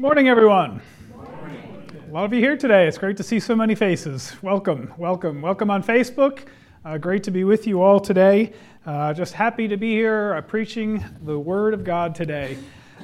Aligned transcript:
Morning, 0.00 0.30
everyone. 0.30 0.80
A 1.12 2.10
lot 2.10 2.24
of 2.24 2.32
you 2.32 2.40
here 2.40 2.56
today. 2.56 2.88
It's 2.88 2.96
great 2.96 3.18
to 3.18 3.22
see 3.22 3.38
so 3.38 3.54
many 3.54 3.74
faces. 3.74 4.34
Welcome, 4.40 4.94
welcome, 4.96 5.42
welcome 5.42 5.70
on 5.70 5.82
Facebook. 5.82 6.46
Uh, 6.86 6.96
great 6.96 7.22
to 7.24 7.30
be 7.30 7.44
with 7.44 7.66
you 7.66 7.82
all 7.82 8.00
today. 8.00 8.54
Uh, 8.86 9.12
just 9.12 9.34
happy 9.34 9.68
to 9.68 9.76
be 9.76 9.90
here 9.90 10.36
uh, 10.36 10.40
preaching 10.40 11.04
the 11.24 11.38
Word 11.38 11.74
of 11.74 11.84
God 11.84 12.14
today. 12.14 12.56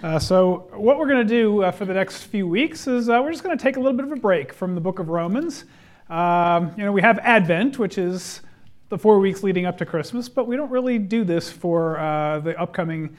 Uh, 0.03 0.19
so, 0.19 0.71
what 0.73 0.99
we're 0.99 1.07
going 1.07 1.19
to 1.19 1.35
do 1.35 1.65
uh, 1.65 1.71
for 1.71 1.85
the 1.85 1.93
next 1.93 2.23
few 2.23 2.49
weeks 2.49 2.87
is 2.87 3.11
uh, 3.11 3.21
we're 3.23 3.31
just 3.31 3.45
going 3.45 3.57
to 3.57 3.63
take 3.63 3.77
a 3.77 3.79
little 3.79 3.95
bit 3.95 4.07
of 4.07 4.13
a 4.13 4.17
break 4.17 4.55
from 4.55 4.75
the 4.75 4.81
book 4.81 4.99
of 4.99 5.11
Romans. 5.11 5.67
Um, 6.09 6.73
you 6.79 6.85
know, 6.85 6.93
we 6.93 7.03
have 7.03 7.19
Advent, 7.19 7.79
which 7.79 7.99
is 7.99 8.41
the 8.89 8.97
four 8.97 9.19
weeks 9.19 9.43
leading 9.43 9.67
up 9.67 9.77
to 9.77 9.85
Christmas, 9.85 10.31
but 10.31 10.47
we 10.47 10.57
don't 10.57 10.71
really 10.71 10.99
do 10.99 11.25
this 11.25 11.53
for 11.53 11.97
the 12.43 12.59
upcoming 12.59 13.15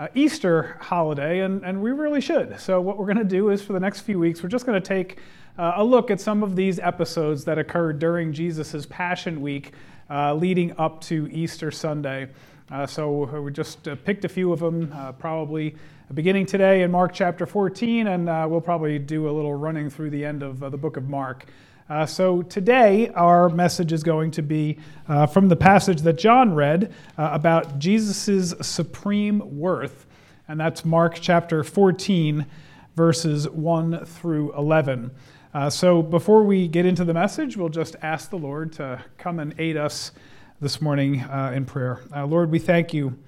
uh, 0.00 0.08
Easter 0.14 0.78
holiday, 0.80 1.40
and, 1.40 1.62
and 1.62 1.82
we 1.82 1.90
really 1.90 2.22
should. 2.22 2.58
So, 2.58 2.80
what 2.80 2.96
we're 2.96 3.04
going 3.04 3.18
to 3.18 3.24
do 3.24 3.50
is 3.50 3.60
for 3.60 3.74
the 3.74 3.80
next 3.80 4.00
few 4.00 4.18
weeks, 4.18 4.42
we're 4.42 4.48
just 4.48 4.64
going 4.64 4.80
to 4.80 4.88
take 4.88 5.18
uh, 5.58 5.74
a 5.76 5.84
look 5.84 6.10
at 6.10 6.18
some 6.18 6.42
of 6.42 6.56
these 6.56 6.78
episodes 6.78 7.44
that 7.44 7.58
occurred 7.58 7.98
during 7.98 8.32
Jesus' 8.32 8.86
Passion 8.86 9.42
Week 9.42 9.72
uh, 10.08 10.34
leading 10.34 10.74
up 10.78 11.02
to 11.02 11.28
Easter 11.30 11.70
Sunday. 11.70 12.28
Uh, 12.70 12.86
so, 12.86 13.40
we 13.42 13.52
just 13.52 13.86
uh, 13.88 13.94
picked 13.94 14.24
a 14.24 14.28
few 14.28 14.54
of 14.54 14.60
them, 14.60 14.90
uh, 14.94 15.12
probably 15.12 15.76
beginning 16.14 16.46
today 16.46 16.80
in 16.80 16.90
Mark 16.90 17.12
chapter 17.12 17.44
14, 17.44 18.06
and 18.06 18.24
we'll 18.50 18.62
probably 18.62 18.98
do 18.98 19.28
a 19.28 19.32
little 19.32 19.54
running 19.54 19.90
through 19.90 20.08
the 20.08 20.24
end 20.24 20.42
of 20.42 20.60
the 20.60 20.78
book 20.78 20.96
of 20.96 21.10
Mark. 21.10 21.44
Uh, 21.90 22.06
so 22.06 22.40
today, 22.42 23.08
our 23.16 23.48
message 23.48 23.92
is 23.92 24.04
going 24.04 24.30
to 24.30 24.42
be 24.42 24.78
uh, 25.08 25.26
from 25.26 25.48
the 25.48 25.56
passage 25.56 26.02
that 26.02 26.16
John 26.16 26.54
read 26.54 26.94
uh, 27.18 27.30
about 27.32 27.80
Jesus' 27.80 28.54
supreme 28.60 29.58
worth, 29.58 30.06
and 30.46 30.60
that's 30.60 30.84
Mark 30.84 31.18
chapter 31.20 31.64
14, 31.64 32.46
verses 32.94 33.48
1 33.48 34.04
through 34.04 34.56
11. 34.56 35.10
Uh, 35.52 35.68
so 35.68 36.00
before 36.00 36.44
we 36.44 36.68
get 36.68 36.86
into 36.86 37.04
the 37.04 37.12
message, 37.12 37.56
we'll 37.56 37.68
just 37.68 37.96
ask 38.02 38.30
the 38.30 38.38
Lord 38.38 38.72
to 38.74 39.04
come 39.18 39.40
and 39.40 39.52
aid 39.58 39.76
us 39.76 40.12
this 40.60 40.80
morning 40.80 41.22
uh, 41.22 41.50
in 41.52 41.64
prayer. 41.64 42.02
Uh, 42.14 42.24
Lord, 42.24 42.52
we 42.52 42.60
thank 42.60 42.94
you 42.94 43.18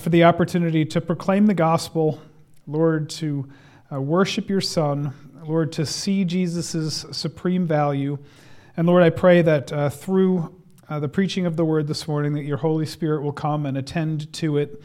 for 0.00 0.10
the 0.10 0.24
opportunity 0.24 0.84
to 0.86 1.00
proclaim 1.00 1.46
the 1.46 1.54
gospel, 1.54 2.20
Lord, 2.66 3.08
to 3.10 3.48
worship 3.92 4.48
your 4.50 4.60
Son 4.60 5.14
Lord, 5.46 5.70
to 5.72 5.86
see 5.86 6.24
Jesus' 6.24 7.06
supreme 7.12 7.66
value. 7.66 8.18
And 8.76 8.86
Lord, 8.86 9.04
I 9.04 9.10
pray 9.10 9.42
that 9.42 9.72
uh, 9.72 9.90
through 9.90 10.54
uh, 10.88 10.98
the 10.98 11.08
preaching 11.08 11.46
of 11.46 11.56
the 11.56 11.64
word 11.64 11.86
this 11.86 12.08
morning, 12.08 12.34
that 12.34 12.42
your 12.42 12.56
Holy 12.56 12.86
Spirit 12.86 13.22
will 13.22 13.32
come 13.32 13.64
and 13.64 13.78
attend 13.78 14.32
to 14.34 14.56
it. 14.56 14.82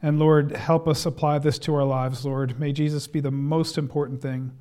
And 0.00 0.18
Lord, 0.20 0.52
help 0.52 0.86
us 0.86 1.06
apply 1.06 1.40
this 1.40 1.58
to 1.60 1.74
our 1.74 1.84
lives, 1.84 2.24
Lord. 2.24 2.60
May 2.60 2.72
Jesus 2.72 3.08
be 3.08 3.18
the 3.18 3.32
most 3.32 3.78
important 3.78 4.22
thing, 4.22 4.52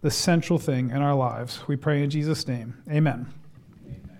the 0.00 0.10
central 0.10 0.60
thing 0.60 0.90
in 0.90 1.02
our 1.02 1.14
lives. 1.14 1.66
We 1.66 1.74
pray 1.74 2.04
in 2.04 2.10
Jesus' 2.10 2.46
name. 2.46 2.80
Amen. 2.88 3.26
Amen. 3.84 4.18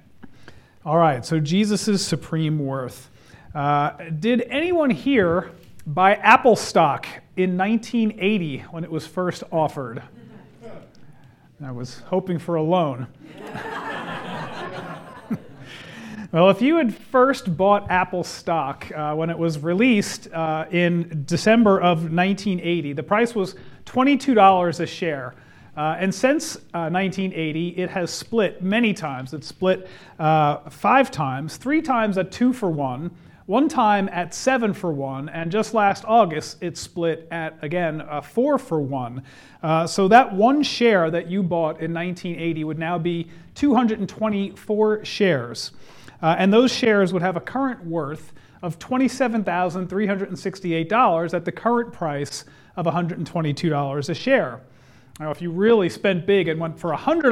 All 0.85 0.99
right, 0.99 1.25
so 1.25 1.39
Jesus' 1.39 2.05
supreme 2.05 2.59
worth. 2.59 3.11
Uh, 3.55 3.91
did 4.19 4.43
anyone 4.43 4.91
here 4.91 5.51
buy 5.87 6.15
Apple 6.15 6.57
stock 6.57 7.07
in 7.37 7.57
1980 7.57 8.59
when 8.71 8.83
it 8.83 8.91
was 8.91 9.07
first 9.07 9.45
offered? 9.53 10.03
I 11.61 11.73
was 11.73 11.99
hoping 12.07 12.39
for 12.39 12.55
a 12.55 12.63
loan. 12.63 13.09
well, 16.31 16.51
if 16.51 16.63
you 16.63 16.77
had 16.77 16.95
first 16.95 17.57
bought 17.57 17.91
Apple 17.91 18.23
stock 18.23 18.87
uh, 18.95 19.17
when 19.17 19.29
it 19.29 19.37
was 19.37 19.59
released 19.59 20.33
uh, 20.33 20.67
in 20.71 21.25
December 21.27 21.81
of 21.81 22.13
1980, 22.13 22.93
the 22.93 23.03
price 23.03 23.35
was 23.35 23.57
$22 23.87 24.79
a 24.79 24.87
share. 24.87 25.35
Uh, 25.77 25.97
and 25.99 26.15
since 26.15 26.55
1980, 26.73 27.75
uh, 27.77 27.83
it 27.83 27.91
has 27.91 28.13
split 28.13 28.63
many 28.63 28.95
times. 28.95 29.35
It's 29.35 29.49
split 29.49 29.89
uh, 30.21 30.59
five 30.71 31.11
times, 31.11 31.57
three 31.57 31.83
times 31.83 32.19
at 32.19 32.31
two 32.31 32.53
for 32.53 32.71
one, 32.71 33.11
one 33.49 33.67
time 33.67 34.09
at 34.13 34.33
seven 34.35 34.75
for 34.75 34.93
one, 34.93 35.31
and 35.31 35.51
just 35.51 35.73
last 35.73 36.05
August 36.07 36.63
it 36.63 36.77
split 36.77 37.27
at 37.31 37.57
again 37.63 38.03
a 38.03 38.21
four 38.21 38.59
for 38.59 38.79
one. 38.79 39.23
Uh, 39.63 39.87
so 39.87 40.07
that 40.07 40.35
one 40.35 40.63
share 40.63 41.11
that 41.11 41.31
you 41.31 41.43
bought 41.43 41.81
in 41.81 41.95
1980 41.95 42.65
would 42.65 42.79
now 42.79 42.99
be 42.99 43.27
224 43.55 45.03
shares, 45.03 45.73
uh, 46.23 46.37
and 46.39 46.53
those 46.53 46.71
shares 46.71 47.15
would 47.15 47.23
have 47.23 47.39
a 47.39 47.41
current 47.41 47.83
worth 47.87 48.35
of 48.61 48.79
$27,368 48.79 51.33
at 51.33 51.47
the 51.47 51.53
current 51.53 51.91
price 51.91 52.45
of 52.77 52.85
$122 52.85 54.09
a 54.11 54.15
share. 54.15 54.61
Now, 55.19 55.33
if 55.33 55.43
you 55.43 55.51
really 55.51 55.89
spent 55.89 56.27
big 56.27 56.47
and 56.47 56.61
went 56.61 56.79
for 56.79 56.93
$100 56.93 57.25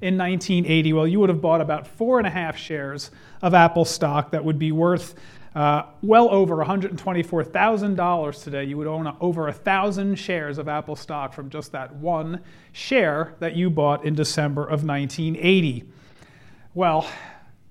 in 0.00 0.18
1980, 0.18 0.92
well, 0.92 1.06
you 1.06 1.20
would 1.20 1.28
have 1.28 1.40
bought 1.40 1.60
about 1.60 1.86
four 1.86 2.18
and 2.18 2.26
a 2.26 2.30
half 2.30 2.56
shares 2.56 3.12
of 3.42 3.54
Apple 3.54 3.84
stock 3.84 4.32
that 4.32 4.44
would 4.44 4.58
be 4.58 4.72
worth 4.72 5.14
uh, 5.54 5.84
well 6.02 6.28
over 6.30 6.56
$124,000 6.56 8.44
today. 8.44 8.64
You 8.64 8.76
would 8.76 8.88
own 8.88 9.16
over 9.20 9.44
1,000 9.44 10.16
shares 10.16 10.58
of 10.58 10.68
Apple 10.68 10.96
stock 10.96 11.32
from 11.32 11.48
just 11.48 11.72
that 11.72 11.94
one 11.94 12.42
share 12.72 13.34
that 13.38 13.54
you 13.54 13.70
bought 13.70 14.04
in 14.04 14.14
December 14.14 14.62
of 14.62 14.84
1980. 14.84 15.84
Well, 16.74 17.08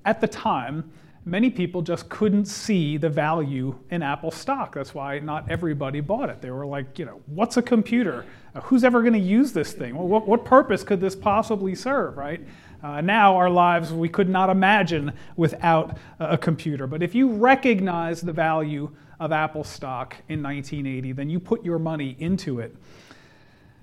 at 0.05 0.21
the 0.21 0.27
time, 0.27 0.91
many 1.25 1.49
people 1.49 1.81
just 1.81 2.07
couldn't 2.07 2.45
see 2.45 2.97
the 2.97 3.09
value 3.09 3.77
in 3.89 4.03
Apple 4.03 4.29
stock. 4.29 4.75
That's 4.75 4.93
why 4.93 5.19
not 5.19 5.49
everybody 5.49 5.99
bought 5.99 6.29
it. 6.29 6.41
They 6.41 6.51
were 6.51 6.65
like, 6.65 6.99
you 6.99 7.05
know, 7.05 7.21
what's 7.25 7.57
a 7.57 7.61
computer? 7.61 8.25
Uh, 8.53 8.61
who's 8.61 8.83
ever 8.83 9.01
going 9.01 9.13
to 9.13 9.19
use 9.19 9.51
this 9.51 9.73
thing? 9.73 9.95
What, 9.95 10.27
what, 10.27 10.45
purpose 10.45 10.83
could 10.83 11.01
this 11.01 11.15
possibly 11.15 11.73
serve, 11.73 12.15
right? 12.15 12.41
Uh, 12.83 13.01
now, 13.01 13.35
our 13.35 13.49
lives 13.49 13.91
we 13.91 14.07
could 14.07 14.29
not 14.29 14.51
imagine 14.51 15.11
without 15.35 15.97
a 16.19 16.37
computer. 16.37 16.85
But 16.85 17.01
if 17.01 17.15
you 17.15 17.31
recognize 17.31 18.21
the 18.21 18.33
value 18.33 18.95
of 19.19 19.31
Apple 19.31 19.63
stock 19.63 20.15
in 20.29 20.43
1980, 20.43 21.13
then 21.13 21.29
you 21.29 21.39
put 21.39 21.65
your 21.65 21.79
money 21.79 22.15
into 22.19 22.59
it. 22.59 22.75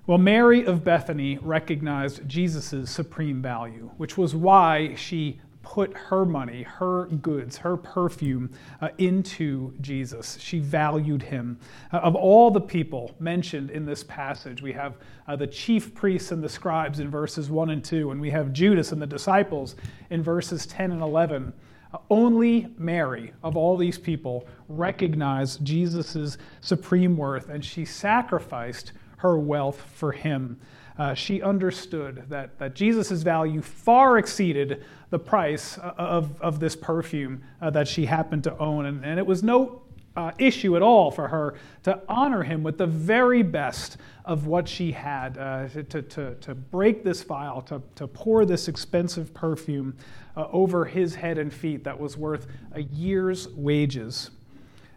Well, 0.07 0.19
Mary 0.19 0.65
of 0.65 0.85
Bethany 0.85 1.39
recognized 1.39 2.29
Jesus' 2.29 2.91
supreme 2.91 3.43
value, 3.43 3.91
which 3.97 4.17
was 4.17 4.35
why 4.35 4.95
she 4.95 5.41
put 5.63 5.95
her 5.95 6.25
money, 6.25 6.63
her 6.63 7.07
goods, 7.07 7.57
her 7.57 7.77
perfume 7.77 8.51
uh, 8.81 8.89
into 8.99 9.73
Jesus. 9.81 10.37
She 10.41 10.59
valued 10.59 11.23
him. 11.23 11.59
Uh, 11.93 11.99
of 11.99 12.15
all 12.15 12.51
the 12.51 12.61
people 12.61 13.15
mentioned 13.19 13.71
in 13.71 13.87
this 13.87 14.05
passage, 14.05 14.61
we 14.61 14.73
have 14.73 14.97
uh, 15.27 15.37
the 15.37 15.47
chief 15.47 15.95
priests 15.95 16.33
and 16.33 16.43
the 16.43 16.49
scribes 16.49 17.01
in 17.01 17.11
verses 17.11 17.51
1 17.51 17.71
and 17.71 17.85
2, 17.85 18.11
and 18.11 18.21
we 18.21 18.31
have 18.31 18.53
Judas 18.53 18.93
and 18.93 19.01
the 19.01 19.07
disciples 19.07 19.77
in 20.11 20.23
verses 20.23 20.67
10 20.67 20.93
and 20.93 21.03
11. 21.03 21.53
Uh, 21.93 21.99
only 22.11 22.69
Mary, 22.77 23.33
of 23.43 23.57
all 23.57 23.77
these 23.77 23.99
people, 23.99 24.47
recognized 24.69 25.65
Jesus' 25.65 26.39
supreme 26.61 27.17
worth, 27.17 27.49
and 27.49 27.65
she 27.65 27.85
sacrificed 27.85 28.93
her 29.19 29.39
wealth 29.39 29.81
for 29.95 30.13
him. 30.13 30.59
Uh, 30.99 31.15
she 31.15 31.41
understood 31.43 32.25
that, 32.29 32.59
that 32.59 32.75
Jesus' 32.75 33.23
value 33.23 33.63
far 33.63 34.19
exceeded 34.19 34.85
the 35.11 35.19
price 35.19 35.79
of, 35.79 36.41
of 36.41 36.61
this 36.61 36.77
perfume 36.77 37.43
uh, 37.61 37.71
that 37.71 37.89
she 37.89 38.07
happened 38.07 38.45
to 38.45 38.57
own. 38.59 38.87
And, 38.87 39.05
and 39.05 39.19
it 39.19 39.27
was 39.27 39.43
no 39.43 39.83
uh, 40.17 40.33
issue 40.39 40.77
at 40.77 40.83
all 40.83 41.11
for 41.11 41.29
her 41.29 41.55
to 41.85 42.01
honor 42.09 42.43
him 42.43 42.63
with 42.63 42.79
the 42.79 42.87
very 42.87 43.43
best 43.43 43.97
of 44.25 44.47
what 44.47 44.69
she 44.69 44.93
had, 44.93 45.39
uh, 45.39 45.69
to, 45.69 46.03
to, 46.03 46.35
to 46.37 46.55
break 46.55 47.03
this 47.03 47.23
vial, 47.23 47.63
to, 47.63 47.83
to 47.95 48.07
pour 48.07 48.45
this 48.45 48.69
expensive 48.69 49.33
perfume 49.35 49.97
uh, 50.37 50.47
over 50.53 50.85
his 50.85 51.15
head 51.15 51.39
and 51.39 51.53
feet 51.53 51.85
that 51.85 51.99
was 51.99 52.17
worth 52.17 52.47
a 52.73 52.83
year's 52.83 53.49
wages. 53.49 54.31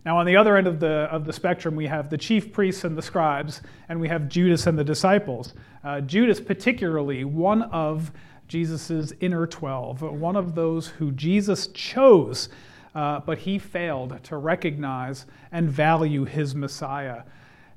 Now, 0.05 0.19
on 0.19 0.27
the 0.27 0.35
other 0.35 0.55
end 0.55 0.67
of 0.67 0.79
the, 0.79 1.07
of 1.11 1.25
the 1.25 1.33
spectrum, 1.33 1.75
we 1.75 1.87
have 1.87 2.11
the 2.11 2.17
chief 2.17 2.53
priests 2.53 2.83
and 2.83 2.95
the 2.95 3.01
scribes, 3.01 3.61
and 3.89 3.99
we 3.99 4.07
have 4.07 4.29
Judas 4.29 4.67
and 4.67 4.77
the 4.77 4.83
disciples. 4.83 5.55
Uh, 5.83 6.01
Judas, 6.01 6.39
particularly, 6.39 7.23
one 7.23 7.63
of 7.63 8.11
Jesus' 8.47 9.11
inner 9.19 9.47
12, 9.47 10.03
one 10.03 10.35
of 10.35 10.53
those 10.53 10.87
who 10.87 11.11
Jesus 11.11 11.67
chose, 11.67 12.49
uh, 12.93 13.21
but 13.21 13.39
he 13.39 13.57
failed 13.57 14.23
to 14.25 14.37
recognize 14.37 15.25
and 15.51 15.69
value 15.69 16.23
his 16.23 16.53
Messiah. 16.53 17.23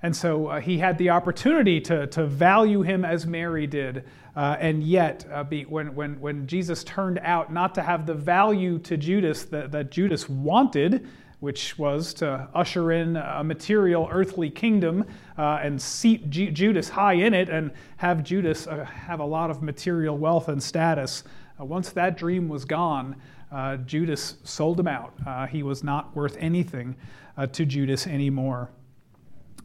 And 0.02 0.14
so 0.14 0.48
uh, 0.48 0.60
he 0.60 0.78
had 0.78 0.98
the 0.98 1.10
opportunity 1.10 1.80
to, 1.80 2.06
to 2.08 2.26
value 2.26 2.82
him 2.82 3.06
as 3.06 3.26
Mary 3.26 3.66
did. 3.66 4.04
Uh, 4.36 4.56
and 4.60 4.82
yet, 4.82 5.26
uh, 5.32 5.42
be, 5.44 5.62
when, 5.62 5.94
when, 5.94 6.20
when 6.20 6.46
Jesus 6.46 6.84
turned 6.84 7.18
out 7.22 7.52
not 7.52 7.74
to 7.74 7.82
have 7.82 8.04
the 8.04 8.14
value 8.14 8.78
to 8.80 8.98
Judas 8.98 9.44
that, 9.46 9.72
that 9.72 9.90
Judas 9.90 10.28
wanted, 10.28 11.08
which 11.40 11.78
was 11.78 12.12
to 12.14 12.48
usher 12.52 12.92
in 12.92 13.16
a 13.16 13.44
material 13.44 14.08
earthly 14.10 14.50
kingdom 14.50 15.04
uh, 15.36 15.60
and 15.62 15.80
seat 15.80 16.28
G- 16.30 16.50
Judas 16.50 16.88
high 16.88 17.12
in 17.14 17.32
it 17.32 17.48
and 17.48 17.70
have 17.98 18.24
Judas 18.24 18.66
uh, 18.66 18.84
have 18.84 19.20
a 19.20 19.24
lot 19.24 19.50
of 19.50 19.62
material 19.62 20.18
wealth 20.18 20.48
and 20.48 20.62
status. 20.62 21.24
Uh, 21.60 21.64
once 21.64 21.90
that 21.90 22.16
dream 22.16 22.48
was 22.48 22.64
gone, 22.64 23.14
uh, 23.52 23.76
Judas 23.76 24.36
sold 24.42 24.80
him 24.80 24.88
out. 24.88 25.14
Uh, 25.26 25.46
he 25.46 25.62
was 25.62 25.84
not 25.84 26.14
worth 26.14 26.36
anything 26.40 26.96
uh, 27.36 27.46
to 27.46 27.64
Judas 27.64 28.06
anymore. 28.06 28.70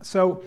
So, 0.01 0.43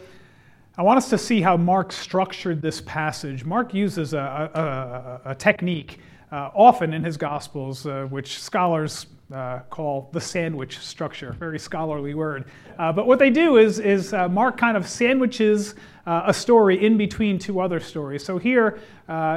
I 0.78 0.82
want 0.82 0.98
us 0.98 1.08
to 1.08 1.16
see 1.16 1.40
how 1.40 1.56
Mark 1.56 1.90
structured 1.90 2.60
this 2.60 2.82
passage. 2.82 3.46
Mark 3.46 3.72
uses 3.72 4.12
a, 4.12 5.20
a, 5.24 5.30
a 5.30 5.34
technique 5.34 6.00
uh, 6.32 6.50
often 6.54 6.92
in 6.92 7.04
his 7.04 7.16
Gospels, 7.16 7.86
uh, 7.86 8.06
which 8.10 8.40
scholars 8.40 9.06
uh, 9.32 9.60
call 9.70 10.08
the 10.12 10.20
sandwich 10.20 10.78
structure, 10.78 11.32
very 11.32 11.58
scholarly 11.58 12.14
word. 12.14 12.44
Uh, 12.78 12.92
but 12.92 13.06
what 13.06 13.18
they 13.18 13.30
do 13.30 13.56
is, 13.56 13.80
is 13.80 14.12
uh, 14.12 14.28
Mark 14.28 14.56
kind 14.56 14.76
of 14.76 14.86
sandwiches 14.86 15.74
uh, 16.06 16.22
a 16.26 16.34
story 16.34 16.84
in 16.84 16.96
between 16.96 17.36
two 17.36 17.58
other 17.58 17.80
stories. 17.80 18.24
So 18.24 18.38
here 18.38 18.78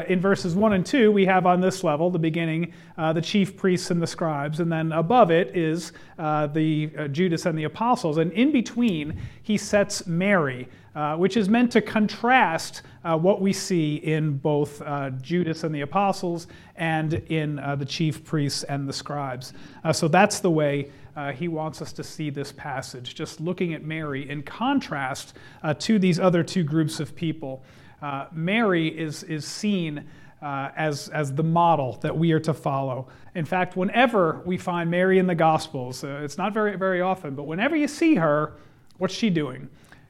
in 0.07 0.19
verses 0.19 0.56
1 0.56 0.74
and 0.74 0.86
2, 0.86 1.12
we 1.12 1.25
have 1.25 1.47
on 1.47 1.59
this 1.59 1.83
level, 1.83 2.12
the 2.12 2.19
beginning, 2.19 2.71
the 2.97 3.21
chief 3.21 3.57
priests 3.57 3.89
and 3.89 4.00
the 4.00 4.06
scribes, 4.06 4.59
and 4.59 4.71
then 4.71 4.91
above 4.91 5.31
it 5.31 5.56
is 5.57 5.91
the 6.18 7.09
Judas 7.12 7.47
and 7.47 7.57
the 7.57 7.63
apostles. 7.63 8.18
And 8.19 8.31
in 8.33 8.51
between, 8.51 9.19
he 9.41 9.57
sets 9.57 10.06
Mary. 10.06 10.68
Uh, 10.95 11.15
which 11.15 11.38
is 11.38 11.47
meant 11.47 11.71
to 11.71 11.81
contrast 11.81 12.81
uh, 13.03 13.15
what 13.15 13.39
we 13.39 13.53
see 13.53 13.97
in 13.97 14.36
both 14.36 14.81
uh, 14.81 15.12
Judas 15.21 15.63
and 15.63 15.74
the 15.74 15.81
apostles 15.81 16.47
and 16.77 17.13
in 17.30 17.57
the 17.77 17.86
chief 17.86 18.25
priests 18.25 18.63
and 18.63 18.89
the 18.89 18.94
scribes. 18.94 19.53
so 19.94 20.07
that's 20.07 20.39
the 20.39 20.50
way 20.50 20.89
uh, 21.19 21.33
he 21.33 21.50
wants 21.50 21.81
us 21.81 21.91
to 21.91 22.01
see 22.01 22.30
this 22.30 22.53
passage, 22.53 23.13
just 23.13 23.41
looking 23.41 23.74
at 23.74 23.83
Mary 23.83 24.30
in 24.30 24.41
contrast 24.41 25.36
uh, 25.63 25.74
to 25.74 26.00
these 26.00 26.18
other 26.18 26.44
two 26.44 26.63
groups 26.63 27.01
of 27.01 27.13
people. 27.13 27.62
Uh, 28.01 28.27
Mary 28.31 28.88
is, 28.88 29.24
is 29.24 29.45
seen 29.45 30.06
uh, 30.41 30.69
as, 30.77 31.09
as 31.09 31.33
the 31.33 31.44
model 31.44 32.00
that 32.01 32.18
we 32.18 32.31
are 32.31 32.39
to 32.39 32.53
follow. 32.53 33.09
In 33.36 33.44
fact, 33.44 33.75
whenever 33.75 34.41
we 34.45 34.57
find 34.57 34.89
Mary 34.89 35.19
in 35.19 35.27
the 35.27 35.36
Gospels, 35.36 36.06
uh, 36.06 36.21
it's 36.24 36.38
not 36.38 36.53
very, 36.53 36.77
very 36.77 37.01
often, 37.01 37.36
but 37.36 37.44
whenever 37.44 37.75
you 37.75 37.89
see 37.89 38.15
her, 38.15 38.53
what's 38.97 39.13
she 39.13 39.30
doing? 39.30 39.68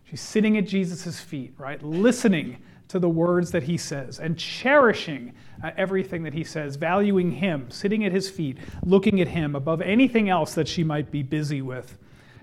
She's 0.09 0.21
sitting 0.21 0.57
at 0.57 0.65
Jesus' 0.65 1.19
feet, 1.19 1.53
right? 1.57 1.81
Listening 1.83 2.57
to 2.87 2.97
the 2.97 3.09
words 3.09 3.51
that 3.51 3.63
he 3.63 3.77
says 3.77 4.19
and 4.19 4.35
cherishing 4.37 5.33
uh, 5.63 5.69
everything 5.77 6.23
that 6.23 6.33
he 6.33 6.43
says, 6.43 6.75
valuing 6.77 7.31
him, 7.31 7.69
sitting 7.69 8.03
at 8.05 8.11
his 8.11 8.27
feet, 8.27 8.57
looking 8.83 9.21
at 9.21 9.27
him 9.27 9.55
above 9.55 9.81
anything 9.81 10.27
else 10.27 10.55
that 10.55 10.67
she 10.67 10.83
might 10.83 11.11
be 11.11 11.21
busy 11.21 11.61
with. 11.61 11.97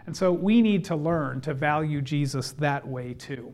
And 0.06 0.16
so 0.16 0.32
we 0.32 0.62
need 0.62 0.84
to 0.84 0.94
learn 0.94 1.40
to 1.40 1.54
value 1.54 2.00
Jesus 2.00 2.52
that 2.52 2.86
way 2.86 3.14
too. 3.14 3.52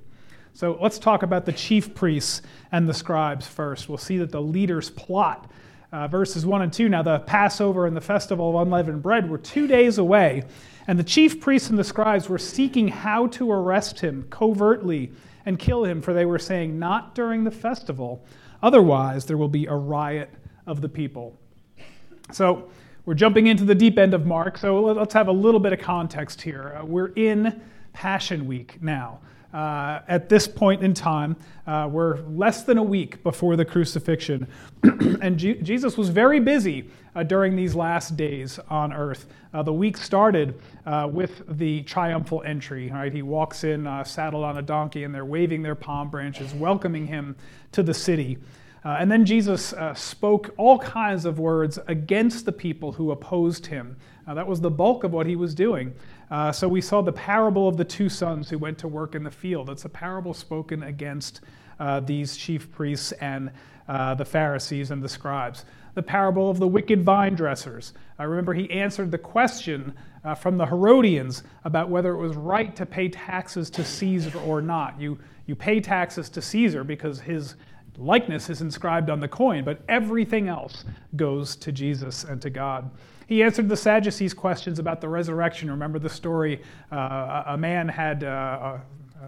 So 0.52 0.76
let's 0.82 0.98
talk 0.98 1.22
about 1.22 1.46
the 1.46 1.52
chief 1.52 1.94
priests 1.94 2.42
and 2.70 2.86
the 2.86 2.92
scribes 2.92 3.46
first. 3.46 3.88
We'll 3.88 3.96
see 3.96 4.18
that 4.18 4.30
the 4.30 4.42
leaders 4.42 4.90
plot. 4.90 5.50
Uh, 5.92 6.08
verses 6.08 6.46
1 6.46 6.62
and 6.62 6.72
2. 6.72 6.88
Now, 6.88 7.02
the 7.02 7.18
Passover 7.18 7.86
and 7.86 7.94
the 7.94 8.00
festival 8.00 8.48
of 8.48 8.66
unleavened 8.66 9.02
bread 9.02 9.28
were 9.28 9.36
two 9.36 9.66
days 9.66 9.98
away, 9.98 10.42
and 10.86 10.98
the 10.98 11.04
chief 11.04 11.38
priests 11.38 11.68
and 11.68 11.78
the 11.78 11.84
scribes 11.84 12.30
were 12.30 12.38
seeking 12.38 12.88
how 12.88 13.26
to 13.26 13.52
arrest 13.52 14.00
him 14.00 14.26
covertly 14.30 15.12
and 15.44 15.58
kill 15.58 15.84
him, 15.84 16.00
for 16.00 16.14
they 16.14 16.24
were 16.24 16.38
saying, 16.38 16.78
Not 16.78 17.14
during 17.14 17.44
the 17.44 17.50
festival, 17.50 18.24
otherwise 18.62 19.26
there 19.26 19.36
will 19.36 19.50
be 19.50 19.66
a 19.66 19.74
riot 19.74 20.30
of 20.66 20.80
the 20.80 20.88
people. 20.88 21.38
So 22.32 22.70
we're 23.04 23.12
jumping 23.12 23.48
into 23.48 23.64
the 23.64 23.74
deep 23.74 23.98
end 23.98 24.14
of 24.14 24.24
Mark, 24.24 24.56
so 24.56 24.80
let's 24.80 25.12
have 25.12 25.28
a 25.28 25.32
little 25.32 25.60
bit 25.60 25.74
of 25.74 25.78
context 25.78 26.40
here. 26.40 26.74
Uh, 26.80 26.86
we're 26.86 27.12
in 27.16 27.60
Passion 27.92 28.46
Week 28.46 28.78
now. 28.80 29.20
Uh, 29.52 30.00
at 30.08 30.30
this 30.30 30.48
point 30.48 30.82
in 30.82 30.94
time, 30.94 31.36
uh, 31.66 31.86
we're 31.90 32.16
less 32.22 32.62
than 32.62 32.78
a 32.78 32.82
week 32.82 33.22
before 33.22 33.54
the 33.54 33.64
crucifixion. 33.64 34.46
and 35.20 35.38
G- 35.38 35.60
Jesus 35.62 35.98
was 35.98 36.08
very 36.08 36.40
busy 36.40 36.88
uh, 37.14 37.22
during 37.22 37.54
these 37.54 37.74
last 37.74 38.16
days 38.16 38.58
on 38.70 38.94
earth. 38.94 39.26
Uh, 39.52 39.62
the 39.62 39.72
week 39.72 39.98
started 39.98 40.58
uh, 40.86 41.06
with 41.12 41.42
the 41.58 41.82
triumphal 41.82 42.42
entry. 42.44 42.90
Right? 42.90 43.12
He 43.12 43.20
walks 43.20 43.64
in 43.64 43.86
uh, 43.86 44.04
saddled 44.04 44.44
on 44.44 44.56
a 44.56 44.62
donkey, 44.62 45.04
and 45.04 45.14
they're 45.14 45.24
waving 45.26 45.62
their 45.62 45.74
palm 45.74 46.08
branches, 46.08 46.54
welcoming 46.54 47.06
him 47.06 47.36
to 47.72 47.82
the 47.82 47.94
city. 47.94 48.38
and 48.84 49.12
then 49.12 49.26
Jesus 49.26 49.74
spoke 49.94 50.54
all 50.56 50.78
kinds 50.78 51.26
of 51.26 51.38
words 51.38 51.78
against 51.88 52.46
the 52.46 52.52
people 52.52 52.92
who 52.92 53.10
opposed 53.10 53.66
him. 53.66 53.96
That 54.26 54.46
was 54.46 54.60
the 54.60 54.70
bulk 54.70 55.04
of 55.04 55.12
what 55.12 55.26
he 55.26 55.36
was 55.36 55.54
doing. 55.54 55.94
Uh, 56.30 56.52
so 56.52 56.68
we 56.68 56.80
saw 56.80 57.02
the 57.02 57.12
parable 57.12 57.68
of 57.68 57.76
the 57.76 57.84
two 57.84 58.08
sons 58.08 58.48
who 58.48 58.58
went 58.58 58.78
to 58.78 58.88
work 58.88 59.14
in 59.14 59.22
the 59.22 59.30
field. 59.30 59.68
It's 59.68 59.84
a 59.84 59.88
parable 59.88 60.32
spoken 60.34 60.84
against 60.84 61.40
uh, 61.80 62.00
these 62.00 62.36
chief 62.36 62.70
priests 62.70 63.12
and 63.12 63.50
uh, 63.88 64.14
the 64.14 64.24
Pharisees 64.24 64.90
and 64.90 65.02
the 65.02 65.08
scribes. 65.08 65.64
The 65.94 66.02
parable 66.02 66.48
of 66.50 66.58
the 66.58 66.68
wicked 66.68 67.02
vine 67.02 67.34
dressers. 67.34 67.92
I 68.18 68.24
remember 68.24 68.54
he 68.54 68.70
answered 68.70 69.10
the 69.10 69.18
question 69.18 69.92
uh, 70.24 70.34
from 70.34 70.56
the 70.56 70.64
Herodians 70.64 71.42
about 71.64 71.90
whether 71.90 72.12
it 72.12 72.18
was 72.18 72.36
right 72.36 72.74
to 72.76 72.86
pay 72.86 73.08
taxes 73.08 73.68
to 73.70 73.84
Caesar 73.84 74.38
or 74.38 74.62
not. 74.62 75.00
You, 75.00 75.18
you 75.46 75.56
pay 75.56 75.80
taxes 75.80 76.30
to 76.30 76.40
Caesar 76.40 76.84
because 76.84 77.20
his 77.20 77.56
likeness 77.98 78.48
is 78.48 78.62
inscribed 78.62 79.10
on 79.10 79.20
the 79.20 79.28
coin, 79.28 79.64
but 79.64 79.82
everything 79.88 80.48
else 80.48 80.84
goes 81.16 81.56
to 81.56 81.72
Jesus 81.72 82.24
and 82.24 82.40
to 82.40 82.50
God. 82.50 82.90
He 83.32 83.42
answered 83.42 83.70
the 83.70 83.78
Sadducees' 83.78 84.34
questions 84.34 84.78
about 84.78 85.00
the 85.00 85.08
resurrection. 85.08 85.70
Remember 85.70 85.98
the 85.98 86.10
story? 86.10 86.60
Uh, 86.92 87.44
a 87.46 87.56
man 87.56 87.88
had 87.88 88.24
uh, 88.24 88.76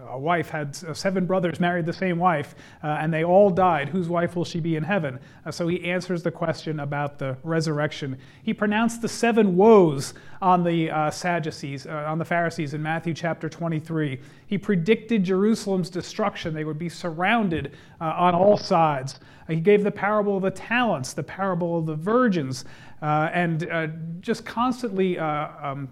a 0.09 0.19
wife 0.19 0.49
had 0.49 0.75
seven 0.75 1.25
brothers 1.25 1.59
married 1.59 1.85
the 1.85 1.93
same 1.93 2.17
wife, 2.17 2.55
uh, 2.83 2.97
and 2.99 3.13
they 3.13 3.23
all 3.23 3.49
died. 3.49 3.89
Whose 3.89 4.09
wife 4.09 4.35
will 4.35 4.45
she 4.45 4.59
be 4.59 4.75
in 4.75 4.83
heaven? 4.83 5.19
Uh, 5.45 5.51
so 5.51 5.67
he 5.67 5.83
answers 5.83 6.23
the 6.23 6.31
question 6.31 6.79
about 6.79 7.17
the 7.17 7.37
resurrection. 7.43 8.17
He 8.43 8.53
pronounced 8.53 9.01
the 9.01 9.07
seven 9.07 9.55
woes 9.55 10.13
on 10.41 10.63
the 10.63 10.91
uh, 10.91 11.11
Sadducees, 11.11 11.87
uh, 11.87 12.05
on 12.07 12.17
the 12.17 12.25
Pharisees 12.25 12.73
in 12.73 12.83
Matthew 12.83 13.13
chapter 13.13 13.49
23. 13.49 14.19
He 14.47 14.57
predicted 14.57 15.23
Jerusalem's 15.23 15.89
destruction. 15.89 16.53
They 16.53 16.65
would 16.65 16.79
be 16.79 16.89
surrounded 16.89 17.75
uh, 17.99 18.13
on 18.17 18.35
all 18.35 18.57
sides. 18.57 19.19
he 19.47 19.59
gave 19.59 19.83
the 19.83 19.91
parable 19.91 20.37
of 20.37 20.43
the 20.43 20.51
talents, 20.51 21.13
the 21.13 21.23
parable 21.23 21.79
of 21.79 21.85
the 21.85 21.95
virgins, 21.95 22.65
uh, 22.94 22.94
and 23.05 23.69
uh, 23.69 23.87
just 24.19 24.45
constantly 24.45 25.19
uh, 25.19 25.49
um, 25.61 25.89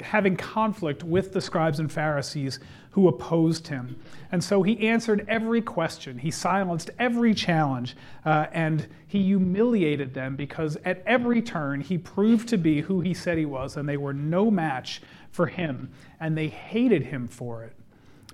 having 0.00 0.36
conflict 0.36 1.02
with 1.02 1.32
the 1.32 1.40
scribes 1.40 1.78
and 1.78 1.90
Pharisees 1.90 2.58
who 2.92 3.08
opposed 3.08 3.68
him. 3.68 3.96
And 4.30 4.42
so 4.42 4.62
he 4.62 4.88
answered 4.88 5.24
every 5.28 5.62
question, 5.62 6.18
he 6.18 6.30
silenced 6.30 6.90
every 6.98 7.34
challenge, 7.34 7.96
uh, 8.24 8.46
and 8.52 8.86
he 9.06 9.22
humiliated 9.22 10.14
them 10.14 10.36
because 10.36 10.76
at 10.84 11.02
every 11.06 11.40
turn 11.42 11.80
he 11.80 11.96
proved 11.96 12.48
to 12.48 12.58
be 12.58 12.82
who 12.82 13.00
he 13.00 13.14
said 13.14 13.38
he 13.38 13.46
was, 13.46 13.76
and 13.76 13.88
they 13.88 13.96
were 13.96 14.12
no 14.12 14.50
match 14.50 15.00
for 15.30 15.46
him, 15.46 15.90
and 16.20 16.36
they 16.36 16.48
hated 16.48 17.04
him 17.04 17.26
for 17.28 17.64
it. 17.64 17.72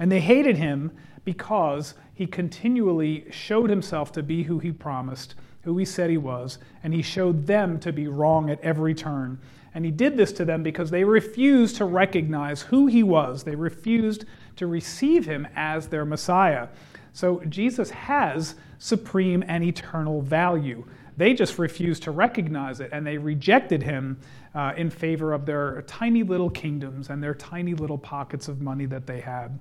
And 0.00 0.10
they 0.10 0.20
hated 0.20 0.56
him 0.56 0.92
because 1.24 1.94
he 2.14 2.26
continually 2.26 3.26
showed 3.30 3.70
himself 3.70 4.12
to 4.12 4.22
be 4.22 4.42
who 4.42 4.58
he 4.58 4.72
promised 4.72 5.34
who 5.68 5.76
he 5.76 5.84
said 5.84 6.08
he 6.08 6.16
was, 6.16 6.56
and 6.82 6.94
he 6.94 7.02
showed 7.02 7.46
them 7.46 7.78
to 7.78 7.92
be 7.92 8.08
wrong 8.08 8.48
at 8.48 8.58
every 8.62 8.94
turn. 8.94 9.38
And 9.74 9.84
he 9.84 9.90
did 9.90 10.16
this 10.16 10.32
to 10.32 10.46
them 10.46 10.62
because 10.62 10.90
they 10.90 11.04
refused 11.04 11.76
to 11.76 11.84
recognize 11.84 12.62
who 12.62 12.86
he 12.86 13.02
was. 13.02 13.44
They 13.44 13.54
refused 13.54 14.24
to 14.56 14.66
receive 14.66 15.26
him 15.26 15.46
as 15.54 15.86
their 15.86 16.06
Messiah. 16.06 16.68
So 17.12 17.42
Jesus 17.50 17.90
has 17.90 18.54
supreme 18.78 19.44
and 19.46 19.62
eternal 19.62 20.22
value. 20.22 20.86
They 21.18 21.34
just 21.34 21.58
refused 21.58 22.02
to 22.04 22.12
recognize 22.12 22.80
it, 22.80 22.88
and 22.90 23.06
they 23.06 23.18
rejected 23.18 23.82
him 23.82 24.18
uh, 24.54 24.72
in 24.74 24.88
favor 24.88 25.34
of 25.34 25.44
their 25.44 25.82
tiny 25.82 26.22
little 26.22 26.48
kingdoms 26.48 27.10
and 27.10 27.22
their 27.22 27.34
tiny 27.34 27.74
little 27.74 27.98
pockets 27.98 28.48
of 28.48 28.62
money 28.62 28.86
that 28.86 29.06
they 29.06 29.20
had. 29.20 29.58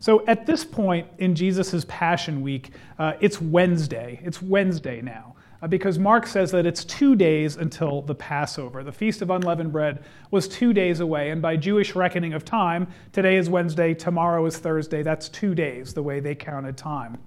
So 0.00 0.24
at 0.26 0.46
this 0.46 0.64
point 0.64 1.06
in 1.18 1.34
Jesus' 1.34 1.84
Passion 1.86 2.40
Week, 2.40 2.70
uh, 2.98 3.12
it's 3.20 3.40
Wednesday. 3.40 4.18
It's 4.24 4.40
Wednesday 4.40 5.02
now. 5.02 5.36
Uh, 5.62 5.68
because 5.68 5.98
Mark 5.98 6.26
says 6.26 6.50
that 6.52 6.64
it's 6.64 6.86
two 6.86 7.14
days 7.14 7.56
until 7.56 8.00
the 8.00 8.14
Passover. 8.14 8.82
The 8.82 8.92
Feast 8.92 9.20
of 9.20 9.28
Unleavened 9.28 9.72
Bread 9.72 10.02
was 10.30 10.48
two 10.48 10.72
days 10.72 11.00
away, 11.00 11.28
and 11.28 11.42
by 11.42 11.56
Jewish 11.56 11.94
reckoning 11.94 12.32
of 12.32 12.46
time, 12.46 12.88
today 13.12 13.36
is 13.36 13.50
Wednesday, 13.50 13.92
tomorrow 13.92 14.46
is 14.46 14.56
Thursday. 14.56 15.02
That's 15.02 15.28
two 15.28 15.54
days, 15.54 15.92
the 15.92 16.02
way 16.02 16.18
they 16.18 16.34
counted 16.34 16.78
time. 16.78 17.18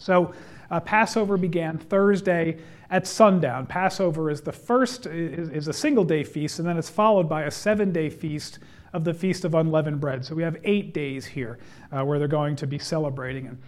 So 0.00 0.34
uh, 0.68 0.80
Passover 0.80 1.36
began 1.36 1.78
Thursday 1.78 2.58
at 2.90 3.06
sundown. 3.06 3.66
Passover 3.66 4.30
is 4.30 4.40
the 4.40 4.52
first, 4.52 5.06
is, 5.06 5.48
is 5.50 5.68
a 5.68 5.72
single 5.72 6.04
day 6.04 6.24
feast, 6.24 6.58
and 6.58 6.66
then 6.66 6.76
it's 6.76 6.90
followed 6.90 7.28
by 7.28 7.44
a 7.44 7.52
seven 7.52 7.92
day 7.92 8.10
feast 8.10 8.58
of 8.92 9.04
the 9.04 9.14
Feast 9.14 9.44
of 9.44 9.54
Unleavened 9.54 10.00
Bread. 10.00 10.24
So 10.24 10.34
we 10.34 10.42
have 10.42 10.56
eight 10.64 10.92
days 10.94 11.26
here 11.26 11.58
uh, 11.92 12.04
where 12.04 12.18
they're 12.18 12.28
going 12.28 12.56
to 12.56 12.66
be 12.66 12.78
celebrating. 12.78 13.46
And 13.46 13.58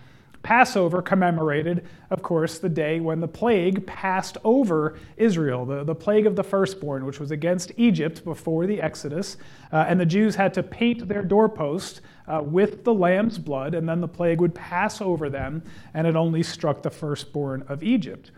Passover 0.42 1.00
commemorated, 1.02 1.86
of 2.10 2.22
course, 2.22 2.58
the 2.58 2.68
day 2.68 2.98
when 2.98 3.20
the 3.20 3.28
plague 3.28 3.86
passed 3.86 4.36
over 4.42 4.98
Israel, 5.16 5.64
the, 5.64 5.84
the 5.84 5.94
plague 5.94 6.26
of 6.26 6.34
the 6.34 6.42
firstborn, 6.42 7.06
which 7.06 7.20
was 7.20 7.30
against 7.30 7.70
Egypt 7.76 8.24
before 8.24 8.66
the 8.66 8.80
Exodus. 8.80 9.36
Uh, 9.72 9.84
and 9.88 10.00
the 10.00 10.06
Jews 10.06 10.34
had 10.34 10.52
to 10.54 10.62
paint 10.62 11.06
their 11.06 11.22
doorpost 11.22 12.00
uh, 12.26 12.42
with 12.42 12.82
the 12.82 12.92
lamb's 12.92 13.38
blood, 13.38 13.74
and 13.74 13.88
then 13.88 14.00
the 14.00 14.08
plague 14.08 14.40
would 14.40 14.54
pass 14.54 15.00
over 15.00 15.30
them, 15.30 15.62
and 15.94 16.06
it 16.06 16.16
only 16.16 16.42
struck 16.42 16.82
the 16.82 16.90
firstborn 16.90 17.64
of 17.68 17.82
Egypt. 17.82 18.32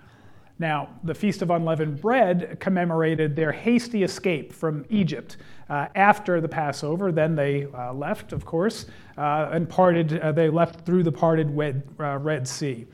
Now, 0.59 0.91
the 1.03 1.15
Feast 1.15 1.43
of 1.43 1.51
Unleavened 1.51 2.01
Bread 2.01 2.59
commemorated 2.61 3.35
their 3.35 3.51
hasty 3.51 4.05
escape 4.05 4.53
from 4.53 4.85
Egypt. 4.89 5.37
Uh, 5.69 5.89
after 5.97 6.41
the 6.41 6.49
Passover, 6.49 7.11
then 7.11 7.35
they 7.35 7.67
uh, 7.67 7.93
left, 7.93 8.33
of 8.33 8.45
course, 8.45 8.87
uh, 9.19 9.49
and 9.51 9.69
parted, 9.69 10.21
uh, 10.21 10.31
they 10.31 10.49
left 10.49 10.87
through 10.87 11.03
the 11.03 11.11
parted 11.11 11.51
Red, 11.51 11.83
uh, 11.99 12.19
Red 12.19 12.47
Sea. 12.47 12.87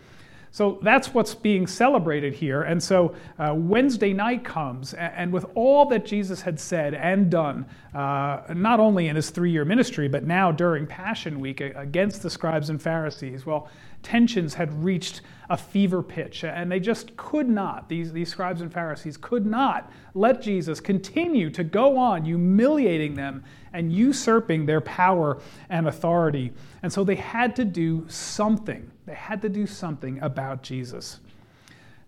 So 0.52 0.80
that's 0.82 1.14
what's 1.14 1.34
being 1.34 1.66
celebrated 1.66 2.34
here. 2.34 2.62
And 2.62 2.82
so 2.82 3.14
uh, 3.38 3.54
Wednesday 3.56 4.12
night 4.12 4.44
comes, 4.44 4.94
and 4.94 5.32
with 5.32 5.46
all 5.54 5.86
that 5.86 6.04
Jesus 6.04 6.40
had 6.40 6.58
said 6.58 6.92
and 6.94 7.30
done, 7.30 7.66
uh, 7.94 8.42
not 8.54 8.80
only 8.80 9.06
in 9.08 9.16
his 9.16 9.30
three 9.30 9.52
year 9.52 9.64
ministry, 9.64 10.08
but 10.08 10.24
now 10.24 10.50
during 10.50 10.86
Passion 10.86 11.38
Week 11.38 11.60
against 11.60 12.22
the 12.22 12.30
scribes 12.30 12.68
and 12.68 12.82
Pharisees, 12.82 13.46
well, 13.46 13.68
tensions 14.02 14.54
had 14.54 14.72
reached 14.82 15.20
a 15.50 15.56
fever 15.56 16.02
pitch, 16.02 16.44
and 16.44 16.70
they 16.70 16.80
just 16.80 17.16
could 17.16 17.48
not, 17.48 17.88
these, 17.88 18.12
these 18.12 18.28
scribes 18.28 18.60
and 18.60 18.72
Pharisees 18.72 19.16
could 19.16 19.44
not 19.44 19.92
let 20.14 20.40
Jesus 20.40 20.80
continue 20.80 21.50
to 21.50 21.64
go 21.64 21.98
on 21.98 22.24
humiliating 22.24 23.14
them 23.14 23.44
and 23.72 23.92
usurping 23.92 24.66
their 24.66 24.80
power 24.80 25.40
and 25.68 25.86
authority. 25.86 26.52
And 26.82 26.92
so 26.92 27.04
they 27.04 27.16
had 27.16 27.54
to 27.56 27.64
do 27.64 28.04
something. 28.08 28.90
They 29.10 29.16
had 29.16 29.42
to 29.42 29.48
do 29.48 29.66
something 29.66 30.20
about 30.22 30.62
Jesus. 30.62 31.18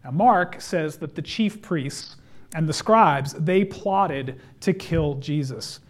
Now, 0.04 0.12
Mark 0.12 0.60
says 0.60 0.98
that 0.98 1.16
the 1.16 1.22
chief 1.22 1.60
priests 1.60 2.14
and 2.54 2.68
the 2.68 2.72
scribes, 2.72 3.32
they 3.32 3.64
plotted 3.64 4.40
to 4.60 4.72
kill 4.72 5.16
Jesus. 5.16 5.80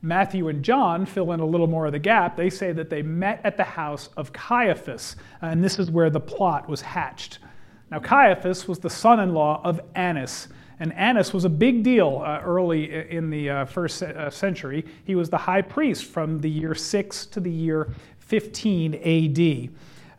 Matthew 0.00 0.46
and 0.46 0.62
John 0.62 1.06
fill 1.06 1.32
in 1.32 1.40
a 1.40 1.44
little 1.44 1.66
more 1.66 1.86
of 1.86 1.92
the 1.92 1.98
gap. 1.98 2.36
They 2.36 2.50
say 2.50 2.70
that 2.70 2.88
they 2.88 3.02
met 3.02 3.40
at 3.42 3.56
the 3.56 3.64
house 3.64 4.10
of 4.16 4.32
Caiaphas, 4.32 5.16
and 5.42 5.64
this 5.64 5.80
is 5.80 5.90
where 5.90 6.08
the 6.08 6.20
plot 6.20 6.68
was 6.68 6.80
hatched. 6.80 7.40
Now, 7.90 7.98
Caiaphas 7.98 8.68
was 8.68 8.78
the 8.78 8.90
son 8.90 9.18
in 9.18 9.34
law 9.34 9.60
of 9.64 9.80
Annas, 9.96 10.46
and 10.78 10.92
Annas 10.92 11.32
was 11.34 11.44
a 11.44 11.50
big 11.50 11.82
deal 11.82 12.22
uh, 12.24 12.42
early 12.44 13.10
in 13.10 13.28
the 13.28 13.50
uh, 13.50 13.64
first 13.64 14.04
uh, 14.04 14.30
century. 14.30 14.84
He 15.02 15.16
was 15.16 15.30
the 15.30 15.36
high 15.36 15.62
priest 15.62 16.04
from 16.04 16.38
the 16.38 16.48
year 16.48 16.76
6 16.76 17.26
to 17.26 17.40
the 17.40 17.50
year 17.50 17.92
15 18.20 18.94
AD. 18.94 19.70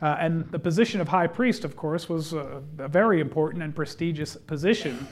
Uh, 0.01 0.17
and 0.19 0.49
the 0.51 0.59
position 0.59 0.99
of 0.99 1.07
high 1.07 1.27
priest, 1.27 1.63
of 1.63 1.75
course, 1.75 2.09
was 2.09 2.33
a, 2.33 2.61
a 2.79 2.87
very 2.87 3.21
important 3.21 3.63
and 3.63 3.75
prestigious 3.75 4.35
position. 4.35 5.07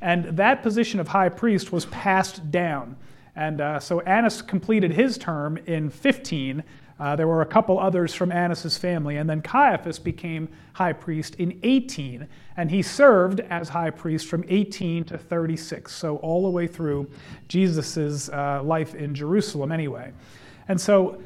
And 0.00 0.24
that 0.36 0.62
position 0.62 0.98
of 0.98 1.08
high 1.08 1.28
priest 1.28 1.72
was 1.72 1.86
passed 1.86 2.50
down. 2.50 2.96
And 3.36 3.60
uh, 3.60 3.80
so 3.80 4.00
Annas 4.00 4.42
completed 4.42 4.92
his 4.92 5.16
term 5.16 5.56
in 5.66 5.88
15, 5.88 6.62
uh, 7.02 7.16
there 7.16 7.26
were 7.26 7.42
a 7.42 7.46
couple 7.46 7.80
others 7.80 8.14
from 8.14 8.30
Annas's 8.30 8.78
family, 8.78 9.16
and 9.16 9.28
then 9.28 9.42
Caiaphas 9.42 9.98
became 9.98 10.48
high 10.72 10.92
priest 10.92 11.34
in 11.34 11.58
18, 11.64 12.28
and 12.56 12.70
he 12.70 12.80
served 12.80 13.40
as 13.40 13.68
high 13.68 13.90
priest 13.90 14.28
from 14.28 14.44
18 14.46 15.04
to 15.06 15.18
36, 15.18 15.92
so 15.92 16.18
all 16.18 16.44
the 16.44 16.50
way 16.50 16.68
through 16.68 17.10
Jesus' 17.48 18.28
uh, 18.28 18.62
life 18.62 18.94
in 18.94 19.16
Jerusalem, 19.16 19.72
anyway. 19.72 20.12
And 20.68 20.80
so 20.80 21.20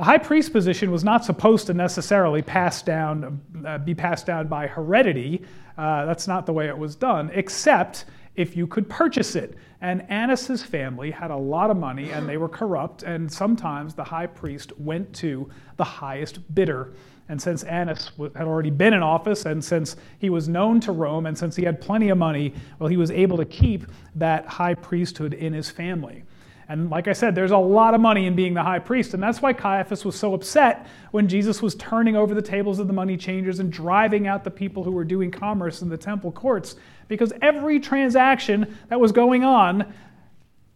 the 0.00 0.06
high 0.06 0.16
priest 0.16 0.50
position 0.50 0.90
was 0.90 1.04
not 1.04 1.26
supposed 1.26 1.66
to 1.66 1.74
necessarily 1.74 2.40
pass 2.40 2.80
down, 2.80 3.38
uh, 3.66 3.76
be 3.76 3.94
passed 3.94 4.24
down 4.24 4.46
by 4.46 4.66
heredity. 4.66 5.42
Uh, 5.76 6.06
that's 6.06 6.26
not 6.26 6.46
the 6.46 6.52
way 6.54 6.68
it 6.68 6.78
was 6.78 6.96
done, 6.96 7.30
except 7.34 8.06
if 8.34 8.56
you 8.56 8.66
could 8.66 8.88
purchase 8.88 9.36
it. 9.36 9.58
And 9.82 10.10
Annas's 10.10 10.62
family 10.62 11.10
had 11.10 11.30
a 11.30 11.36
lot 11.36 11.70
of 11.70 11.76
money 11.76 12.12
and 12.12 12.26
they 12.26 12.38
were 12.38 12.48
corrupt, 12.48 13.02
and 13.02 13.30
sometimes 13.30 13.94
the 13.94 14.04
high 14.04 14.26
priest 14.26 14.72
went 14.80 15.12
to 15.16 15.50
the 15.76 15.84
highest 15.84 16.54
bidder. 16.54 16.94
And 17.28 17.40
since 17.40 17.62
Annas 17.64 18.10
had 18.34 18.46
already 18.46 18.70
been 18.70 18.94
in 18.94 19.02
office, 19.02 19.44
and 19.44 19.62
since 19.62 19.96
he 20.18 20.30
was 20.30 20.48
known 20.48 20.80
to 20.80 20.92
Rome, 20.92 21.26
and 21.26 21.36
since 21.36 21.56
he 21.56 21.64
had 21.64 21.78
plenty 21.78 22.08
of 22.08 22.16
money, 22.16 22.54
well, 22.78 22.88
he 22.88 22.96
was 22.96 23.10
able 23.10 23.36
to 23.36 23.44
keep 23.44 23.84
that 24.14 24.46
high 24.46 24.74
priesthood 24.74 25.34
in 25.34 25.52
his 25.52 25.68
family. 25.68 26.24
And 26.70 26.88
like 26.88 27.08
I 27.08 27.12
said, 27.14 27.34
there's 27.34 27.50
a 27.50 27.58
lot 27.58 27.94
of 27.94 28.00
money 28.00 28.26
in 28.26 28.36
being 28.36 28.54
the 28.54 28.62
high 28.62 28.78
priest. 28.78 29.12
And 29.12 29.20
that's 29.20 29.42
why 29.42 29.52
Caiaphas 29.52 30.04
was 30.04 30.14
so 30.14 30.34
upset 30.34 30.86
when 31.10 31.26
Jesus 31.26 31.60
was 31.60 31.74
turning 31.74 32.14
over 32.14 32.32
the 32.32 32.40
tables 32.40 32.78
of 32.78 32.86
the 32.86 32.92
money 32.92 33.16
changers 33.16 33.58
and 33.58 33.72
driving 33.72 34.28
out 34.28 34.44
the 34.44 34.52
people 34.52 34.84
who 34.84 34.92
were 34.92 35.02
doing 35.02 35.32
commerce 35.32 35.82
in 35.82 35.88
the 35.88 35.96
temple 35.96 36.30
courts. 36.30 36.76
Because 37.08 37.32
every 37.42 37.80
transaction 37.80 38.76
that 38.88 39.00
was 39.00 39.10
going 39.10 39.42
on, 39.42 39.92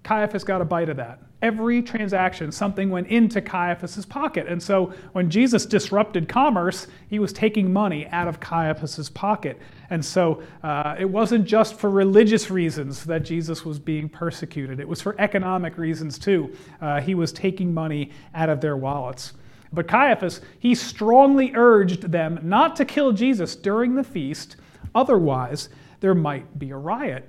Caiaphas 0.03 0.43
got 0.43 0.61
a 0.61 0.65
bite 0.65 0.89
of 0.89 0.97
that. 0.97 1.21
Every 1.43 1.81
transaction, 1.81 2.51
something 2.51 2.91
went 2.91 3.07
into 3.07 3.41
Caiaphas's 3.41 4.05
pocket. 4.05 4.49
And 4.49 4.61
so 4.61 4.93
when 5.13 5.31
Jesus 5.31 5.65
disrupted 5.65 6.29
commerce, 6.29 6.89
he 7.09 7.21
was 7.21 7.33
taking 7.33 7.73
money 7.73 8.09
out 8.09 8.27
of 8.27 8.41
Caiaphas's 8.41 9.11
pocket. 9.11 9.61
And 9.91 10.05
so 10.05 10.43
uh, 10.63 10.97
it 10.99 11.05
wasn't 11.05 11.45
just 11.45 11.75
for 11.75 11.91
religious 11.91 12.51
reasons 12.51 13.05
that 13.05 13.25
Jesus 13.25 13.65
was 13.65 13.79
being 13.79 14.09
persecuted, 14.09 14.81
it 14.81 14.89
was 14.89 15.01
for 15.01 15.15
economic 15.21 15.79
reasons 15.79 16.19
too. 16.19 16.55
Uh, 16.81 17.01
he 17.01 17.15
was 17.15 17.33
taking 17.33 17.73
money 17.73 18.11
out 18.35 18.49
of 18.49 18.61
their 18.61 18.77
wallets. 18.77 19.35
But 19.73 19.89
Caiaphas, 19.89 20.41
he 20.61 20.75
strongly 20.75 21.53
urged 21.55 22.03
them 22.03 22.39
not 22.43 22.77
to 22.77 22.85
kill 22.85 23.13
Jesus 23.13 23.57
during 23.57 23.95
the 23.95 24.05
feast, 24.05 24.57
otherwise, 24.95 25.69
there 26.01 26.15
might 26.15 26.59
be 26.59 26.71
a 26.71 26.77
riot. 26.77 27.29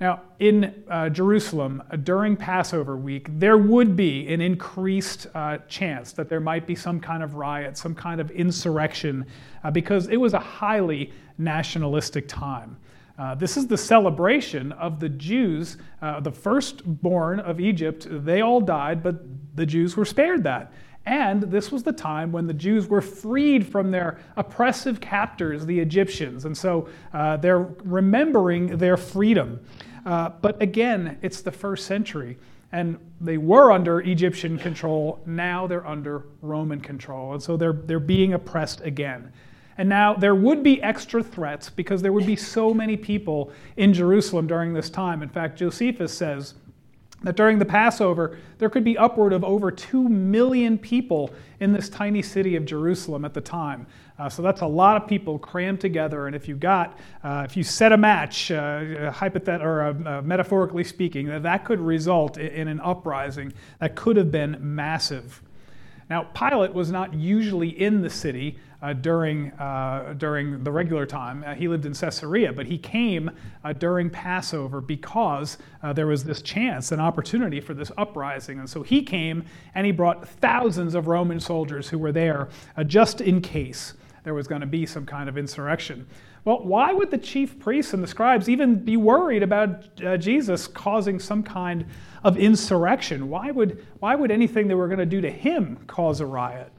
Now, 0.00 0.22
in 0.38 0.84
uh, 0.88 1.08
Jerusalem 1.08 1.82
uh, 1.90 1.96
during 1.96 2.36
Passover 2.36 2.96
week, 2.96 3.26
there 3.32 3.58
would 3.58 3.96
be 3.96 4.32
an 4.32 4.40
increased 4.40 5.26
uh, 5.34 5.58
chance 5.68 6.12
that 6.12 6.28
there 6.28 6.38
might 6.38 6.68
be 6.68 6.76
some 6.76 7.00
kind 7.00 7.20
of 7.20 7.34
riot, 7.34 7.76
some 7.76 7.96
kind 7.96 8.20
of 8.20 8.30
insurrection, 8.30 9.26
uh, 9.64 9.72
because 9.72 10.06
it 10.06 10.16
was 10.16 10.34
a 10.34 10.38
highly 10.38 11.12
nationalistic 11.38 12.28
time. 12.28 12.76
Uh, 13.18 13.34
this 13.34 13.56
is 13.56 13.66
the 13.66 13.76
celebration 13.76 14.70
of 14.72 15.00
the 15.00 15.08
Jews, 15.08 15.78
uh, 16.00 16.20
the 16.20 16.30
firstborn 16.30 17.40
of 17.40 17.58
Egypt. 17.58 18.06
They 18.08 18.40
all 18.40 18.60
died, 18.60 19.02
but 19.02 19.16
the 19.56 19.66
Jews 19.66 19.96
were 19.96 20.04
spared 20.04 20.44
that. 20.44 20.72
And 21.06 21.42
this 21.42 21.72
was 21.72 21.82
the 21.82 21.92
time 21.92 22.30
when 22.30 22.46
the 22.46 22.54
Jews 22.54 22.86
were 22.86 23.00
freed 23.00 23.66
from 23.66 23.90
their 23.90 24.20
oppressive 24.36 25.00
captors, 25.00 25.66
the 25.66 25.80
Egyptians. 25.80 26.44
And 26.44 26.56
so 26.56 26.86
they're 27.40 27.74
remembering 27.82 28.76
their 28.76 28.98
freedom. 28.98 29.58
Uh, 30.08 30.30
but 30.40 30.60
again, 30.62 31.18
it's 31.20 31.42
the 31.42 31.52
first 31.52 31.84
century. 31.84 32.38
And 32.72 32.98
they 33.20 33.36
were 33.36 33.70
under 33.70 34.00
Egyptian 34.00 34.58
control. 34.58 35.20
Now 35.26 35.66
they're 35.66 35.86
under 35.86 36.24
Roman 36.40 36.80
control. 36.80 37.34
And 37.34 37.42
so 37.42 37.58
they're, 37.58 37.74
they're 37.74 38.00
being 38.00 38.32
oppressed 38.32 38.80
again. 38.80 39.30
And 39.76 39.86
now 39.86 40.14
there 40.14 40.34
would 40.34 40.62
be 40.62 40.82
extra 40.82 41.22
threats 41.22 41.68
because 41.68 42.00
there 42.00 42.14
would 42.14 42.24
be 42.24 42.36
so 42.36 42.72
many 42.72 42.96
people 42.96 43.52
in 43.76 43.92
Jerusalem 43.92 44.46
during 44.46 44.72
this 44.72 44.88
time. 44.88 45.22
In 45.22 45.28
fact, 45.28 45.58
Josephus 45.58 46.12
says 46.12 46.54
that 47.22 47.36
during 47.36 47.58
the 47.58 47.66
Passover, 47.66 48.38
there 48.56 48.70
could 48.70 48.84
be 48.84 48.96
upward 48.96 49.34
of 49.34 49.44
over 49.44 49.70
2 49.70 50.08
million 50.08 50.78
people 50.78 51.34
in 51.60 51.72
this 51.74 51.90
tiny 51.90 52.22
city 52.22 52.56
of 52.56 52.64
Jerusalem 52.64 53.26
at 53.26 53.34
the 53.34 53.42
time. 53.42 53.86
Uh, 54.18 54.28
so 54.28 54.42
that's 54.42 54.62
a 54.62 54.66
lot 54.66 55.00
of 55.00 55.08
people 55.08 55.38
crammed 55.38 55.80
together. 55.80 56.26
And 56.26 56.34
if 56.34 56.48
you 56.48 56.56
got, 56.56 56.98
uh, 57.22 57.46
if 57.48 57.56
you 57.56 57.62
set 57.62 57.92
a 57.92 57.96
match, 57.96 58.50
uh, 58.50 59.12
hypothet- 59.12 59.62
or 59.62 59.82
uh, 59.82 60.18
uh, 60.18 60.22
metaphorically 60.22 60.84
speaking, 60.84 61.26
that, 61.28 61.44
that 61.44 61.64
could 61.64 61.80
result 61.80 62.36
in, 62.36 62.48
in 62.48 62.68
an 62.68 62.80
uprising 62.80 63.52
that 63.80 63.94
could 63.94 64.16
have 64.16 64.32
been 64.32 64.56
massive. 64.60 65.42
Now, 66.10 66.24
Pilate 66.34 66.72
was 66.72 66.90
not 66.90 67.12
usually 67.12 67.68
in 67.68 68.00
the 68.00 68.08
city 68.08 68.58
uh, 68.80 68.94
during, 68.94 69.50
uh, 69.52 70.14
during 70.16 70.64
the 70.64 70.70
regular 70.70 71.04
time. 71.04 71.44
Uh, 71.46 71.54
he 71.54 71.68
lived 71.68 71.84
in 71.84 71.92
Caesarea, 71.92 72.52
but 72.52 72.64
he 72.66 72.78
came 72.78 73.30
uh, 73.62 73.72
during 73.74 74.08
Passover 74.08 74.80
because 74.80 75.58
uh, 75.82 75.92
there 75.92 76.06
was 76.06 76.24
this 76.24 76.40
chance, 76.40 76.92
an 76.92 77.00
opportunity 77.00 77.60
for 77.60 77.74
this 77.74 77.92
uprising. 77.98 78.58
And 78.58 78.70
so 78.70 78.82
he 78.82 79.02
came 79.02 79.44
and 79.74 79.84
he 79.84 79.92
brought 79.92 80.26
thousands 80.26 80.94
of 80.94 81.08
Roman 81.08 81.40
soldiers 81.40 81.88
who 81.88 81.98
were 81.98 82.12
there 82.12 82.48
just 82.86 83.20
in 83.20 83.40
case 83.40 83.94
there 84.24 84.34
was 84.34 84.46
going 84.46 84.60
to 84.60 84.66
be 84.66 84.86
some 84.86 85.06
kind 85.06 85.28
of 85.28 85.38
insurrection. 85.38 86.06
Well, 86.44 86.64
why 86.64 86.92
would 86.92 87.10
the 87.10 87.18
chief 87.18 87.58
priests 87.58 87.92
and 87.92 88.02
the 88.02 88.06
scribes 88.06 88.48
even 88.48 88.76
be 88.76 88.96
worried 88.96 89.42
about 89.42 89.96
Jesus 90.20 90.66
causing 90.66 91.18
some 91.18 91.42
kind 91.42 91.84
of 92.24 92.36
insurrection? 92.38 93.28
Why 93.28 93.50
would, 93.50 93.86
why 94.00 94.14
would 94.14 94.30
anything 94.30 94.68
they 94.68 94.74
were 94.74 94.88
going 94.88 94.98
to 94.98 95.06
do 95.06 95.20
to 95.20 95.30
him 95.30 95.78
cause 95.86 96.20
a 96.20 96.26
riot? 96.26 96.72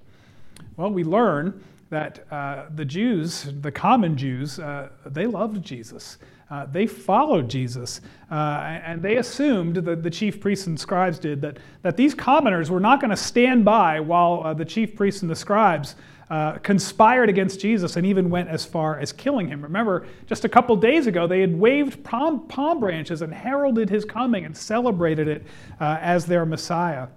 Well, 0.78 0.92
we 0.92 1.04
learn 1.04 1.64
that 1.90 2.26
uh, 2.32 2.66
the 2.76 2.86
Jews, 2.86 3.52
the 3.62 3.72
common 3.72 4.16
Jews, 4.16 4.60
uh, 4.60 4.90
they 5.06 5.26
loved 5.26 5.64
Jesus. 5.64 6.18
Uh, 6.50 6.66
they 6.66 6.88
followed 6.88 7.50
Jesus. 7.50 8.02
Uh, 8.32 8.80
and 8.84 9.02
they 9.02 9.18
assumed, 9.18 9.76
the, 9.76 9.96
the 9.96 10.10
chief 10.10 10.40
priests 10.40 10.68
and 10.68 10.80
scribes 10.80 11.20
did, 11.20 11.42
that, 11.42 11.58
that 11.82 11.96
these 11.96 12.16
commoners 12.16 12.72
were 12.72 12.80
not 12.80 13.00
going 13.00 13.12
to 13.12 13.18
stand 13.18 13.66
by 13.66 14.00
while 14.00 14.42
uh, 14.44 14.54
the 14.54 14.66
chief 14.66 14.96
priests 14.96 15.22
and 15.22 15.30
the 15.30 15.36
scribes 15.36 15.96
uh, 16.30 16.54
conspired 16.60 17.30
against 17.30 17.60
Jesus 17.60 17.96
and 17.96 18.06
even 18.06 18.30
went 18.30 18.50
as 18.50 18.66
far 18.66 19.00
as 19.00 19.12
killing 19.12 19.48
him. 19.48 19.62
Remember, 19.62 20.08
just 20.28 20.46
a 20.46 20.50
couple 20.50 20.76
days 20.76 21.08
ago, 21.08 21.26
they 21.26 21.42
had 21.42 21.58
waved 21.58 22.04
palm, 22.04 22.48
palm 22.48 22.80
branches 22.80 23.22
and 23.22 23.34
heralded 23.34 23.90
his 23.90 24.06
coming 24.06 24.46
and 24.46 24.56
celebrated 24.56 25.28
it 25.28 25.46
as 25.80 26.26
their 26.26 26.46
Messiah. 26.46 27.08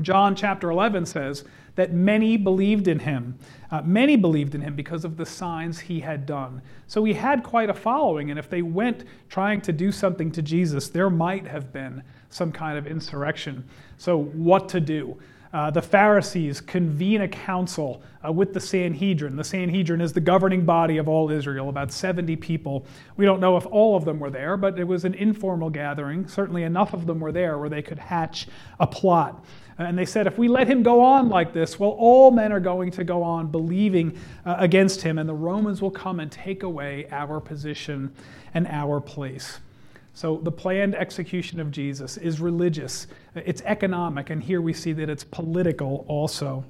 John 0.00 0.36
chapter 0.36 0.70
11 0.70 1.06
says, 1.06 1.44
that 1.76 1.92
many 1.92 2.36
believed 2.36 2.88
in 2.88 2.98
him. 2.98 3.38
Uh, 3.70 3.82
many 3.82 4.16
believed 4.16 4.54
in 4.54 4.60
him 4.60 4.74
because 4.74 5.04
of 5.04 5.16
the 5.16 5.26
signs 5.26 5.78
he 5.78 6.00
had 6.00 6.26
done. 6.26 6.60
So 6.86 7.04
he 7.04 7.12
had 7.12 7.42
quite 7.42 7.70
a 7.70 7.74
following, 7.74 8.30
and 8.30 8.38
if 8.38 8.50
they 8.50 8.62
went 8.62 9.04
trying 9.28 9.60
to 9.62 9.72
do 9.72 9.92
something 9.92 10.32
to 10.32 10.42
Jesus, 10.42 10.88
there 10.88 11.10
might 11.10 11.46
have 11.46 11.72
been 11.72 12.02
some 12.30 12.50
kind 12.50 12.78
of 12.78 12.86
insurrection. 12.86 13.64
So, 13.98 14.22
what 14.22 14.68
to 14.70 14.80
do? 14.80 15.18
Uh, 15.56 15.70
the 15.70 15.80
Pharisees 15.80 16.60
convene 16.60 17.22
a 17.22 17.28
council 17.28 18.02
uh, 18.22 18.30
with 18.30 18.52
the 18.52 18.60
Sanhedrin. 18.60 19.36
The 19.36 19.42
Sanhedrin 19.42 20.02
is 20.02 20.12
the 20.12 20.20
governing 20.20 20.66
body 20.66 20.98
of 20.98 21.08
all 21.08 21.30
Israel, 21.30 21.70
about 21.70 21.90
70 21.90 22.36
people. 22.36 22.84
We 23.16 23.24
don't 23.24 23.40
know 23.40 23.56
if 23.56 23.64
all 23.64 23.96
of 23.96 24.04
them 24.04 24.20
were 24.20 24.28
there, 24.28 24.58
but 24.58 24.78
it 24.78 24.84
was 24.84 25.06
an 25.06 25.14
informal 25.14 25.70
gathering. 25.70 26.28
Certainly 26.28 26.64
enough 26.64 26.92
of 26.92 27.06
them 27.06 27.20
were 27.20 27.32
there 27.32 27.56
where 27.56 27.70
they 27.70 27.80
could 27.80 27.98
hatch 27.98 28.48
a 28.80 28.86
plot. 28.86 29.46
And 29.78 29.96
they 29.96 30.04
said, 30.04 30.26
if 30.26 30.36
we 30.36 30.46
let 30.46 30.68
him 30.68 30.82
go 30.82 31.00
on 31.00 31.30
like 31.30 31.54
this, 31.54 31.80
well, 31.80 31.96
all 31.98 32.30
men 32.30 32.52
are 32.52 32.60
going 32.60 32.90
to 32.90 33.02
go 33.02 33.22
on 33.22 33.46
believing 33.46 34.18
uh, 34.44 34.56
against 34.58 35.00
him, 35.00 35.16
and 35.16 35.26
the 35.26 35.32
Romans 35.32 35.80
will 35.80 35.90
come 35.90 36.20
and 36.20 36.30
take 36.30 36.64
away 36.64 37.06
our 37.10 37.40
position 37.40 38.12
and 38.52 38.66
our 38.66 39.00
place. 39.00 39.60
So 40.16 40.38
the 40.42 40.50
planned 40.50 40.94
execution 40.94 41.60
of 41.60 41.70
Jesus 41.70 42.16
is 42.16 42.40
religious, 42.40 43.06
it's 43.34 43.60
economic, 43.66 44.30
and 44.30 44.42
here 44.42 44.62
we 44.62 44.72
see 44.72 44.94
that 44.94 45.10
it's 45.10 45.24
political 45.24 46.06
also. 46.08 46.64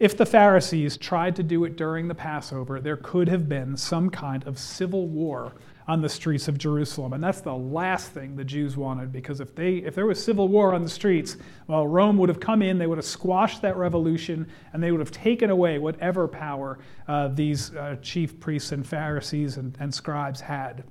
If 0.00 0.16
the 0.16 0.26
Pharisees 0.26 0.96
tried 0.96 1.36
to 1.36 1.44
do 1.44 1.62
it 1.66 1.76
during 1.76 2.08
the 2.08 2.16
Passover, 2.16 2.80
there 2.80 2.96
could 2.96 3.28
have 3.28 3.48
been 3.48 3.76
some 3.76 4.10
kind 4.10 4.44
of 4.48 4.58
civil 4.58 5.06
war 5.06 5.52
on 5.86 6.02
the 6.02 6.08
streets 6.08 6.48
of 6.48 6.58
Jerusalem. 6.58 7.12
And 7.12 7.22
that's 7.22 7.40
the 7.40 7.54
last 7.54 8.10
thing 8.10 8.34
the 8.34 8.42
Jews 8.42 8.76
wanted 8.76 9.12
because 9.12 9.38
if, 9.38 9.54
they, 9.54 9.76
if 9.76 9.94
there 9.94 10.06
was 10.06 10.20
civil 10.20 10.48
war 10.48 10.74
on 10.74 10.82
the 10.82 10.90
streets, 10.90 11.36
well, 11.68 11.86
Rome 11.86 12.18
would 12.18 12.28
have 12.28 12.40
come 12.40 12.60
in, 12.60 12.76
they 12.76 12.88
would 12.88 12.98
have 12.98 13.04
squashed 13.04 13.62
that 13.62 13.76
revolution, 13.76 14.48
and 14.72 14.82
they 14.82 14.90
would 14.90 15.00
have 15.00 15.12
taken 15.12 15.50
away 15.50 15.78
whatever 15.78 16.26
power 16.26 16.80
uh, 17.06 17.28
these 17.28 17.72
uh, 17.76 17.94
chief 18.02 18.40
priests 18.40 18.72
and 18.72 18.84
Pharisees 18.84 19.58
and, 19.58 19.76
and 19.78 19.94
scribes 19.94 20.40
had. 20.40 20.82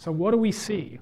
So, 0.00 0.10
what 0.10 0.30
do 0.30 0.38
we 0.38 0.50
see? 0.50 0.98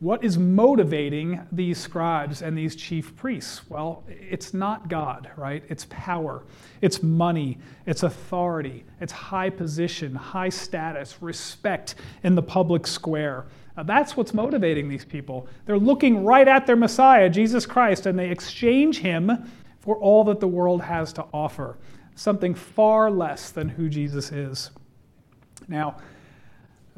What 0.00 0.24
is 0.24 0.38
motivating 0.38 1.38
these 1.52 1.76
scribes 1.76 2.40
and 2.40 2.56
these 2.56 2.74
chief 2.74 3.14
priests? 3.14 3.68
Well, 3.68 4.04
it's 4.08 4.54
not 4.54 4.88
God, 4.88 5.30
right? 5.36 5.62
It's 5.68 5.86
power, 5.90 6.44
it's 6.80 7.02
money, 7.02 7.58
it's 7.84 8.04
authority, 8.04 8.86
it's 9.02 9.12
high 9.12 9.50
position, 9.50 10.14
high 10.14 10.48
status, 10.48 11.20
respect 11.20 11.96
in 12.22 12.34
the 12.36 12.42
public 12.42 12.86
square. 12.86 13.44
Now, 13.76 13.82
that's 13.82 14.16
what's 14.16 14.32
motivating 14.32 14.88
these 14.88 15.04
people. 15.04 15.46
They're 15.66 15.76
looking 15.76 16.24
right 16.24 16.48
at 16.48 16.66
their 16.66 16.74
Messiah, 16.74 17.28
Jesus 17.28 17.66
Christ, 17.66 18.06
and 18.06 18.18
they 18.18 18.30
exchange 18.30 19.00
him 19.00 19.50
for 19.80 19.96
all 19.96 20.24
that 20.24 20.40
the 20.40 20.48
world 20.48 20.80
has 20.80 21.12
to 21.14 21.26
offer 21.34 21.76
something 22.14 22.54
far 22.54 23.10
less 23.10 23.50
than 23.50 23.68
who 23.68 23.90
Jesus 23.90 24.32
is. 24.32 24.70
Now, 25.68 25.98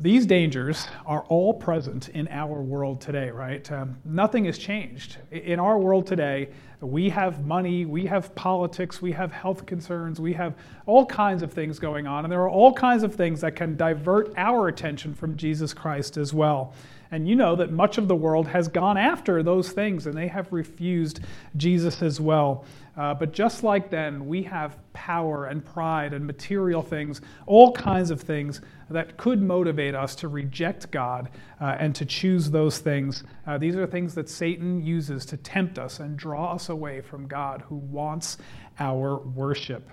these 0.01 0.25
dangers 0.25 0.87
are 1.05 1.25
all 1.29 1.53
present 1.53 2.09
in 2.09 2.27
our 2.29 2.63
world 2.63 3.03
today, 3.03 3.31
right? 3.31 3.71
Um, 3.71 3.99
nothing 4.05 4.47
has 4.47 4.57
changed. 4.57 5.19
In 5.31 5.61
our 5.61 5.79
world 5.79 6.07
today, 6.07 6.49
we 6.81 7.11
have 7.11 7.45
money, 7.45 7.85
we 7.85 8.07
have 8.07 8.35
politics, 8.35 9.03
we 9.03 9.13
have 9.13 9.31
health 9.31 9.67
concerns, 9.67 10.19
we 10.19 10.33
have 10.33 10.55
all 10.87 11.05
kinds 11.05 11.43
of 11.43 11.53
things 11.53 11.79
going 11.79 12.07
on, 12.07 12.25
and 12.25 12.33
there 12.33 12.41
are 12.41 12.49
all 12.49 12.73
kinds 12.73 13.03
of 13.03 13.15
things 13.15 13.43
that 13.43 13.55
can 13.55 13.77
divert 13.77 14.33
our 14.39 14.69
attention 14.69 15.15
from 15.15 15.37
Jesus 15.37 15.75
Christ 15.75 16.17
as 16.17 16.33
well. 16.33 16.73
And 17.13 17.29
you 17.29 17.35
know 17.35 17.57
that 17.57 17.73
much 17.73 17.99
of 17.99 18.07
the 18.07 18.15
world 18.15 18.47
has 18.49 18.69
gone 18.69 18.97
after 18.97 19.43
those 19.43 19.73
things 19.73 20.07
and 20.07 20.17
they 20.17 20.29
have 20.29 20.53
refused 20.53 21.21
Jesus 21.57 22.03
as 22.03 22.21
well. 22.21 22.65
Uh, 22.97 23.15
but 23.15 23.33
just 23.33 23.65
like 23.65 23.91
then, 23.91 24.27
we 24.27 24.43
have 24.43 24.77
power 24.93 25.47
and 25.47 25.65
pride 25.65 26.13
and 26.13 26.25
material 26.25 26.83
things, 26.83 27.21
all 27.47 27.73
kinds 27.73 28.11
of 28.11 28.21
things 28.21 28.61
that 28.91 29.17
could 29.17 29.41
motivate 29.41 29.95
us 29.95 30.15
to 30.17 30.29
reject 30.29 30.91
God 30.91 31.31
uh, 31.61 31.77
and 31.79 31.95
to 31.95 32.05
choose 32.05 32.51
those 32.51 32.79
things. 32.79 33.25
Uh, 33.47 33.59
these 33.59 33.75
are 33.75 33.87
things 33.87 34.15
that 34.15 34.29
Satan 34.29 34.85
uses 34.85 35.25
to 35.27 35.37
tempt 35.37 35.79
us 35.79 36.01
and 36.01 36.17
draw 36.17 36.53
us 36.53 36.69
away 36.69 37.01
from 37.01 37.27
God 37.27 37.63
who 37.63 37.77
wants 37.77 38.39
our 38.79 39.19
worship. 39.19 39.89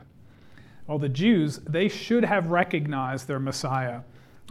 Well, 0.88 1.00
the 1.00 1.10
Jews, 1.10 1.58
they 1.68 1.90
should 1.90 2.26
have 2.26 2.52
recognized 2.52 3.28
their 3.28 3.40
Messiah. 3.40 4.02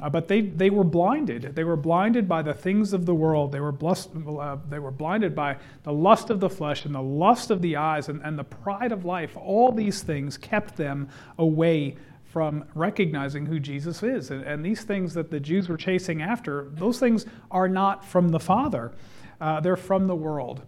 Uh, 0.02 0.10
but 0.10 0.28
they, 0.28 0.42
they 0.42 0.68
were 0.68 0.84
blinded. 0.84 1.54
They 1.54 1.64
were 1.64 1.76
blinded 1.76 2.28
by 2.28 2.42
the 2.42 2.52
things 2.52 2.92
of 2.92 3.06
the 3.06 3.14
world. 3.14 3.50
They 3.50 3.60
were, 3.60 3.72
blessed, 3.72 4.10
uh, 4.14 4.58
they 4.68 4.78
were 4.78 4.90
blinded 4.90 5.34
by 5.34 5.56
the 5.84 5.92
lust 5.92 6.28
of 6.28 6.38
the 6.38 6.50
flesh 6.50 6.84
and 6.84 6.94
the 6.94 7.00
lust 7.00 7.50
of 7.50 7.62
the 7.62 7.76
eyes 7.76 8.10
and, 8.10 8.20
and 8.22 8.38
the 8.38 8.44
pride 8.44 8.92
of 8.92 9.06
life. 9.06 9.36
All 9.36 9.72
these 9.72 10.02
things 10.02 10.36
kept 10.36 10.76
them 10.76 11.08
away 11.38 11.96
from 12.24 12.66
recognizing 12.74 13.46
who 13.46 13.58
Jesus 13.58 14.02
is. 14.02 14.30
And, 14.30 14.42
and 14.42 14.62
these 14.62 14.82
things 14.82 15.14
that 15.14 15.30
the 15.30 15.40
Jews 15.40 15.70
were 15.70 15.78
chasing 15.78 16.20
after, 16.20 16.68
those 16.72 16.98
things 16.98 17.24
are 17.50 17.68
not 17.68 18.04
from 18.04 18.28
the 18.28 18.40
Father, 18.40 18.92
uh, 19.40 19.60
they're 19.60 19.76
from 19.76 20.06
the 20.06 20.14
world. 20.14 20.60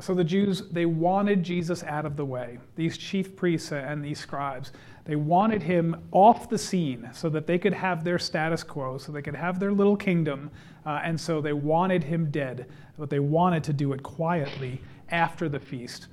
So 0.00 0.14
the 0.14 0.24
Jews, 0.24 0.62
they 0.70 0.86
wanted 0.86 1.42
Jesus 1.42 1.82
out 1.82 2.06
of 2.06 2.16
the 2.16 2.24
way, 2.24 2.58
these 2.74 2.96
chief 2.96 3.36
priests 3.36 3.70
and 3.72 4.02
these 4.02 4.18
scribes. 4.18 4.72
They 5.04 5.16
wanted 5.16 5.62
him 5.62 5.96
off 6.12 6.48
the 6.48 6.58
scene 6.58 7.08
so 7.12 7.28
that 7.30 7.46
they 7.46 7.58
could 7.58 7.72
have 7.72 8.04
their 8.04 8.18
status 8.18 8.62
quo, 8.62 8.98
so 8.98 9.12
they 9.12 9.22
could 9.22 9.34
have 9.34 9.58
their 9.58 9.72
little 9.72 9.96
kingdom. 9.96 10.50
Uh, 10.84 11.00
and 11.02 11.20
so 11.20 11.40
they 11.40 11.52
wanted 11.52 12.04
him 12.04 12.30
dead, 12.30 12.66
but 12.98 13.10
they 13.10 13.18
wanted 13.18 13.64
to 13.64 13.72
do 13.72 13.92
it 13.92 14.02
quietly 14.02 14.80
after 15.10 15.48
the 15.48 15.58
feast. 15.58 16.06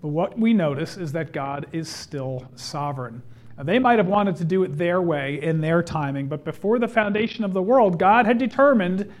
But 0.00 0.08
what 0.08 0.38
we 0.38 0.54
notice 0.54 0.96
is 0.96 1.12
that 1.12 1.32
God 1.32 1.66
is 1.72 1.88
still 1.88 2.46
sovereign. 2.54 3.22
Now, 3.58 3.64
they 3.64 3.78
might 3.78 3.98
have 3.98 4.06
wanted 4.06 4.36
to 4.36 4.44
do 4.44 4.62
it 4.62 4.78
their 4.78 5.02
way 5.02 5.42
in 5.42 5.60
their 5.60 5.82
timing, 5.82 6.28
but 6.28 6.44
before 6.44 6.78
the 6.78 6.88
foundation 6.88 7.44
of 7.44 7.52
the 7.52 7.60
world, 7.60 7.98
God 7.98 8.24
had 8.24 8.38
determined 8.38 9.12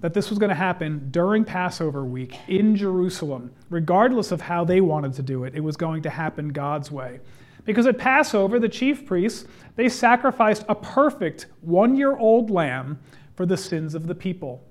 that 0.00 0.14
this 0.14 0.30
was 0.30 0.38
going 0.38 0.50
to 0.50 0.54
happen 0.54 1.08
during 1.10 1.44
Passover 1.44 2.04
week 2.04 2.38
in 2.46 2.76
Jerusalem. 2.76 3.50
Regardless 3.70 4.30
of 4.30 4.42
how 4.42 4.64
they 4.64 4.80
wanted 4.80 5.14
to 5.14 5.22
do 5.22 5.44
it, 5.44 5.54
it 5.54 5.60
was 5.60 5.76
going 5.76 6.02
to 6.02 6.10
happen 6.10 6.50
God's 6.50 6.92
way. 6.92 7.18
Because 7.66 7.86
at 7.86 7.98
Passover, 7.98 8.58
the 8.58 8.68
chief 8.68 9.04
priests, 9.04 9.46
they 9.74 9.88
sacrificed 9.88 10.64
a 10.68 10.74
perfect 10.74 11.46
one 11.60 11.96
year 11.96 12.16
old 12.16 12.50
lamb 12.50 12.98
for 13.34 13.44
the 13.44 13.56
sins 13.56 13.94
of 13.94 14.06
the 14.06 14.14
people. 14.14 14.64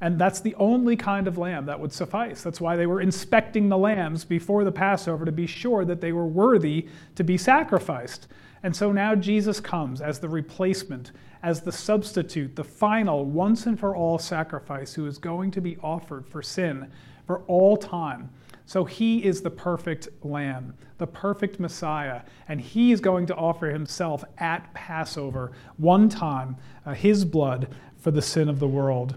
And 0.00 0.18
that's 0.18 0.40
the 0.40 0.54
only 0.56 0.96
kind 0.96 1.26
of 1.26 1.38
lamb 1.38 1.66
that 1.66 1.78
would 1.78 1.92
suffice. 1.92 2.42
That's 2.42 2.60
why 2.60 2.76
they 2.76 2.86
were 2.86 3.00
inspecting 3.00 3.68
the 3.68 3.78
lambs 3.78 4.24
before 4.24 4.64
the 4.64 4.72
Passover 4.72 5.24
to 5.24 5.32
be 5.32 5.46
sure 5.46 5.84
that 5.84 6.00
they 6.00 6.12
were 6.12 6.26
worthy 6.26 6.88
to 7.16 7.24
be 7.24 7.36
sacrificed. 7.36 8.28
And 8.62 8.74
so 8.74 8.92
now 8.92 9.14
Jesus 9.14 9.60
comes 9.60 10.00
as 10.00 10.18
the 10.18 10.28
replacement, 10.28 11.12
as 11.42 11.62
the 11.62 11.72
substitute, 11.72 12.56
the 12.56 12.64
final, 12.64 13.24
once 13.24 13.66
and 13.66 13.78
for 13.78 13.94
all 13.94 14.18
sacrifice 14.18 14.94
who 14.94 15.06
is 15.06 15.18
going 15.18 15.50
to 15.52 15.60
be 15.60 15.76
offered 15.82 16.26
for 16.26 16.42
sin 16.42 16.90
for 17.26 17.40
all 17.46 17.76
time. 17.76 18.30
So 18.68 18.84
he 18.84 19.24
is 19.24 19.40
the 19.40 19.50
perfect 19.50 20.08
lamb, 20.22 20.74
the 20.98 21.06
perfect 21.06 21.58
Messiah, 21.58 22.20
and 22.48 22.60
he 22.60 22.92
is 22.92 23.00
going 23.00 23.24
to 23.28 23.34
offer 23.34 23.70
himself 23.70 24.22
at 24.36 24.74
Passover 24.74 25.52
one 25.78 26.10
time, 26.10 26.54
uh, 26.84 26.92
his 26.92 27.24
blood 27.24 27.74
for 27.96 28.10
the 28.10 28.20
sin 28.20 28.46
of 28.46 28.58
the 28.58 28.68
world. 28.68 29.16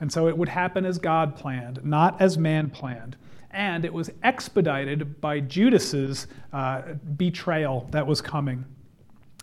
And 0.00 0.12
so 0.12 0.28
it 0.28 0.36
would 0.36 0.50
happen 0.50 0.84
as 0.84 0.98
God 0.98 1.34
planned, 1.34 1.82
not 1.82 2.20
as 2.20 2.36
man 2.36 2.68
planned. 2.68 3.16
And 3.52 3.86
it 3.86 3.92
was 3.94 4.10
expedited 4.22 5.18
by 5.18 5.40
Judas's 5.40 6.26
uh, 6.52 6.82
betrayal 7.16 7.88
that 7.90 8.06
was 8.06 8.20
coming. 8.20 8.66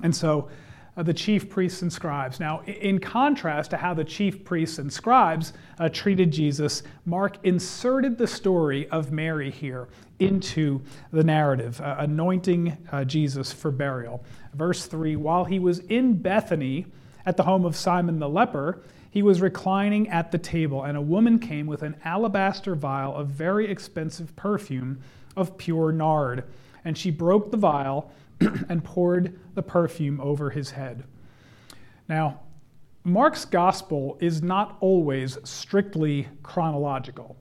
And 0.03 0.15
so 0.15 0.49
uh, 0.97 1.03
the 1.03 1.13
chief 1.13 1.49
priests 1.49 1.81
and 1.81 1.91
scribes. 1.91 2.39
Now, 2.39 2.61
in 2.63 2.99
contrast 2.99 3.71
to 3.71 3.77
how 3.77 3.93
the 3.93 4.03
chief 4.03 4.43
priests 4.43 4.77
and 4.77 4.91
scribes 4.91 5.53
uh, 5.79 5.89
treated 5.89 6.31
Jesus, 6.31 6.83
Mark 7.05 7.37
inserted 7.43 8.17
the 8.17 8.27
story 8.27 8.89
of 8.89 9.11
Mary 9.11 9.51
here 9.51 9.87
into 10.19 10.81
the 11.11 11.23
narrative, 11.23 11.79
uh, 11.81 11.95
anointing 11.99 12.77
uh, 12.91 13.03
Jesus 13.03 13.51
for 13.51 13.71
burial. 13.71 14.23
Verse 14.53 14.85
3 14.85 15.15
While 15.15 15.45
he 15.45 15.59
was 15.59 15.79
in 15.79 16.13
Bethany 16.13 16.85
at 17.25 17.37
the 17.37 17.43
home 17.43 17.65
of 17.65 17.75
Simon 17.75 18.19
the 18.19 18.29
leper, 18.29 18.81
he 19.09 19.23
was 19.23 19.41
reclining 19.41 20.07
at 20.09 20.31
the 20.31 20.37
table, 20.37 20.83
and 20.83 20.97
a 20.97 21.01
woman 21.01 21.37
came 21.37 21.67
with 21.67 21.83
an 21.83 21.95
alabaster 22.05 22.75
vial 22.75 23.15
of 23.15 23.27
very 23.27 23.69
expensive 23.69 24.35
perfume 24.35 25.01
of 25.35 25.57
pure 25.57 25.91
nard. 25.91 26.45
And 26.83 26.97
she 26.97 27.11
broke 27.11 27.51
the 27.51 27.57
vial 27.57 28.11
and 28.69 28.83
poured 28.83 29.39
the 29.55 29.63
perfume 29.63 30.19
over 30.21 30.49
his 30.49 30.71
head. 30.71 31.03
Now, 32.07 32.41
Mark's 33.03 33.45
gospel 33.45 34.17
is 34.19 34.41
not 34.43 34.77
always 34.79 35.37
strictly 35.43 36.27
chronological. 36.43 37.35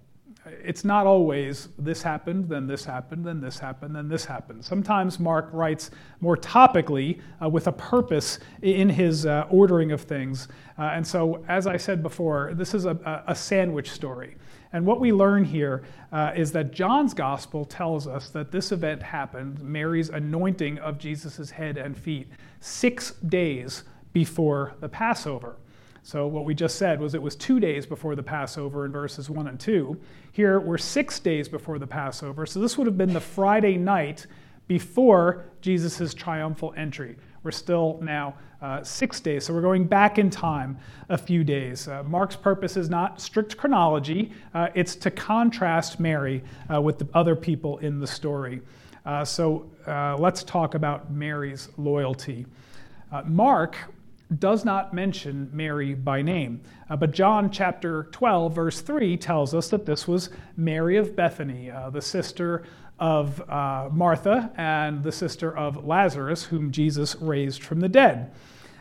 It's 0.47 0.85
not 0.85 1.07
always 1.07 1.69
this 1.79 2.03
happened, 2.03 2.49
then 2.49 2.67
this 2.67 2.85
happened, 2.85 3.27
then 3.27 3.41
this 3.41 3.59
happened, 3.59 3.95
then 3.95 4.09
this 4.09 4.25
happened. 4.25 4.65
Sometimes 4.65 5.21
Mark 5.21 5.51
writes 5.53 5.91
more 6.21 6.37
topically 6.37 7.21
uh, 7.43 7.49
with 7.49 7.67
a 7.67 7.73
purpose 7.73 8.39
in 8.63 8.89
his 8.89 9.27
uh, 9.27 9.47
ordering 9.51 9.93
of 9.93 10.01
things. 10.01 10.49
Uh, 10.79 10.85
and 10.95 11.07
so, 11.07 11.45
as 11.47 11.67
I 11.67 11.77
said 11.77 12.03
before, 12.03 12.53
this 12.55 12.73
is 12.73 12.87
a, 12.87 13.23
a 13.27 13.35
sandwich 13.35 13.91
story. 13.91 14.37
And 14.73 14.87
what 14.87 15.01
we 15.01 15.13
learn 15.13 15.45
here 15.45 15.83
uh, 16.13 16.33
is 16.37 16.53
that 16.53 16.73
John's 16.73 17.13
gospel 17.13 17.65
tells 17.65 18.07
us 18.07 18.31
that 18.31 18.53
this 18.53 18.71
event 18.71 19.03
happened, 19.03 19.61
Mary's 19.61 20.11
anointing 20.11 20.79
of 20.79 20.99
Jesus' 20.99 21.51
head 21.51 21.77
and 21.77 21.97
feet, 21.97 22.29
six 22.61 23.13
days 23.15 23.83
before 24.13 24.75
the 24.81 24.89
Passover. 24.89 25.57
So, 26.03 26.27
what 26.27 26.45
we 26.45 26.55
just 26.55 26.77
said 26.77 27.01
was 27.01 27.15
it 27.15 27.21
was 27.21 27.37
two 27.37 27.61
days 27.61 27.85
before 27.85 28.15
the 28.15 28.23
Passover 28.23 28.87
in 28.87 28.93
verses 28.93 29.29
1 29.29 29.47
and 29.49 29.61
2. 29.61 30.01
Here, 30.33 30.59
we're 30.59 30.79
six 30.79 31.19
days 31.19 31.49
before 31.49 31.79
the 31.79 31.87
Passover. 31.87 32.47
So, 32.47 32.59
this 32.59 32.79
would 32.79 32.87
have 32.87 32.97
been 32.97 33.13
the 33.13 33.21
Friday 33.21 33.77
night 33.77 34.27
before 34.67 35.45
Jesus' 35.61 36.15
triumphal 36.15 36.73
entry. 36.77 37.17
We're 37.43 37.51
still 37.51 37.99
now 38.03 38.35
uh, 38.61 38.83
six 38.83 39.21
days, 39.21 39.47
so 39.47 39.55
we're 39.55 39.63
going 39.63 39.87
back 39.87 40.19
in 40.19 40.29
time 40.29 40.79
a 41.09 41.17
few 41.17 41.43
days. 41.43 41.89
Uh, 41.89 42.03
Mark's 42.03 42.37
purpose 42.37 42.77
is 42.77 42.91
not 42.91 43.21
strict 43.21 43.57
chronology, 43.57 44.33
uh, 44.53 44.69
it's 44.75 44.95
to 44.97 45.11
contrast 45.11 45.99
Mary 45.99 46.43
uh, 46.73 46.81
with 46.81 46.99
the 46.99 47.09
other 47.15 47.35
people 47.35 47.79
in 47.79 47.99
the 47.99 48.07
story. 48.07 48.61
Uh, 49.07 49.25
so, 49.25 49.71
uh, 49.87 50.15
let's 50.19 50.45
talk 50.45 50.75
about 50.75 51.11
Mary's 51.11 51.71
loyalty. 51.79 52.47
Mark 53.25 53.77
does 54.39 54.65
not 54.65 54.95
mention 54.95 55.51
Mary 55.53 55.95
by 55.95 56.23
name. 56.23 56.61
Uh, 56.89 56.97
but 56.97 57.11
John 57.11 57.51
chapter 57.51 58.05
12, 58.13 58.55
verse 58.55 58.81
3 58.81 59.17
tells 59.17 59.55
us 59.55 59.69
that 59.71 59.87
this 59.87 60.07
was 60.07 60.31
Mary 60.57 60.97
of 60.97 61.17
Bethany, 61.17 61.71
uh, 61.71 61.91
the 61.91 62.01
sister 62.01 62.65
of 63.01 63.41
uh, 63.51 63.89
Martha 63.91 64.53
and 64.57 65.03
the 65.03 65.11
sister 65.11 65.57
of 65.57 65.85
Lazarus, 65.85 66.45
whom 66.45 66.71
Jesus 66.71 67.17
raised 67.17 67.63
from 67.63 67.81
the 67.81 67.89
dead. 67.89 68.31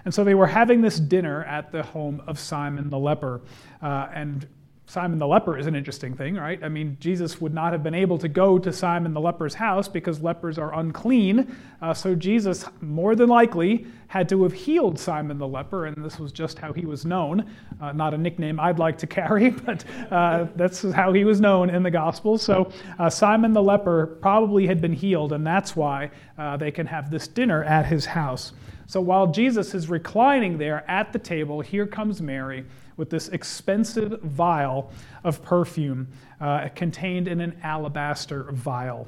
And 0.05 0.13
so 0.13 0.23
they 0.23 0.36
were 0.36 0.47
having 0.47 0.82
this 0.82 0.99
dinner 0.99 1.43
at 1.45 1.71
the 1.71 1.84
home 1.84 2.21
of 2.27 2.38
Simon 2.38 2.89
the 2.89 2.99
leper. 2.99 3.41
Uh, 3.82 4.08
and 4.13 4.47
Simon 4.89 5.19
the 5.19 5.28
leper 5.28 5.56
is 5.56 5.67
an 5.67 5.75
interesting 5.75 6.15
thing, 6.15 6.34
right? 6.34 6.63
I 6.63 6.67
mean, 6.67 6.97
Jesus 6.99 7.39
would 7.39 7.54
not 7.54 7.73
have 7.73 7.84
been 7.84 7.93
able 7.93 8.17
to 8.17 8.28
go 8.28 8.58
to 8.58 8.73
Simon 8.73 9.13
the 9.13 9.21
leper's 9.21 9.54
house 9.54 9.88
because 9.88 10.19
lepers 10.19 10.58
are 10.58 10.73
unclean. 10.80 11.56
Uh, 11.80 11.93
so 11.93 12.15
Jesus, 12.15 12.65
more 12.82 13.13
than 13.15 13.30
likely, 13.30 13.86
had 14.08 14.28
to 14.30 14.41
have 14.41 14.52
healed 14.52 14.97
Simon 14.97 15.38
the 15.38 15.47
leper, 15.47 15.86
and 15.86 16.04
this 16.04 16.17
was 16.17 16.32
just 16.32 16.58
how 16.58 16.73
he 16.73 16.88
was 16.88 17.06
known. 17.06 17.47
Uh, 17.80 17.91
not 17.91 18.15
a 18.15 18.17
nickname 18.17 18.60
I'd 18.60 18.80
like 18.80 18.97
to 18.97 19.06
carry, 19.06 19.49
but 19.65 19.86
uh, 20.12 20.47
that's 20.56 20.82
how 20.93 21.13
he 21.13 21.23
was 21.23 21.39
known 21.39 21.69
in 21.69 21.84
the 21.84 21.91
Gospels. 21.91 22.41
So 22.41 22.71
uh, 22.97 23.12
Simon 23.12 23.54
the 23.54 23.62
leper 23.62 24.17
probably 24.21 24.65
had 24.65 24.82
been 24.82 24.93
healed, 24.93 25.34
and 25.34 25.45
that's 25.45 25.75
why 25.75 26.10
uh, 26.39 26.58
they 26.58 26.71
can 26.71 26.88
have 26.88 27.12
this 27.12 27.28
dinner 27.28 27.63
at 27.63 27.86
his 27.86 28.08
house. 28.08 28.54
So 28.88 28.99
while 29.02 29.28
Jesus 29.28 29.75
is 29.75 29.88
reclining 29.88 30.58
there 30.58 30.84
at 30.89 31.13
the 31.13 31.19
table, 31.19 31.62
here 31.62 31.86
comes 31.86 32.23
Mary 32.23 32.65
with 32.99 33.09
this 33.09 33.29
expensive 33.29 34.21
vial 34.21 34.91
of 35.23 35.41
perfume 35.41 36.09
uh, 36.41 36.67
contained 36.75 37.27
in 37.27 37.39
an 37.39 37.57
alabaster 37.63 38.51
vial. 38.51 39.07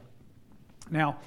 Now, 0.89 1.17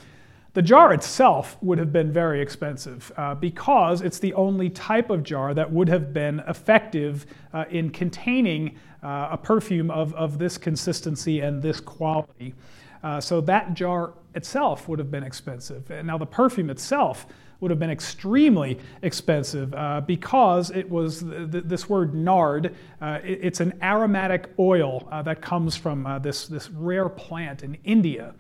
the 0.55 0.63
jar 0.63 0.95
itself 0.95 1.59
would 1.61 1.79
have 1.79 1.93
been 1.93 2.11
very 2.11 2.41
expensive 2.41 3.13
uh, 3.17 3.35
because 3.35 4.01
it's 4.03 4.19
the 4.19 4.33
only 4.35 4.71
type 4.71 5.11
of 5.11 5.23
jar 5.23 5.53
that 5.53 5.71
would 5.71 5.89
have 5.89 6.13
been 6.13 6.41
effective 6.49 7.27
uh, 7.53 7.65
in 7.71 7.91
containing 7.91 8.79
uh, 9.03 9.29
a 9.33 9.37
perfume 9.37 9.91
of, 9.91 10.15
of 10.15 10.39
this 10.39 10.57
consistency 10.57 11.41
and 11.41 11.61
this 11.61 11.81
quality. 11.81 12.55
Uh, 13.03 13.21
so 13.21 13.41
that 13.41 13.75
jar 13.75 14.15
itself 14.35 14.89
would 14.89 14.99
have 14.99 15.11
been 15.11 15.25
expensive. 15.25 15.91
And 15.91 16.07
now, 16.07 16.17
the 16.17 16.27
perfume 16.27 16.71
itself 16.71 17.27
would 17.61 17.71
have 17.71 17.81
been 17.81 17.91
extremely 17.91 18.79
expensive 19.03 19.73
uh, 19.75 20.01
because 20.01 20.71
it 20.71 20.89
was 20.89 21.23
th- 21.23 21.51
th- 21.51 21.65
this 21.65 21.89
word 21.89 22.15
nard. 22.15 22.75
Uh, 23.01 23.19
it, 23.25 23.41
it's 23.43 23.61
an 23.61 23.73
aromatic 23.83 24.51
oil 24.59 25.09
uh, 25.11 25.23
that 25.23 25.41
comes 25.41 25.77
from 25.77 26.07
uh, 26.07 26.19
this, 26.19 26.47
this 26.47 26.71
rare 26.71 27.09
plant 27.09 27.63
in 27.63 27.77
India. 27.85 28.35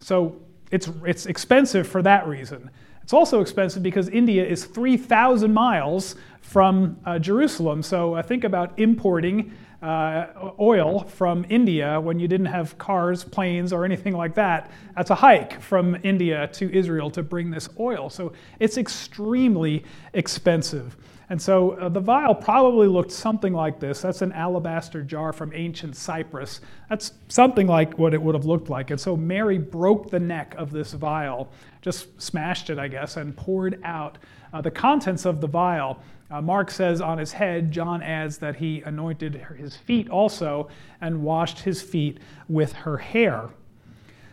So 0.00 0.36
it's, 0.70 0.90
it's 1.04 1.26
expensive 1.26 1.86
for 1.86 2.02
that 2.02 2.26
reason. 2.26 2.70
It's 3.02 3.12
also 3.12 3.40
expensive 3.40 3.82
because 3.82 4.08
India 4.08 4.44
is 4.44 4.64
3,000 4.64 5.52
miles 5.52 6.16
from 6.40 6.98
uh, 7.04 7.18
Jerusalem. 7.18 7.82
So 7.82 8.20
think 8.22 8.44
about 8.44 8.78
importing 8.78 9.52
uh, 9.82 10.52
oil 10.58 11.00
from 11.04 11.44
India 11.48 12.00
when 12.00 12.18
you 12.18 12.28
didn't 12.28 12.46
have 12.46 12.76
cars, 12.78 13.24
planes, 13.24 13.72
or 13.72 13.84
anything 13.84 14.14
like 14.14 14.34
that. 14.34 14.70
That's 14.96 15.10
a 15.10 15.14
hike 15.14 15.60
from 15.60 15.96
India 16.02 16.48
to 16.54 16.72
Israel 16.74 17.10
to 17.10 17.22
bring 17.22 17.50
this 17.50 17.68
oil. 17.78 18.10
So 18.10 18.32
it's 18.58 18.78
extremely 18.78 19.84
expensive. 20.12 20.96
And 21.28 21.42
so 21.42 21.72
uh, 21.72 21.88
the 21.88 22.00
vial 22.00 22.34
probably 22.34 22.86
looked 22.86 23.10
something 23.10 23.52
like 23.52 23.80
this. 23.80 24.02
That's 24.02 24.22
an 24.22 24.32
alabaster 24.32 25.02
jar 25.02 25.32
from 25.32 25.52
ancient 25.54 25.96
Cyprus. 25.96 26.60
That's 26.88 27.12
something 27.28 27.66
like 27.66 27.98
what 27.98 28.14
it 28.14 28.22
would 28.22 28.34
have 28.34 28.44
looked 28.44 28.70
like. 28.70 28.90
And 28.90 29.00
so 29.00 29.16
Mary 29.16 29.58
broke 29.58 30.10
the 30.10 30.20
neck 30.20 30.54
of 30.56 30.70
this 30.70 30.92
vial, 30.92 31.50
just 31.82 32.20
smashed 32.22 32.70
it, 32.70 32.78
I 32.78 32.86
guess, 32.86 33.16
and 33.16 33.36
poured 33.36 33.80
out 33.82 34.18
uh, 34.52 34.60
the 34.60 34.70
contents 34.70 35.24
of 35.24 35.40
the 35.40 35.48
vial 35.48 36.00
uh, 36.30 36.40
Mark 36.40 36.70
says 36.70 37.00
on 37.00 37.18
his 37.18 37.32
head, 37.32 37.70
John 37.70 38.02
adds 38.02 38.38
that 38.38 38.56
he 38.56 38.82
anointed 38.82 39.34
his 39.56 39.76
feet 39.76 40.08
also 40.10 40.68
and 41.00 41.22
washed 41.22 41.60
his 41.60 41.80
feet 41.80 42.18
with 42.48 42.72
her 42.72 42.96
hair. 42.96 43.50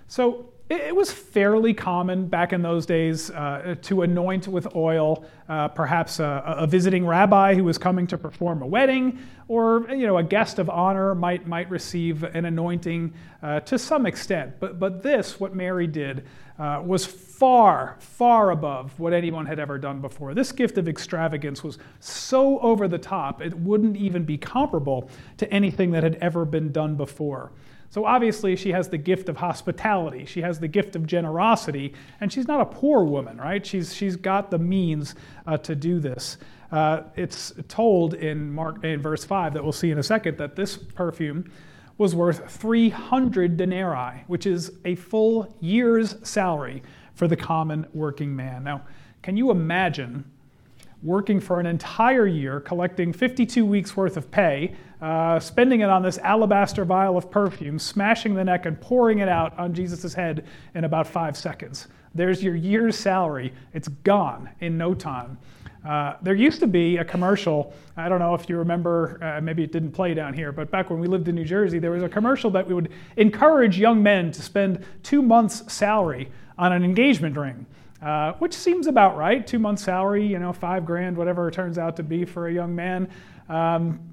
So 0.08 0.50
it 0.74 0.96
was 0.96 1.12
fairly 1.12 1.74
common 1.74 2.28
back 2.28 2.54
in 2.54 2.62
those 2.62 2.86
days 2.86 3.30
uh, 3.32 3.76
to 3.84 4.02
anoint 4.02 4.48
with 4.48 4.76
oil 4.76 5.26
uh, 5.50 5.68
perhaps 5.68 6.20
a, 6.20 6.44
a, 6.46 6.68
visiting 6.68 7.06
rabbi 7.06 7.54
who 7.54 7.64
was 7.64 7.78
coming 7.78 8.08
to 8.08 8.18
perform 8.18 8.62
a 8.62 8.68
wedding, 8.68 9.20
or 9.48 9.86
you 9.90 10.08
know 10.08 10.18
a 10.18 10.24
guest 10.24 10.60
of 10.60 10.70
honor 10.70 11.14
might 11.14 11.48
might 11.48 11.70
receive 11.70 12.24
an 12.24 12.46
anointing 12.46 13.14
uh, 13.42 13.60
to 13.62 13.78
some 13.78 14.06
extent. 14.06 14.54
But 14.60 14.80
but 14.80 15.04
this, 15.04 15.40
what 15.40 15.56
Mary 15.56 15.88
did, 15.88 16.26
uh, 16.58 16.82
was 16.86 17.06
far, 17.06 17.98
far 18.00 18.52
above 18.52 18.98
what 19.00 19.12
anyone 19.12 19.46
had 19.46 19.60
ever 19.60 19.78
done 19.78 20.00
before. 20.00 20.34
This 20.34 20.52
gift 20.52 20.78
of 20.78 20.88
extravagance 20.88 21.64
was 21.64 21.78
so 22.00 22.60
over 22.60 22.88
the 22.88 22.98
top, 22.98 23.42
it 23.42 23.54
wouldn't 23.54 23.98
even 23.98 24.24
be 24.24 24.38
comparable 24.38 25.10
to 25.38 25.52
anything 25.52 25.92
that 25.92 26.04
had 26.04 26.16
ever 26.16 26.46
been 26.46 26.72
done 26.72 26.96
before. 26.96 27.52
So 27.94 28.06
obviously, 28.06 28.56
she 28.56 28.72
has 28.72 28.90
the 28.90 28.98
gift 28.98 29.30
of 29.30 29.38
hospitality, 29.38 30.26
she 30.26 30.42
has 30.42 30.60
the 30.60 30.68
gift 30.68 30.96
of 30.96 31.06
generosity, 31.06 31.94
and 32.20 32.34
she's 32.34 32.48
not 32.48 32.60
a 32.60 32.66
poor 32.66 33.04
woman, 33.04 33.38
right? 33.38 33.64
She's, 33.64 33.94
she's 33.94 34.16
got 34.16 34.50
the 34.50 34.58
means 34.58 35.14
uh, 35.46 35.58
to 35.58 35.76
do 35.76 36.00
this. 36.00 36.38
Uh, 36.72 37.04
it's 37.16 37.54
told 37.68 38.16
in 38.16 38.52
Mark 38.52 38.84
in 38.84 39.00
verse 39.00 39.24
5 39.24 39.54
that 39.54 39.62
we'll 39.62 39.72
see 39.72 39.92
in 39.92 40.00
a 40.00 40.04
second 40.04 40.40
that 40.40 40.56
this 40.56 40.76
perfume 40.76 41.52
was 42.00 42.16
worth 42.16 42.52
300 42.52 43.58
denarii, 43.58 44.24
which 44.26 44.48
is 44.48 44.72
a 44.86 44.96
full 44.96 45.56
year's 45.60 46.16
salary 46.28 46.82
for 47.14 47.28
the 47.28 47.38
common 47.38 47.86
working 47.94 48.36
man. 48.36 48.64
Now, 48.64 48.82
can 49.22 49.38
you 49.38 49.52
imagine 49.52 50.26
working 51.04 51.40
for 51.40 51.60
an 51.60 51.68
entire 51.68 52.26
year, 52.26 52.60
collecting 52.60 53.14
52 53.14 53.64
weeks 53.66 53.96
worth 53.96 54.18
of 54.18 54.32
pay, 54.32 54.74
uh, 55.04 55.38
spending 55.38 55.82
it 55.82 55.90
on 55.90 56.02
this 56.02 56.18
alabaster 56.20 56.86
vial 56.86 57.18
of 57.18 57.30
perfume, 57.30 57.78
smashing 57.78 58.34
the 58.34 58.44
neck 58.44 58.66
and 58.66 58.80
pouring 58.80 59.20
it 59.20 59.28
out 59.28 59.58
on 59.60 59.74
Jesus' 59.74 60.14
head 60.14 60.46
in 60.76 60.86
about 60.86 61.06
five 61.06 61.36
seconds? 61.36 61.90
There's 62.16 62.42
your 62.42 62.56
year's 62.56 62.98
salary. 62.98 63.52
It's 63.74 63.90
gone 63.90 64.50
in 64.62 64.78
no 64.78 64.94
time. 64.94 65.38
Uh, 65.86 66.16
there 66.22 66.36
used 66.36 66.62
to 66.62 66.68
be 66.68 66.96
a 66.96 67.04
commercial. 67.04 67.74
I 67.98 68.08
don't 68.08 68.20
know 68.20 68.34
if 68.34 68.48
you 68.48 68.56
remember, 68.56 69.22
uh, 69.22 69.42
maybe 69.42 69.62
it 69.62 69.74
didn't 69.74 69.92
play 69.92 70.14
down 70.14 70.34
here, 70.34 70.54
but 70.54 70.72
back 70.72 70.90
when 70.90 71.02
we 71.02 71.08
lived 71.08 71.28
in 71.28 71.36
New 71.36 71.44
Jersey, 71.44 71.80
there 71.80 71.92
was 71.92 72.04
a 72.04 72.08
commercial 72.08 72.50
that 72.52 72.66
we 72.66 72.74
would 72.74 72.90
encourage 73.18 73.78
young 73.78 74.02
men 74.02 74.32
to 74.32 74.42
spend 74.42 74.86
two 75.04 75.22
months' 75.22 75.70
salary 75.72 76.32
on 76.58 76.72
an 76.72 76.86
engagement 76.86 77.36
ring, 77.36 77.66
uh, 78.02 78.32
which 78.40 78.54
seems 78.54 78.88
about 78.88 79.18
right. 79.18 79.46
Two 79.46 79.60
months' 79.60 79.84
salary, 79.84 80.26
you 80.26 80.40
know, 80.40 80.54
five 80.54 80.86
grand, 80.86 81.18
whatever 81.18 81.50
it 81.50 81.54
turns 81.54 81.78
out 81.78 81.98
to 81.98 82.04
be 82.04 82.24
for 82.24 82.48
a 82.48 82.54
young 82.54 82.74
man. 82.74 83.10
Um, 83.50 84.13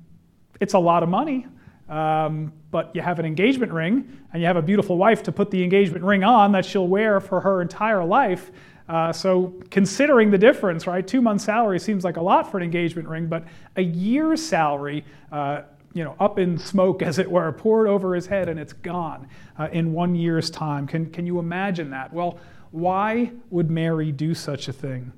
it's 0.61 0.75
a 0.75 0.79
lot 0.79 1.03
of 1.03 1.09
money. 1.09 1.47
Um, 1.91 2.53
but 2.71 2.95
you 2.95 3.03
have 3.03 3.19
an 3.19 3.27
engagement 3.27 3.73
ring 3.73 4.17
and 4.33 4.41
you 4.41 4.47
have 4.47 4.57
a 4.57 4.63
beautiful 4.63 4.97
wife 4.97 5.25
to 5.25 5.33
put 5.33 5.51
the 5.51 5.65
engagement 5.65 6.05
ring 6.05 6.23
on 6.23 6.53
that 6.53 6.65
she'll 6.65 6.87
wear 6.87 7.19
for 7.19 7.41
her 7.41 7.61
entire 7.61 8.05
life. 8.05 8.53
Uh, 8.89 9.13
so 9.13 9.55
considering 9.71 10.31
the 10.31 10.39
difference, 10.39 10.87
right, 10.87 11.07
two 11.07 11.21
months' 11.21 11.45
salary 11.45 11.81
seems 11.81 12.05
like 12.05 12.17
a 12.17 12.23
lot 12.23 12.49
for 12.49 12.59
an 12.59 12.63
engagement 12.63 13.09
ring, 13.09 13.27
but 13.27 13.45
a 13.77 13.83
year's 13.83 14.45
salary, 14.45 15.05
uh, 15.33 15.63
you 15.93 16.05
know, 16.05 16.15
up 16.21 16.39
in 16.39 16.57
smoke, 16.57 17.03
as 17.11 17.19
it 17.19 17.29
were, 17.29 17.51
poured 17.53 17.89
over 17.89 18.15
his 18.15 18.27
head, 18.27 18.49
and 18.49 18.59
it's 18.59 18.73
gone 18.73 19.29
uh, 19.59 19.69
in 19.73 19.93
one 19.93 20.15
year's 20.15 20.51
time. 20.51 20.87
Can 20.87 21.07
can 21.11 21.27
you 21.27 21.39
imagine 21.41 21.91
that? 21.91 22.13
Well, 22.13 22.39
why 22.71 23.33
would 23.51 23.71
Mary 23.71 24.13
do 24.13 24.35
such 24.35 24.69
a 24.69 24.73
thing? 24.73 25.13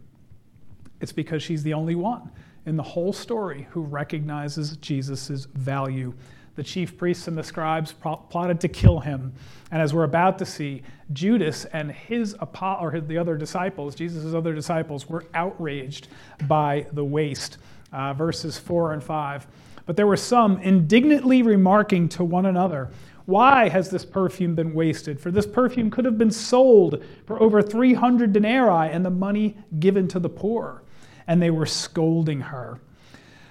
It's 1.00 1.12
because 1.12 1.42
she's 1.42 1.62
the 1.62 1.74
only 1.74 1.94
one 1.94 2.30
in 2.66 2.76
the 2.76 2.82
whole 2.82 3.12
story 3.12 3.66
who 3.70 3.82
recognizes 3.82 4.76
Jesus' 4.78 5.46
value 5.54 6.14
the 6.54 6.62
chief 6.62 6.98
priests 6.98 7.28
and 7.28 7.38
the 7.38 7.42
scribes 7.42 7.92
plotted 7.92 8.60
to 8.60 8.68
kill 8.68 9.00
him. 9.00 9.32
And 9.70 9.80
as 9.80 9.94
we're 9.94 10.04
about 10.04 10.38
to 10.38 10.46
see, 10.46 10.82
Judas 11.12 11.64
and 11.66 11.90
his 11.90 12.34
or 12.34 13.00
the 13.00 13.16
other 13.16 13.36
disciples, 13.36 13.94
Jesus' 13.94 14.34
other 14.34 14.54
disciples, 14.54 15.08
were 15.08 15.24
outraged 15.34 16.08
by 16.46 16.86
the 16.92 17.04
waste. 17.04 17.58
Uh, 17.92 18.14
verses 18.14 18.58
4 18.58 18.94
and 18.94 19.04
5. 19.04 19.46
But 19.84 19.96
there 19.96 20.06
were 20.06 20.16
some 20.16 20.58
indignantly 20.58 21.42
remarking 21.42 22.08
to 22.10 22.24
one 22.24 22.46
another, 22.46 22.90
Why 23.26 23.68
has 23.68 23.90
this 23.90 24.04
perfume 24.04 24.54
been 24.54 24.72
wasted? 24.72 25.20
For 25.20 25.30
this 25.30 25.46
perfume 25.46 25.90
could 25.90 26.04
have 26.04 26.18
been 26.18 26.30
sold 26.30 27.04
for 27.26 27.42
over 27.42 27.60
300 27.60 28.32
denarii 28.32 28.90
and 28.90 29.04
the 29.04 29.10
money 29.10 29.56
given 29.78 30.08
to 30.08 30.18
the 30.18 30.28
poor. 30.28 30.81
And 31.26 31.40
they 31.40 31.50
were 31.50 31.66
scolding 31.66 32.40
her. 32.40 32.80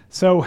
So 0.10 0.46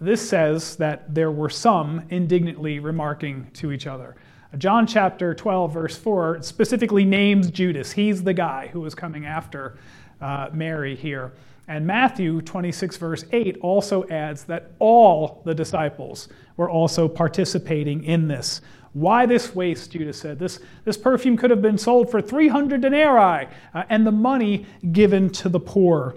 this 0.00 0.26
says 0.28 0.76
that 0.76 1.14
there 1.14 1.30
were 1.30 1.50
some 1.50 2.02
indignantly 2.10 2.78
remarking 2.78 3.50
to 3.54 3.72
each 3.72 3.86
other. 3.86 4.16
John 4.56 4.86
chapter 4.86 5.34
12, 5.34 5.72
verse 5.72 5.96
4 5.96 6.42
specifically 6.42 7.04
names 7.04 7.50
Judas. 7.50 7.92
He's 7.92 8.22
the 8.22 8.32
guy 8.32 8.68
who 8.68 8.80
was 8.80 8.94
coming 8.94 9.26
after 9.26 9.78
uh, 10.20 10.48
Mary 10.52 10.96
here. 10.96 11.32
And 11.68 11.86
Matthew 11.86 12.40
26, 12.40 12.96
verse 12.96 13.24
8 13.30 13.58
also 13.60 14.08
adds 14.08 14.44
that 14.44 14.70
all 14.78 15.42
the 15.44 15.54
disciples 15.54 16.28
were 16.56 16.70
also 16.70 17.08
participating 17.08 18.04
in 18.04 18.26
this. 18.26 18.62
Why 18.94 19.26
this 19.26 19.54
waste, 19.54 19.92
Judas 19.92 20.18
said? 20.18 20.38
This, 20.38 20.60
this 20.84 20.96
perfume 20.96 21.36
could 21.36 21.50
have 21.50 21.60
been 21.60 21.76
sold 21.76 22.10
for 22.10 22.22
300 22.22 22.80
denarii 22.80 23.48
uh, 23.74 23.84
and 23.90 24.06
the 24.06 24.12
money 24.12 24.64
given 24.92 25.28
to 25.30 25.50
the 25.50 25.60
poor. 25.60 26.16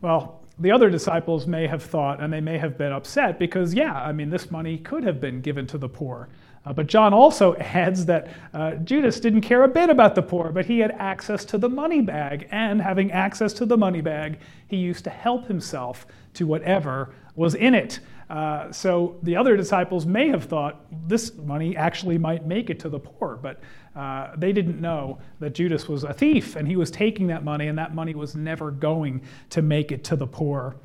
Well, 0.00 0.40
the 0.58 0.70
other 0.70 0.88
disciples 0.88 1.46
may 1.46 1.66
have 1.66 1.82
thought, 1.82 2.22
and 2.22 2.32
they 2.32 2.40
may 2.40 2.58
have 2.58 2.78
been 2.78 2.92
upset 2.92 3.38
because, 3.38 3.74
yeah, 3.74 3.94
I 3.94 4.12
mean, 4.12 4.30
this 4.30 4.50
money 4.50 4.78
could 4.78 5.04
have 5.04 5.20
been 5.20 5.40
given 5.40 5.66
to 5.68 5.78
the 5.78 5.88
poor. 5.88 6.28
Uh, 6.64 6.72
but 6.72 6.86
John 6.86 7.14
also 7.14 7.54
adds 7.56 8.06
that 8.06 8.28
uh, 8.54 8.72
Judas 8.76 9.20
didn't 9.20 9.42
care 9.42 9.64
a 9.64 9.68
bit 9.68 9.90
about 9.90 10.14
the 10.14 10.22
poor, 10.22 10.50
but 10.50 10.66
he 10.66 10.78
had 10.78 10.92
access 10.92 11.44
to 11.46 11.58
the 11.58 11.68
money 11.68 12.00
bag. 12.00 12.48
And 12.50 12.80
having 12.80 13.12
access 13.12 13.52
to 13.54 13.66
the 13.66 13.76
money 13.76 14.00
bag, 14.00 14.38
he 14.66 14.76
used 14.76 15.04
to 15.04 15.10
help 15.10 15.46
himself 15.46 16.06
to 16.34 16.46
whatever 16.46 17.14
was 17.34 17.54
in 17.54 17.74
it. 17.74 18.00
Uh, 18.28 18.72
so 18.72 19.16
the 19.22 19.36
other 19.36 19.56
disciples 19.56 20.04
may 20.04 20.28
have 20.28 20.44
thought 20.44 20.84
this 21.08 21.34
money 21.36 21.76
actually 21.76 22.18
might 22.18 22.44
make 22.44 22.70
it 22.70 22.80
to 22.80 22.88
the 22.88 22.98
poor, 22.98 23.38
but 23.40 23.60
uh, 23.94 24.32
they 24.36 24.52
didn't 24.52 24.80
know 24.80 25.18
that 25.38 25.54
Judas 25.54 25.88
was 25.88 26.04
a 26.04 26.12
thief 26.12 26.56
and 26.56 26.66
he 26.66 26.76
was 26.76 26.90
taking 26.90 27.28
that 27.28 27.44
money, 27.44 27.68
and 27.68 27.78
that 27.78 27.94
money 27.94 28.14
was 28.14 28.34
never 28.34 28.70
going 28.70 29.22
to 29.50 29.62
make 29.62 29.92
it 29.92 30.02
to 30.04 30.16
the 30.16 30.26
poor. 30.26 30.76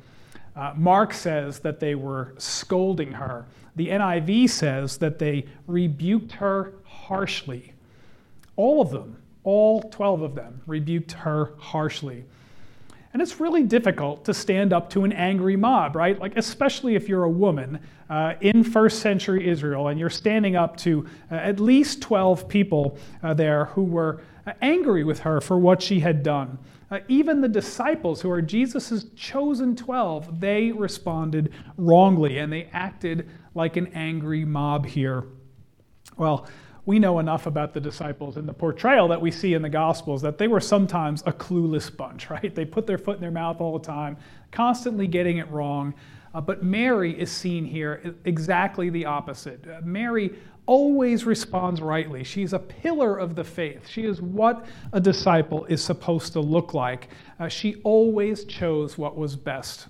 Uh, 0.54 0.72
Mark 0.76 1.14
says 1.14 1.58
that 1.60 1.80
they 1.80 1.94
were 1.94 2.34
scolding 2.38 3.12
her. 3.12 3.46
The 3.76 3.88
NIV 3.88 4.50
says 4.50 4.98
that 4.98 5.18
they 5.18 5.46
rebuked 5.66 6.32
her 6.32 6.74
harshly. 6.84 7.72
All 8.56 8.80
of 8.82 8.90
them, 8.90 9.16
all 9.44 9.82
12 9.82 10.22
of 10.22 10.34
them, 10.34 10.60
rebuked 10.66 11.12
her 11.12 11.54
harshly. 11.58 12.24
And 13.12 13.20
it's 13.20 13.40
really 13.40 13.62
difficult 13.62 14.24
to 14.24 14.32
stand 14.32 14.72
up 14.72 14.88
to 14.90 15.04
an 15.04 15.12
angry 15.12 15.56
mob, 15.56 15.96
right? 15.96 16.18
Like, 16.18 16.36
especially 16.36 16.94
if 16.94 17.08
you're 17.08 17.24
a 17.24 17.30
woman 17.30 17.78
uh, 18.08 18.34
in 18.40 18.64
first 18.64 19.00
century 19.00 19.48
Israel 19.48 19.88
and 19.88 20.00
you're 20.00 20.10
standing 20.10 20.56
up 20.56 20.76
to 20.78 21.06
uh, 21.30 21.34
at 21.34 21.60
least 21.60 22.00
12 22.00 22.48
people 22.48 22.96
uh, 23.22 23.34
there 23.34 23.66
who 23.66 23.84
were 23.84 24.22
uh, 24.46 24.52
angry 24.62 25.04
with 25.04 25.20
her 25.20 25.40
for 25.42 25.58
what 25.58 25.82
she 25.82 26.00
had 26.00 26.22
done. 26.22 26.58
Uh, 26.90 27.00
even 27.08 27.40
the 27.40 27.48
disciples, 27.48 28.20
who 28.20 28.30
are 28.30 28.42
Jesus' 28.42 29.04
chosen 29.14 29.76
12, 29.76 30.40
they 30.40 30.72
responded 30.72 31.52
wrongly 31.76 32.38
and 32.38 32.52
they 32.52 32.68
acted 32.72 33.28
like 33.54 33.76
an 33.76 33.88
angry 33.88 34.44
mob 34.44 34.86
here. 34.86 35.24
Well, 36.16 36.46
we 36.84 36.98
know 36.98 37.20
enough 37.20 37.46
about 37.46 37.74
the 37.74 37.80
disciples 37.80 38.36
and 38.36 38.48
the 38.48 38.52
portrayal 38.52 39.06
that 39.08 39.20
we 39.20 39.30
see 39.30 39.54
in 39.54 39.62
the 39.62 39.68
Gospels 39.68 40.20
that 40.22 40.38
they 40.38 40.48
were 40.48 40.60
sometimes 40.60 41.22
a 41.26 41.32
clueless 41.32 41.94
bunch, 41.94 42.28
right? 42.30 42.54
They 42.54 42.64
put 42.64 42.86
their 42.86 42.98
foot 42.98 43.16
in 43.16 43.20
their 43.20 43.30
mouth 43.30 43.60
all 43.60 43.78
the 43.78 43.84
time, 43.84 44.16
constantly 44.50 45.06
getting 45.06 45.38
it 45.38 45.48
wrong. 45.50 45.94
Uh, 46.34 46.40
but 46.40 46.62
Mary 46.62 47.18
is 47.18 47.30
seen 47.30 47.64
here 47.64 48.14
exactly 48.24 48.90
the 48.90 49.04
opposite. 49.04 49.64
Uh, 49.68 49.80
Mary 49.84 50.34
always 50.66 51.24
responds 51.24 51.80
rightly. 51.80 52.24
She's 52.24 52.52
a 52.52 52.58
pillar 52.58 53.16
of 53.16 53.34
the 53.34 53.44
faith. 53.44 53.88
She 53.88 54.04
is 54.04 54.22
what 54.22 54.64
a 54.92 55.00
disciple 55.00 55.64
is 55.66 55.84
supposed 55.84 56.32
to 56.32 56.40
look 56.40 56.72
like. 56.72 57.08
Uh, 57.38 57.48
she 57.48 57.76
always 57.82 58.44
chose 58.44 58.96
what 58.96 59.16
was 59.16 59.36
best. 59.36 59.88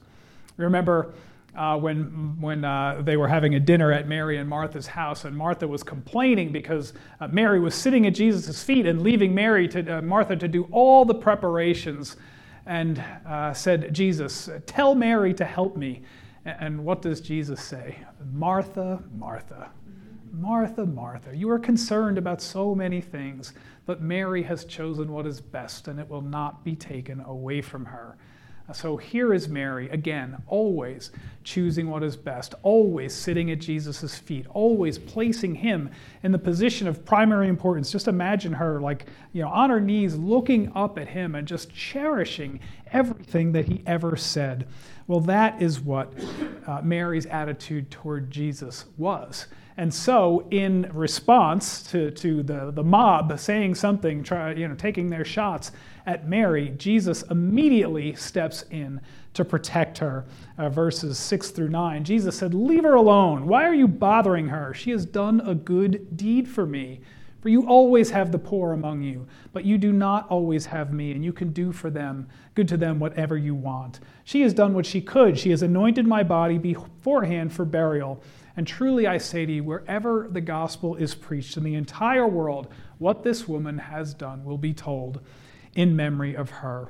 Remember, 0.57 1.15
uh, 1.57 1.77
when, 1.79 2.41
when 2.41 2.65
uh, 2.65 3.03
they 3.05 3.17
were 3.17 3.29
having 3.29 3.55
a 3.55 3.61
dinner 3.61 3.93
at 3.93 4.09
Mary 4.09 4.39
and 4.39 4.49
Martha's 4.49 4.87
house, 4.87 5.25
and 5.25 5.37
Martha 5.37 5.69
was 5.69 5.83
complaining 5.83 6.51
because 6.51 6.95
uh, 7.21 7.29
Mary 7.29 7.61
was 7.61 7.75
sitting 7.75 8.07
at 8.07 8.15
Jesus' 8.15 8.63
feet 8.63 8.87
and 8.87 9.03
leaving 9.03 9.35
Mary 9.35 9.69
to 9.69 9.99
uh, 9.99 10.03
Martha 10.03 10.35
to 10.37 10.49
do 10.49 10.67
all 10.71 11.05
the 11.05 11.15
preparations, 11.15 12.17
and 12.65 13.05
uh, 13.27 13.53
said, 13.53 13.93
"Jesus, 13.93 14.49
tell 14.67 14.95
Mary 14.95 15.35
to 15.35 15.45
help 15.45 15.77
me." 15.77 16.03
And 16.45 16.85
what 16.85 17.03
does 17.03 17.21
Jesus 17.21 17.63
say? 17.63 17.99
Martha, 18.33 19.03
Martha, 19.15 19.71
Martha, 20.33 20.87
Martha, 20.87 21.37
you 21.37 21.51
are 21.51 21.59
concerned 21.59 22.19
about 22.19 22.41
so 22.41 22.75
many 22.75 23.01
things, 23.01 23.53
but 23.85 24.01
Mary 24.01 24.43
has 24.43 24.65
chosen 24.65 25.13
what 25.13 25.27
is 25.27 25.41
best, 25.41 25.89
and 25.89 26.01
it 26.01 26.09
will 26.09 26.23
not 26.23 26.65
be 26.65 26.75
taken 26.75 27.21
away 27.21 27.61
from 27.61 27.85
her. 27.85 28.17
So 28.73 28.97
here 28.97 29.33
is 29.35 29.49
Mary, 29.49 29.89
again, 29.91 30.43
always 30.47 31.11
choosing 31.45 31.91
what 31.91 32.03
is 32.03 32.17
best, 32.17 32.55
always 32.63 33.15
sitting 33.15 33.51
at 33.51 33.61
Jesus' 33.61 34.17
feet, 34.17 34.47
always 34.51 34.99
placing 34.99 35.57
him 35.57 35.91
in 36.23 36.33
the 36.33 36.39
position 36.39 36.87
of 36.87 37.05
primary 37.05 37.49
importance. 37.49 37.91
Just 37.91 38.09
imagine 38.09 38.53
her, 38.53 38.81
like, 38.81 39.07
you 39.33 39.43
know, 39.43 39.49
on 39.49 39.71
her 39.71 39.81
knees, 39.81 40.15
looking 40.17 40.73
up 40.75 40.99
at 40.99 41.09
him 41.09 41.35
and 41.35 41.47
just 41.47 41.73
cherishing 41.75 42.61
everything 42.93 43.53
that 43.53 43.67
he 43.67 43.83
ever 43.87 44.17
said. 44.17 44.69
Well, 45.07 45.21
that 45.21 45.61
is 45.61 45.81
what 45.81 46.13
uh, 46.67 46.81
Mary's 46.83 47.27
attitude 47.27 47.91
toward 47.91 48.31
Jesus 48.31 48.87
was. 48.97 49.47
And 49.77 49.93
so, 49.93 50.47
in 50.51 50.91
response 50.93 51.83
to, 51.91 52.11
to 52.11 52.43
the, 52.43 52.71
the 52.73 52.85
mob 52.85 53.39
saying 53.39 53.75
something, 53.75 54.23
try, 54.23 54.53
you 54.53 54.69
know, 54.69 54.75
taking 54.75 55.09
their 55.09 55.25
shots 55.25 55.73
at 56.07 56.29
Mary, 56.29 56.75
Jesus 56.77 57.23
immediately 57.31 58.15
steps 58.15 58.65
in 58.71 59.01
to 59.35 59.45
protect 59.45 59.99
her. 59.99 60.25
Uh, 60.59 60.69
verses 60.69 61.19
6 61.19 61.51
through 61.51 61.69
9. 61.69 62.05
Jesus 62.05 62.37
said, 62.37 62.55
Leave 62.55 62.83
her 62.85 62.95
alone. 62.95 63.47
Why 63.47 63.65
are 63.65 63.75
you 63.75 63.89
bothering 63.89 64.49
her? 64.49 64.75
She 64.75 64.91
has 64.91 65.07
done 65.07 65.41
a 65.41 65.55
good 65.55 66.17
deed 66.17 66.49
for 66.49 66.67
me. 66.67 67.01
For 67.41 67.49
you 67.49 67.67
always 67.67 68.11
have 68.11 68.31
the 68.31 68.39
poor 68.39 68.73
among 68.73 69.03
you, 69.03 69.27
but 69.53 69.65
you 69.65 69.77
do 69.77 69.93
not 69.93 70.29
always 70.29 70.65
have 70.67 70.93
me, 70.93 71.11
and 71.11 71.25
you 71.25 71.33
can 71.33 71.53
do 71.53 71.73
for 71.73 71.91
them, 71.91 72.29
good 72.55 72.69
to 72.69 72.77
them, 72.77 73.01
whatever 73.01 73.37
you 73.37 73.53
want. 73.53 73.99
She 74.23 74.43
has 74.43 74.55
done 74.55 74.75
what 74.75 74.87
she 74.87 75.01
could. 75.01 75.37
She 75.37 75.51
has 75.51 75.63
anointed 75.63 76.07
my 76.07 76.23
body 76.23 76.57
beforehand 76.57 77.53
for 77.53 77.65
burial. 77.65 78.23
And 78.57 78.65
truly 78.65 79.09
I 79.09 79.19
say 79.19 79.45
to 79.45 79.53
you, 79.53 79.65
wherever 79.65 80.29
the 80.31 80.41
gospel 80.41 80.95
is 80.95 81.17
preached 81.17 81.57
in 81.57 81.65
the 81.65 81.75
entire 81.75 82.29
world, 82.29 82.69
what 82.99 83.25
this 83.25 83.49
woman 83.49 83.77
has 83.77 84.15
done 84.15 84.45
will 84.45 84.59
be 84.59 84.73
told 84.73 85.21
in 85.75 85.95
memory 85.95 86.35
of 86.37 86.51
her. 86.51 86.89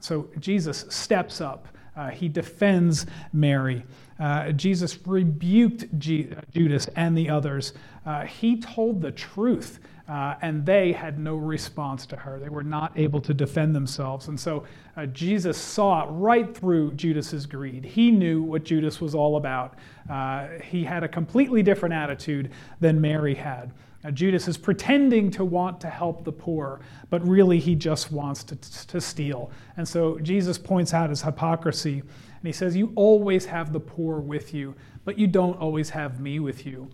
So 0.00 0.28
Jesus 0.38 0.86
steps 0.88 1.40
up. 1.40 1.68
Uh, 1.96 2.08
he 2.08 2.28
defends 2.28 3.06
Mary. 3.32 3.84
Uh, 4.18 4.52
Jesus 4.52 4.98
rebuked 5.06 5.86
G- 5.98 6.28
Judas 6.52 6.88
and 6.96 7.16
the 7.16 7.28
others. 7.28 7.72
Uh, 8.06 8.24
he 8.24 8.60
told 8.60 9.02
the 9.02 9.10
truth, 9.10 9.80
uh, 10.08 10.34
and 10.42 10.64
they 10.64 10.92
had 10.92 11.18
no 11.18 11.36
response 11.36 12.06
to 12.06 12.16
her. 12.16 12.38
They 12.38 12.48
were 12.48 12.62
not 12.62 12.92
able 12.98 13.20
to 13.22 13.34
defend 13.34 13.74
themselves. 13.74 14.28
And 14.28 14.38
so 14.38 14.64
uh, 14.96 15.06
Jesus 15.06 15.56
saw 15.58 16.06
right 16.08 16.56
through 16.56 16.92
Judas's 16.92 17.46
greed. 17.46 17.84
He 17.84 18.10
knew 18.10 18.42
what 18.42 18.64
Judas 18.64 19.00
was 19.00 19.14
all 19.14 19.36
about. 19.36 19.74
Uh, 20.08 20.48
he 20.64 20.84
had 20.84 21.02
a 21.02 21.08
completely 21.08 21.62
different 21.62 21.94
attitude 21.94 22.50
than 22.80 23.00
Mary 23.00 23.34
had. 23.34 23.72
Now, 24.02 24.10
Judas 24.10 24.48
is 24.48 24.56
pretending 24.56 25.30
to 25.32 25.44
want 25.44 25.80
to 25.82 25.90
help 25.90 26.24
the 26.24 26.32
poor, 26.32 26.80
but 27.10 27.26
really 27.26 27.58
he 27.58 27.74
just 27.74 28.10
wants 28.10 28.42
to, 28.44 28.56
to 28.86 29.00
steal. 29.00 29.50
And 29.76 29.86
so 29.86 30.18
Jesus 30.20 30.56
points 30.56 30.94
out 30.94 31.10
his 31.10 31.20
hypocrisy, 31.20 31.98
and 31.98 32.46
he 32.46 32.52
says, 32.52 32.74
You 32.74 32.92
always 32.94 33.44
have 33.44 33.72
the 33.72 33.80
poor 33.80 34.18
with 34.20 34.54
you, 34.54 34.74
but 35.04 35.18
you 35.18 35.26
don't 35.26 35.58
always 35.58 35.90
have 35.90 36.18
me 36.18 36.40
with 36.40 36.64
you. 36.64 36.90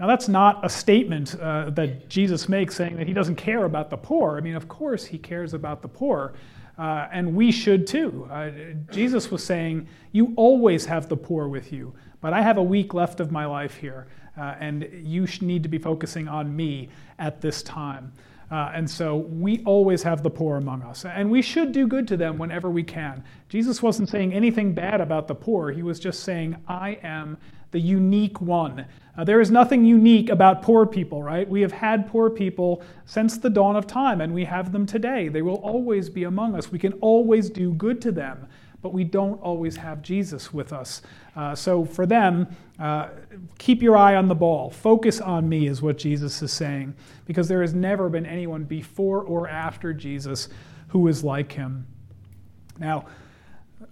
Now, 0.00 0.08
that's 0.08 0.28
not 0.28 0.64
a 0.64 0.68
statement 0.68 1.38
uh, 1.40 1.70
that 1.70 2.08
Jesus 2.08 2.48
makes 2.48 2.74
saying 2.74 2.96
that 2.96 3.06
he 3.06 3.14
doesn't 3.14 3.36
care 3.36 3.64
about 3.64 3.88
the 3.88 3.96
poor. 3.96 4.36
I 4.36 4.40
mean, 4.40 4.56
of 4.56 4.68
course, 4.68 5.06
he 5.06 5.18
cares 5.18 5.54
about 5.54 5.80
the 5.80 5.88
poor, 5.88 6.34
uh, 6.76 7.06
and 7.12 7.34
we 7.34 7.52
should 7.52 7.86
too. 7.86 8.28
Uh, 8.30 8.50
Jesus 8.90 9.30
was 9.30 9.44
saying, 9.44 9.86
You 10.10 10.34
always 10.36 10.84
have 10.86 11.08
the 11.08 11.16
poor 11.16 11.46
with 11.46 11.72
you, 11.72 11.94
but 12.20 12.32
I 12.32 12.42
have 12.42 12.58
a 12.58 12.62
week 12.62 12.94
left 12.94 13.20
of 13.20 13.30
my 13.30 13.46
life 13.46 13.76
here 13.76 14.08
uh, 14.38 14.54
and 14.60 14.88
you 15.02 15.26
need 15.40 15.62
to 15.62 15.68
be 15.68 15.78
focusing 15.78 16.28
on 16.28 16.54
me 16.54 16.88
at 17.18 17.40
this 17.40 17.62
time. 17.62 18.12
Uh, 18.50 18.70
and 18.74 18.88
so 18.88 19.16
we 19.16 19.62
always 19.64 20.04
have 20.04 20.22
the 20.22 20.30
poor 20.30 20.56
among 20.56 20.82
us, 20.82 21.04
and 21.04 21.30
we 21.30 21.42
should 21.42 21.72
do 21.72 21.86
good 21.86 22.06
to 22.06 22.16
them 22.16 22.38
whenever 22.38 22.70
we 22.70 22.82
can. 22.82 23.24
Jesus 23.48 23.82
wasn't 23.82 24.08
saying 24.08 24.32
anything 24.32 24.72
bad 24.72 25.00
about 25.00 25.26
the 25.26 25.34
poor, 25.34 25.72
he 25.72 25.82
was 25.82 25.98
just 25.98 26.22
saying, 26.22 26.56
I 26.68 26.98
am 27.02 27.38
the 27.72 27.80
unique 27.80 28.40
one. 28.40 28.86
Uh, 29.18 29.24
there 29.24 29.40
is 29.40 29.50
nothing 29.50 29.84
unique 29.84 30.28
about 30.28 30.62
poor 30.62 30.86
people, 30.86 31.22
right? 31.22 31.48
We 31.48 31.60
have 31.62 31.72
had 31.72 32.08
poor 32.08 32.30
people 32.30 32.82
since 33.04 33.38
the 33.38 33.50
dawn 33.50 33.74
of 33.74 33.86
time, 33.86 34.20
and 34.20 34.32
we 34.32 34.44
have 34.44 34.72
them 34.72 34.86
today. 34.86 35.28
They 35.28 35.42
will 35.42 35.56
always 35.56 36.08
be 36.08 36.24
among 36.24 36.54
us. 36.54 36.70
We 36.70 36.78
can 36.78 36.92
always 36.94 37.50
do 37.50 37.72
good 37.72 38.00
to 38.02 38.12
them. 38.12 38.46
But 38.86 38.92
we 38.92 39.02
don't 39.02 39.42
always 39.42 39.74
have 39.74 40.00
Jesus 40.00 40.54
with 40.54 40.72
us. 40.72 41.02
Uh, 41.34 41.56
so 41.56 41.84
for 41.84 42.06
them, 42.06 42.46
uh, 42.78 43.08
keep 43.58 43.82
your 43.82 43.96
eye 43.96 44.14
on 44.14 44.28
the 44.28 44.34
ball. 44.36 44.70
Focus 44.70 45.20
on 45.20 45.48
me, 45.48 45.66
is 45.66 45.82
what 45.82 45.98
Jesus 45.98 46.40
is 46.40 46.52
saying, 46.52 46.94
because 47.24 47.48
there 47.48 47.62
has 47.62 47.74
never 47.74 48.08
been 48.08 48.24
anyone 48.24 48.62
before 48.62 49.22
or 49.22 49.48
after 49.48 49.92
Jesus 49.92 50.48
who 50.86 51.08
is 51.08 51.24
like 51.24 51.50
him. 51.50 51.84
Now, 52.78 53.06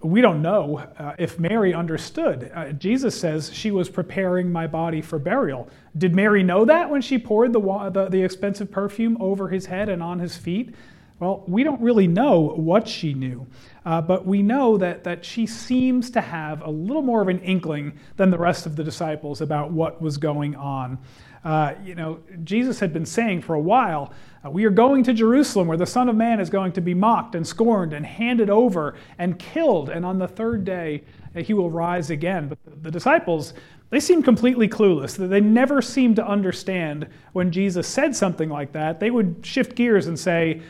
we 0.01 0.21
don't 0.21 0.41
know 0.41 0.77
uh, 0.97 1.15
if 1.19 1.39
Mary 1.39 1.73
understood. 1.73 2.49
Uh, 2.55 2.71
Jesus 2.71 3.19
says 3.19 3.51
she 3.53 3.71
was 3.71 3.89
preparing 3.89 4.49
my 4.49 4.65
body 4.65 5.01
for 5.01 5.19
burial. 5.19 5.67
Did 5.97 6.15
Mary 6.15 6.41
know 6.41 6.63
that 6.63 6.89
when 6.89 7.01
she 7.01 7.17
poured 7.17 7.51
the, 7.51 7.59
the, 7.91 8.07
the, 8.07 8.23
expensive 8.23 8.71
perfume 8.71 9.17
over 9.19 9.49
his 9.49 9.65
head 9.65 9.89
and 9.89 10.01
on 10.01 10.19
his 10.19 10.37
feet? 10.37 10.73
Well, 11.19 11.43
we 11.47 11.63
don't 11.63 11.79
really 11.79 12.07
know 12.07 12.41
what 12.41 12.89
she 12.89 13.13
knew, 13.13 13.47
uh, 13.85 14.01
but 14.01 14.25
we 14.25 14.41
know 14.41 14.77
that, 14.77 15.05
that 15.05 15.23
she 15.23 15.45
seems 15.45 16.09
to 16.11 16.19
have 16.19 16.61
a 16.61 16.69
little 16.69 17.01
more 17.01 17.21
of 17.21 17.29
an 17.29 17.39
inkling 17.39 17.97
than 18.17 18.31
the 18.31 18.37
rest 18.37 18.65
of 18.65 18.75
the 18.75 18.83
disciples 18.83 19.39
about 19.39 19.71
what 19.71 20.01
was 20.01 20.17
going 20.17 20.55
on. 20.57 20.97
Uh, 21.45 21.75
you 21.85 21.95
know, 21.95 22.19
Jesus 22.43 22.79
had 22.79 22.91
been 22.91 23.05
saying 23.05 23.43
for 23.43 23.53
a 23.53 23.59
while, 23.59 24.11
uh, 24.43 24.49
We 24.49 24.65
are 24.65 24.71
going 24.71 25.03
to 25.03 25.13
Jerusalem 25.13 25.67
where 25.67 25.77
the 25.77 25.85
Son 25.85 26.09
of 26.09 26.17
Man 26.17 26.41
is 26.41 26.49
going 26.49 26.73
to 26.73 26.81
be 26.81 26.93
mocked 26.93 27.35
and 27.35 27.47
scorned 27.47 27.93
and 27.93 28.05
handed 28.05 28.49
over 28.49 28.95
and 29.17 29.39
killed, 29.39 29.89
and 29.89 30.05
on 30.05 30.19
the 30.19 30.27
third 30.27 30.65
day 30.65 31.03
uh, 31.33 31.41
he 31.41 31.53
will 31.53 31.69
rise 31.69 32.09
again. 32.09 32.49
But 32.49 32.83
the, 32.83 32.91
disciples, 32.91 33.53
they 33.89 33.99
seemed 34.01 34.25
completely 34.25 34.67
clueless. 34.67 35.15
They 35.15 35.39
never 35.39 35.81
seemed 35.81 36.17
to 36.17 36.27
understand 36.27 37.07
when 37.31 37.51
Jesus 37.51 37.87
said 37.87 38.15
something 38.15 38.49
like 38.49 38.73
that. 38.73 38.99
They 38.99 39.11
would 39.11 39.37
shift 39.43 39.75
gears 39.75 40.07
and 40.07 40.19
say, 40.19 40.61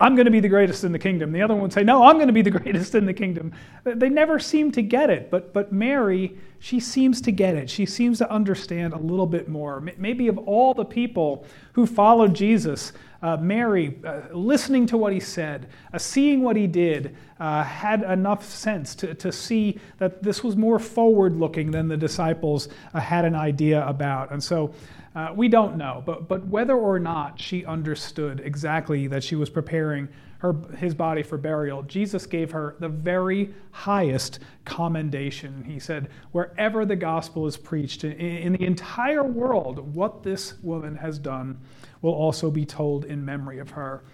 I'm 0.00 0.14
going 0.14 0.24
to 0.24 0.30
be 0.30 0.40
the 0.40 0.48
greatest 0.48 0.84
in 0.84 0.92
the 0.92 0.98
kingdom. 0.98 1.32
The 1.32 1.42
other 1.42 1.54
one 1.54 1.64
would 1.64 1.72
say, 1.72 1.84
No, 1.84 2.04
I'm 2.04 2.16
going 2.16 2.28
to 2.28 2.32
be 2.32 2.42
the 2.42 2.50
greatest 2.58 2.94
in 2.94 3.04
the 3.04 3.14
kingdom. 3.14 3.52
They 3.84 4.08
never 4.08 4.38
seem 4.38 4.72
to 4.72 4.82
get 4.82 5.10
it. 5.10 5.30
But, 5.30 5.52
but 5.52 5.72
Mary, 5.72 6.36
she 6.58 6.80
seems 6.80 7.20
to 7.22 7.32
get 7.32 7.54
it. 7.56 7.68
She 7.68 7.84
seems 7.86 8.18
to 8.18 8.30
understand 8.30 8.94
a 8.94 8.98
little 8.98 9.26
bit 9.26 9.48
more. 9.48 9.80
Maybe 9.98 10.28
of 10.28 10.38
all 10.38 10.74
the 10.74 10.84
people 10.84 11.44
who 11.72 11.86
followed 11.86 12.34
Jesus, 12.34 12.92
uh, 13.22 13.36
Mary, 13.36 13.98
uh, 14.04 14.22
listening 14.32 14.86
to 14.86 14.96
what 14.96 15.12
he 15.12 15.20
said, 15.20 15.68
uh, 15.92 15.98
seeing 15.98 16.42
what 16.42 16.56
he 16.56 16.66
did, 16.66 17.16
uh, 17.38 17.62
had 17.62 18.02
enough 18.02 18.44
sense 18.44 18.94
to, 18.94 19.14
to 19.14 19.30
see 19.30 19.78
that 19.98 20.22
this 20.22 20.42
was 20.42 20.56
more 20.56 20.78
forward 20.78 21.36
looking 21.36 21.70
than 21.70 21.88
the 21.88 21.96
disciples 21.96 22.68
uh, 22.94 23.00
had 23.00 23.24
an 23.24 23.34
idea 23.34 23.86
about. 23.86 24.32
And 24.32 24.42
so, 24.42 24.74
uh, 25.16 25.32
we 25.34 25.48
don't 25.48 25.78
know, 25.78 26.02
but, 26.04 26.28
but 26.28 26.46
whether 26.46 26.76
or 26.76 26.98
not 26.98 27.40
she 27.40 27.64
understood 27.64 28.40
exactly 28.44 29.06
that 29.06 29.24
she 29.24 29.34
was 29.34 29.48
preparing 29.48 30.06
her, 30.40 30.54
his 30.76 30.94
body 30.94 31.22
for 31.22 31.38
burial, 31.38 31.82
Jesus 31.84 32.26
gave 32.26 32.50
her 32.50 32.76
the 32.80 32.88
very 32.90 33.54
highest 33.70 34.40
commendation. 34.66 35.64
He 35.64 35.78
said, 35.78 36.10
Wherever 36.32 36.84
the 36.84 36.96
gospel 36.96 37.46
is 37.46 37.56
preached 37.56 38.04
in, 38.04 38.12
in 38.12 38.52
the 38.52 38.64
entire 38.66 39.24
world, 39.24 39.94
what 39.94 40.22
this 40.22 40.58
woman 40.62 40.94
has 40.96 41.18
done 41.18 41.58
will 42.02 42.12
also 42.12 42.50
be 42.50 42.66
told 42.66 43.06
in 43.06 43.24
memory 43.24 43.58
of 43.58 43.70
her. 43.70 44.04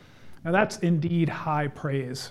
Now, 0.45 0.53
that's 0.53 0.79
indeed 0.79 1.29
high 1.29 1.67
praise. 1.67 2.31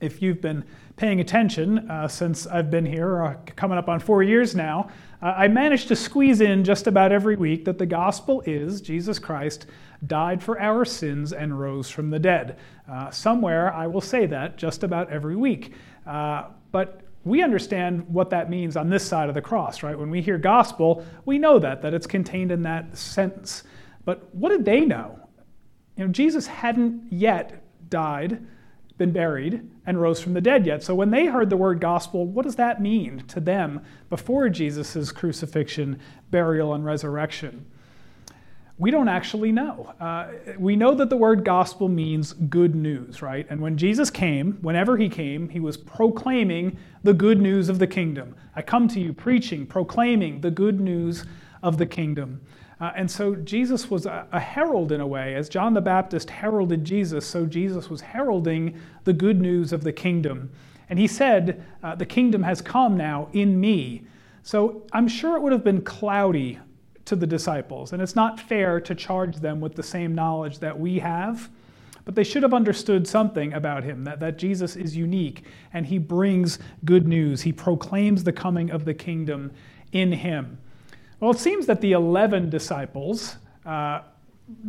If 0.00 0.20
you've 0.20 0.40
been 0.40 0.64
paying 1.02 1.18
attention 1.18 1.90
uh, 1.90 2.06
since 2.06 2.46
I've 2.46 2.70
been 2.70 2.86
here, 2.86 3.24
uh, 3.24 3.34
coming 3.56 3.76
up 3.76 3.88
on 3.88 3.98
four 3.98 4.22
years 4.22 4.54
now, 4.54 4.88
uh, 5.20 5.34
I 5.36 5.48
managed 5.48 5.88
to 5.88 5.96
squeeze 5.96 6.40
in 6.40 6.62
just 6.62 6.86
about 6.86 7.10
every 7.10 7.34
week 7.34 7.64
that 7.64 7.76
the 7.76 7.86
gospel 7.86 8.40
is 8.46 8.80
Jesus 8.80 9.18
Christ 9.18 9.66
died 10.06 10.40
for 10.40 10.60
our 10.60 10.84
sins 10.84 11.32
and 11.32 11.58
rose 11.58 11.90
from 11.90 12.08
the 12.08 12.20
dead. 12.20 12.56
Uh, 12.88 13.10
somewhere 13.10 13.74
I 13.74 13.88
will 13.88 14.00
say 14.00 14.26
that 14.26 14.56
just 14.56 14.84
about 14.84 15.10
every 15.10 15.34
week. 15.34 15.72
Uh, 16.06 16.44
but 16.70 17.00
we 17.24 17.42
understand 17.42 18.06
what 18.06 18.30
that 18.30 18.48
means 18.48 18.76
on 18.76 18.88
this 18.88 19.04
side 19.04 19.28
of 19.28 19.34
the 19.34 19.42
cross, 19.42 19.82
right? 19.82 19.98
When 19.98 20.08
we 20.08 20.22
hear 20.22 20.38
gospel, 20.38 21.04
we 21.24 21.36
know 21.36 21.58
that, 21.58 21.82
that 21.82 21.94
it's 21.94 22.06
contained 22.06 22.52
in 22.52 22.62
that 22.62 22.96
sentence. 22.96 23.64
But 24.04 24.32
what 24.32 24.50
did 24.50 24.64
they 24.64 24.82
know? 24.82 25.18
You 25.96 26.06
know, 26.06 26.12
Jesus 26.12 26.46
hadn't 26.46 27.12
yet 27.12 27.60
died 27.90 28.46
been 29.02 29.12
buried 29.12 29.68
and 29.84 30.00
rose 30.00 30.20
from 30.20 30.32
the 30.32 30.40
dead 30.40 30.64
yet. 30.64 30.80
So 30.80 30.94
when 30.94 31.10
they 31.10 31.26
heard 31.26 31.50
the 31.50 31.56
word 31.56 31.80
gospel, 31.80 32.24
what 32.24 32.44
does 32.44 32.54
that 32.54 32.80
mean 32.80 33.24
to 33.26 33.40
them 33.40 33.84
before 34.08 34.48
Jesus' 34.48 35.10
crucifixion, 35.10 35.98
burial, 36.30 36.72
and 36.72 36.84
resurrection? 36.84 37.66
We 38.78 38.92
don't 38.92 39.08
actually 39.08 39.50
know. 39.50 39.92
Uh, 40.00 40.28
we 40.56 40.76
know 40.76 40.94
that 40.94 41.10
the 41.10 41.16
word 41.16 41.44
gospel 41.44 41.88
means 41.88 42.32
good 42.32 42.76
news, 42.76 43.22
right? 43.22 43.44
And 43.50 43.60
when 43.60 43.76
Jesus 43.76 44.08
came, 44.08 44.58
whenever 44.62 44.96
he 44.96 45.08
came, 45.08 45.48
he 45.48 45.58
was 45.58 45.76
proclaiming 45.76 46.78
the 47.02 47.12
good 47.12 47.40
news 47.40 47.68
of 47.68 47.80
the 47.80 47.88
kingdom. 47.88 48.36
I 48.54 48.62
come 48.62 48.86
to 48.86 49.00
you 49.00 49.12
preaching, 49.12 49.66
proclaiming 49.66 50.42
the 50.42 50.52
good 50.52 50.78
news 50.78 51.24
of 51.60 51.78
the 51.78 51.86
kingdom. 51.86 52.40
Uh, 52.82 52.90
and 52.96 53.08
so 53.08 53.36
Jesus 53.36 53.88
was 53.88 54.06
a, 54.06 54.26
a, 54.32 54.40
herald 54.40 54.90
in 54.90 55.00
a 55.00 55.06
way. 55.06 55.36
As 55.36 55.48
John 55.48 55.72
the 55.72 55.80
Baptist 55.80 56.28
heralded 56.28 56.84
Jesus, 56.84 57.24
so 57.24 57.46
Jesus 57.46 57.88
was 57.88 58.00
heralding 58.00 58.76
the 59.04 59.12
good 59.12 59.40
news 59.40 59.72
of 59.72 59.84
the 59.84 59.92
kingdom. 59.92 60.50
And 60.90 60.98
he 60.98 61.06
said, 61.06 61.64
uh, 61.84 61.94
The 61.94 62.04
kingdom 62.04 62.42
has 62.42 62.60
come 62.60 62.96
now 62.96 63.28
in 63.34 63.60
me. 63.60 64.02
So 64.42 64.84
I'm 64.92 65.06
sure 65.06 65.36
it 65.36 65.42
would 65.42 65.52
have 65.52 65.62
been 65.62 65.82
cloudy 65.82 66.58
to 67.04 67.14
the 67.14 67.26
disciples. 67.26 67.92
And 67.92 68.02
it's 68.02 68.16
not 68.16 68.40
fair 68.40 68.80
to 68.80 68.96
charge 68.96 69.36
them 69.36 69.60
with 69.60 69.76
the 69.76 69.82
same 69.84 70.12
knowledge 70.12 70.58
that 70.58 70.76
we 70.76 70.98
have. 70.98 71.50
But 72.04 72.16
they 72.16 72.24
should 72.24 72.42
have 72.42 72.52
understood 72.52 73.06
something 73.06 73.52
about 73.52 73.84
him 73.84 74.02
that, 74.02 74.18
that 74.18 74.38
Jesus 74.38 74.74
is 74.74 74.96
unique 74.96 75.44
and 75.72 75.86
he 75.86 75.98
brings 75.98 76.58
good 76.84 77.06
news. 77.06 77.42
He 77.42 77.52
proclaims 77.52 78.24
the 78.24 78.32
coming 78.32 78.72
of 78.72 78.84
the 78.84 78.94
kingdom 78.94 79.52
in 79.92 80.10
him. 80.10 80.58
Well, 81.22 81.30
it 81.30 81.38
seems 81.38 81.66
that 81.66 81.80
the 81.80 81.92
11 81.92 82.50
disciples, 82.50 83.36
uh, 83.64 84.00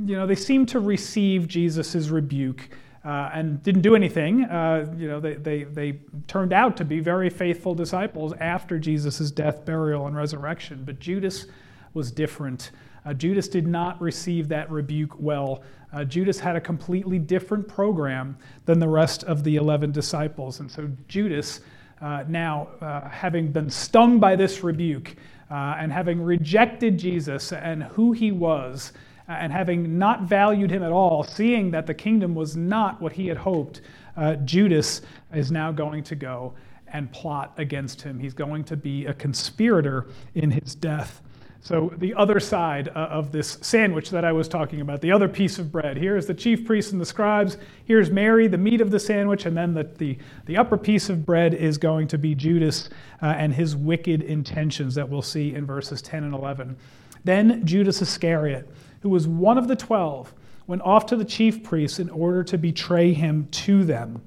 you 0.06 0.16
know, 0.16 0.28
they 0.28 0.36
seem 0.36 0.68
to 0.68 0.80
receive 0.80 1.48
Jesus' 1.48 2.10
rebuke 2.10 2.70
uh, 3.04 3.32
and 3.34 3.64
didn't 3.64 3.82
do 3.82 3.96
anything. 3.96 4.44
Uh, 4.44 4.94
you 4.96 5.08
know, 5.08 5.20
they, 5.20 5.34
they, 5.34 5.64
they 5.64 6.00
turned 6.28 6.54
out 6.54 6.78
to 6.78 6.86
be 6.86 7.00
very 7.00 7.32
faithful 7.32 7.74
disciples 7.74 8.34
after 8.34 8.78
Jesus' 8.78 9.32
death, 9.32 9.66
burial, 9.66 10.06
and 10.06 10.16
resurrection. 10.16 10.84
But 10.86 11.00
Judas 11.00 11.48
was 11.96 12.12
different. 12.12 12.70
Uh, 13.04 13.16
Judas 13.16 13.48
did 13.48 13.66
not 13.66 14.00
receive 14.00 14.48
that 14.50 14.70
rebuke 14.70 15.20
well. 15.20 15.64
Uh, 15.92 16.04
Judas 16.04 16.40
had 16.40 16.56
a 16.56 16.62
completely 16.62 17.18
different 17.18 17.68
program 17.68 18.38
than 18.66 18.78
the 18.78 18.88
rest 18.88 19.24
of 19.24 19.44
the 19.44 19.56
11 19.56 19.92
disciples. 19.92 20.60
And 20.60 20.70
so 20.72 20.88
Judas, 21.08 21.62
uh, 22.00 22.26
now 22.28 22.68
uh, 22.80 23.10
having 23.10 23.52
been 23.52 23.72
stung 23.72 24.20
by 24.20 24.36
this 24.36 24.64
rebuke, 24.64 25.16
uh, 25.54 25.76
and 25.78 25.94
having 25.94 26.20
rejected 26.20 26.98
Jesus 26.98 27.54
and 27.54 27.84
who 27.84 28.12
he 28.12 28.32
was, 28.32 28.92
uh, 29.30 29.34
and 29.34 29.54
having 29.54 30.00
not 30.00 30.24
valued 30.24 30.72
him 30.72 30.82
at 30.82 30.92
all, 30.92 31.24
seeing 31.24 31.70
that 31.72 31.86
the 31.86 31.94
kingdom 31.94 32.34
was 32.34 32.58
not 32.58 33.00
what 33.00 33.14
he 33.14 33.28
had 33.28 33.38
hoped, 33.38 33.82
uh, 34.18 34.34
Judas 34.38 35.02
is 35.32 35.52
now 35.52 35.72
going 35.72 36.04
to 36.06 36.16
go 36.16 36.56
and 36.88 37.12
plot 37.12 37.54
against 37.58 38.02
him. 38.02 38.20
He's 38.20 38.34
going 38.34 38.64
to 38.66 38.76
be 38.76 39.06
a 39.06 39.14
conspirator 39.14 40.08
in 40.34 40.50
his 40.50 40.74
death. 40.74 41.22
So, 41.64 41.94
the 41.96 42.14
other 42.16 42.42
side 42.42 42.90
uh, 42.90 43.08
of 43.10 43.32
this 43.32 43.58
sandwich 43.62 44.10
that 44.10 44.26
I 44.26 44.34
was 44.34 44.50
talking 44.50 44.82
about, 44.82 45.00
the 45.00 45.14
other 45.14 45.30
piece 45.30 45.60
of 45.60 45.72
bread. 45.72 45.96
Here 45.96 46.18
is 46.18 46.28
the 46.28 46.34
chief 46.34 46.66
priests 46.66 46.92
and 46.92 47.00
the 47.00 47.06
scribes. 47.06 47.58
Here's 47.86 48.12
Mary, 48.12 48.48
the 48.48 48.58
meat 48.58 48.82
of 48.82 48.92
the 48.92 49.00
sandwich. 49.00 49.46
And 49.46 49.56
then 49.56 49.74
the, 49.74 49.86
the, 49.98 50.18
the 50.46 50.58
upper 50.58 50.78
piece 50.78 51.10
of 51.10 51.26
bread 51.26 51.54
is 51.54 51.78
going 51.78 52.10
to 52.10 52.18
be 52.18 52.36
Judas 52.36 52.90
uh, 53.22 53.28
and 53.28 53.54
his 53.54 53.78
wicked 53.78 54.24
intentions 54.24 54.94
that 54.96 55.08
we'll 55.08 55.22
see 55.22 55.56
in 55.56 55.66
verses 55.66 56.02
10 56.02 56.26
and 56.26 56.34
11. 56.34 56.76
Then 57.24 57.66
Judas 57.66 58.02
Iscariot, 58.02 58.70
who 59.02 59.08
was 59.08 59.26
one 59.26 59.58
of 59.58 59.70
the 59.70 59.76
twelve, 59.78 60.34
went 60.68 60.82
off 60.82 61.06
to 61.06 61.16
the 61.16 61.24
chief 61.24 61.64
priests 61.64 61.98
in 61.98 62.10
order 62.10 62.44
to 62.44 62.58
betray 62.58 63.14
him 63.14 63.48
to 63.52 63.86
them. 63.86 64.22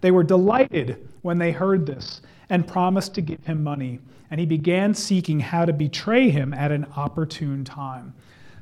They 0.00 0.12
were 0.12 0.22
delighted 0.22 1.08
when 1.22 1.38
they 1.38 1.50
heard 1.50 1.84
this 1.84 2.22
and 2.52 2.68
promised 2.68 3.14
to 3.14 3.22
give 3.22 3.42
him 3.46 3.64
money 3.64 3.98
and 4.30 4.38
he 4.38 4.44
began 4.44 4.92
seeking 4.92 5.40
how 5.40 5.64
to 5.64 5.72
betray 5.72 6.28
him 6.28 6.52
at 6.52 6.70
an 6.70 6.86
opportune 6.96 7.64
time. 7.64 8.12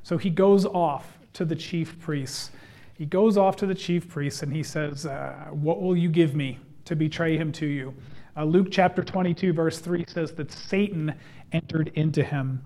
So 0.05 0.16
he 0.16 0.31
goes 0.31 0.64
off 0.64 1.18
to 1.33 1.44
the 1.44 1.57
chief 1.57 1.98
priests. 1.98 2.53
He 2.94 3.05
goes 3.05 3.37
off 3.37 3.57
to 3.57 3.66
the 3.66 3.74
chief 3.74 4.09
priests 4.09 4.44
and 4.44 4.53
he 4.53 4.62
says, 4.62 5.07
uh, 5.07 5.48
What 5.50 5.83
will 5.83 5.96
you 5.96 6.09
give 6.09 6.37
me 6.37 6.61
to 6.85 6.94
betray 6.94 7.37
him 7.37 7.50
to 7.53 7.66
you? 7.66 7.92
Uh, 8.37 8.44
Luke 8.44 8.68
chapter 8.70 9.03
22, 9.03 9.53
verse 9.53 9.81
3 9.81 10.05
says 10.07 10.33
that 10.35 10.53
Satan 10.53 11.12
entered 11.50 11.90
into 11.96 12.22
him. 12.22 12.64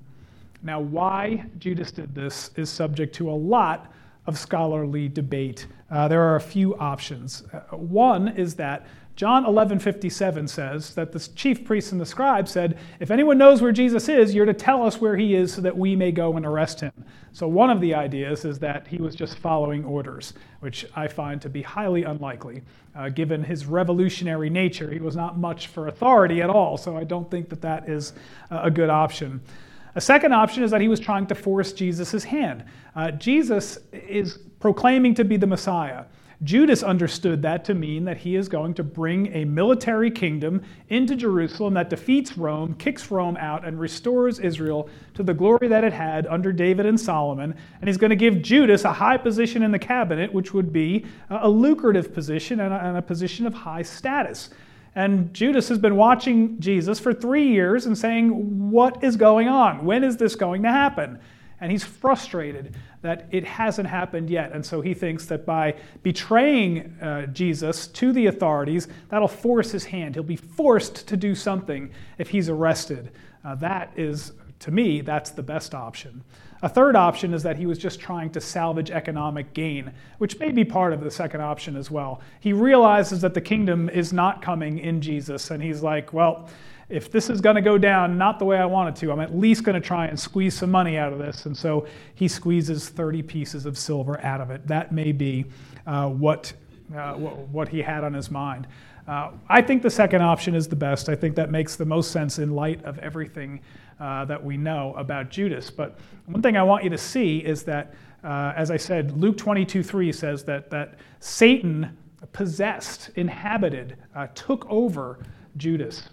Now, 0.63 0.79
why 0.79 1.47
Judas 1.59 1.91
did 1.91 2.15
this 2.15 2.51
is 2.57 2.69
subject 2.69 3.15
to 3.17 3.31
a 3.31 3.33
lot 3.33 3.91
of 4.27 4.39
scholarly 4.39 5.09
debate. 5.09 5.67
Uh, 5.91 6.09
there 6.09 6.23
are 6.23 6.37
a 6.37 6.41
few 6.41 6.77
options. 6.77 7.45
Uh, 7.53 7.77
one 7.77 8.29
is 8.29 8.55
that 8.57 8.87
John 9.17 9.45
11:57 9.45 10.49
says 10.49 10.95
that 10.95 11.13
the 11.13 11.21
chief 11.21 11.65
priests 11.65 11.93
and 11.93 12.01
the 12.01 12.07
scribes 12.07 12.51
said, 12.51 12.77
"If 12.99 13.13
anyone 13.13 13.39
knows 13.39 13.63
where 13.63 13.71
Jesus 13.71 14.09
is, 14.09 14.35
you're 14.35 14.45
to 14.45 14.53
tell 14.53 14.85
us 14.85 15.01
where 15.01 15.17
he 15.17 15.37
is 15.37 15.53
so 15.53 15.61
that 15.61 15.79
we 15.79 15.95
may 15.95 16.11
go 16.11 16.37
and 16.37 16.45
arrest 16.45 16.81
him." 16.81 16.93
So 17.31 17.47
one 17.47 17.71
of 17.71 17.81
the 17.81 17.95
ideas 17.95 18.45
is 18.45 18.59
that 18.59 18.89
he 18.89 18.99
was 18.99 19.15
just 19.15 19.39
following 19.39 19.85
orders, 19.85 20.35
which 20.61 20.85
I 20.97 21.07
find 21.07 21.41
to 21.43 21.49
be 21.49 21.63
highly 21.63 22.03
unlikely. 22.03 22.63
Uh, 22.97 23.09
given 23.09 23.45
his 23.45 23.67
revolutionary 23.67 24.51
nature, 24.51 24.91
he 24.91 24.99
was 24.99 25.15
not 25.15 25.39
much 25.39 25.69
for 25.69 25.87
authority 25.87 26.43
at 26.43 26.51
all, 26.51 26.77
so 26.77 26.97
I 26.97 27.05
don't 27.05 27.31
think 27.31 27.49
that 27.51 27.61
that 27.63 27.89
is 27.89 28.15
a 28.51 28.71
good 28.71 28.91
option. 28.91 29.41
A 29.97 30.01
second 30.01 30.33
option 30.33 30.65
is 30.65 30.73
that 30.73 30.81
he 30.81 30.89
was 30.89 30.99
trying 30.99 31.27
to 31.29 31.37
force 31.37 31.73
Jesus' 31.73 32.25
hand. 32.25 32.65
Uh, 32.97 33.13
Jesus 33.13 33.79
is 33.93 34.39
proclaiming 34.59 35.15
to 35.15 35.25
be 35.25 35.37
the 35.37 35.47
Messiah. 35.47 36.05
Judas 36.43 36.83
understood 36.83 37.43
that 37.43 37.65
to 37.67 37.75
mean 37.75 38.05
that 38.05 38.19
he 38.19 38.37
is 38.37 38.49
going 38.49 38.75
to 38.75 38.83
bring 38.83 39.33
a 39.35 39.45
military 39.45 40.11
kingdom 40.11 40.63
into 40.89 41.15
Jerusalem 41.15 41.75
that 41.75 41.91
defeats 41.91 42.37
Rome, 42.37 42.75
kicks 42.75 43.11
Rome 43.11 43.37
out, 43.37 43.65
and 43.65 43.79
restores 43.79 44.41
Israel 44.41 44.89
to 45.15 45.23
the 45.23 45.35
glory 45.35 45.69
that 45.69 45.85
it 45.85 45.93
had 45.93 46.27
under 46.27 46.53
David 46.53 46.87
and 46.87 47.01
Solomon. 47.01 47.55
And 47.81 47.89
he's 47.89 47.97
going 47.97 48.11
to 48.11 48.17
give 48.17 48.43
Judas 48.43 48.85
a 48.85 48.93
high 48.93 49.17
position 49.17 49.63
in 49.63 49.71
the 49.71 49.79
cabinet, 49.79 50.33
which 50.33 50.53
would 50.53 50.73
be 50.73 51.07
a 51.31 51.49
lucrative 51.49 52.13
position 52.13 52.61
and 52.61 52.97
a, 52.97 53.03
position 53.03 53.47
of 53.47 53.55
high 53.55 53.83
status. 53.83 54.51
And 54.95 55.33
Judas 55.35 55.69
has 55.69 55.79
been 55.79 55.97
watching 55.97 56.59
Jesus 56.61 56.99
for 56.99 57.13
three 57.13 57.49
years 57.49 57.87
and 57.87 57.97
saying, 57.97 58.71
What 58.71 59.03
is 59.03 59.17
going 59.17 59.49
on? 59.49 59.85
When 59.85 60.05
is 60.05 60.17
this 60.17 60.37
going 60.37 60.63
to 60.63 60.71
happen? 60.71 61.19
And 61.65 61.73
he's 61.73 61.83
frustrated 61.83 62.75
that 63.01 63.27
it 63.31 63.43
hasn't 63.43 63.89
happened 63.89 64.29
yet. 64.29 64.53
And 64.53 64.67
so 64.67 64.83
he 64.83 64.93
thinks 64.93 65.25
that 65.29 65.47
by 65.47 65.77
betraying 66.03 66.95
uh, 67.01 67.25
Jesus 67.29 67.87
to 67.87 68.13
the 68.13 68.27
authorities, 68.27 68.87
that'll 69.09 69.29
force 69.29 69.71
his 69.71 69.87
hand. 69.87 70.15
He'll 70.15 70.25
be 70.25 70.37
forced 70.37 71.09
to 71.09 71.17
do 71.17 71.35
something 71.35 71.91
if 72.19 72.29
he's 72.29 72.51
arrested. 72.51 73.13
Uh, 73.43 73.55
that 73.55 73.95
is, 73.97 74.33
to 74.59 74.71
me, 74.71 75.01
that's 75.01 75.31
the 75.31 75.43
best 75.43 75.75
option. 75.75 76.23
A 76.61 76.69
third 76.69 76.97
option 76.97 77.33
is 77.33 77.43
that 77.45 77.57
he 77.57 77.65
was 77.65 77.79
just 77.79 77.99
trying 77.99 78.29
to 78.33 78.43
salvage 78.43 78.91
economic 78.91 79.55
gain, 79.55 79.91
which 80.19 80.39
may 80.39 80.53
be 80.53 80.67
part 80.67 80.93
of 80.93 81.03
the 81.03 81.11
second 81.11 81.41
option 81.41 81.77
as 81.77 81.91
well. 81.91 82.21
He 82.41 82.53
realizes 82.53 83.23
that 83.23 83.33
the 83.33 83.41
kingdom 83.41 83.89
is 83.89 84.13
not 84.13 84.43
coming 84.43 84.81
in 84.81 85.01
Jesus, 85.01 85.51
and 85.51 85.63
he's 85.63 85.83
like, 85.83 86.13
well, 86.13 86.47
if 86.89 87.11
this 87.11 87.31
is 87.31 87.41
going 87.41 87.57
to 87.57 87.63
go 87.63 87.79
down 87.79 88.19
not 88.19 88.39
the 88.39 88.45
way 88.45 88.59
I 88.59 88.67
want 88.67 88.91
it 88.91 89.01
to, 89.01 89.13
I'm 89.13 89.21
at 89.21 89.37
least 89.37 89.65
going 89.65 89.81
to 89.81 89.87
try 89.87 90.07
and 90.07 90.19
squeeze 90.19 90.55
some 90.55 90.71
money 90.71 90.99
out 90.99 91.13
of 91.13 91.19
this. 91.19 91.47
And 91.47 91.57
so 91.57 91.87
he 92.15 92.29
squeezes 92.29 92.89
30 92.89 93.23
pieces 93.23 93.67
of 93.67 93.79
silver 93.79 94.21
out 94.23 94.41
of 94.41 94.51
it. 94.51 94.67
That 94.67 94.93
may 94.93 95.13
be 95.13 95.47
uh, 95.87 96.09
what, 96.09 96.53
uh, 96.95 97.15
what 97.15 97.69
he 97.69 97.81
had 97.81 98.05
on 98.05 98.13
his 98.13 98.31
mind. 98.31 98.67
Uh, 99.07 99.33
I 99.49 99.61
think 99.61 99.83
the 99.83 99.91
second 99.91 100.23
option 100.23 100.55
is 100.55 100.67
the 100.67 100.77
best. 100.77 101.09
I 101.09 101.15
think 101.15 101.37
that 101.37 101.51
makes 101.51 101.77
the 101.77 101.85
most 101.85 102.11
sense 102.11 102.39
in 102.39 102.55
light 102.55 102.83
of 102.85 102.99
everything 102.99 103.61
uh, 104.01 104.25
that 104.25 104.43
we 104.43 104.57
know 104.57 104.95
about 104.97 105.31
Judas. 105.31 105.71
But 105.71 105.99
one 106.27 106.43
thing 106.43 106.57
I 106.57 106.63
want 106.63 106.85
you 106.85 106.91
to 106.91 106.99
see 106.99 107.39
is 107.39 107.63
that, 107.65 107.95
uh, 108.23 108.55
as 108.57 108.71
I 108.71 108.77
said, 108.77 109.13
Luke 109.13 109.37
22 109.37 109.83
3 109.83 110.13
says 110.13 110.45
that, 110.45 110.71
that 110.71 110.95
Satan 111.21 111.97
possessed, 112.33 113.11
inhabited, 113.17 113.97
uh, 114.15 114.29
took 114.35 114.67
over 114.71 115.19
Judas. 115.59 116.09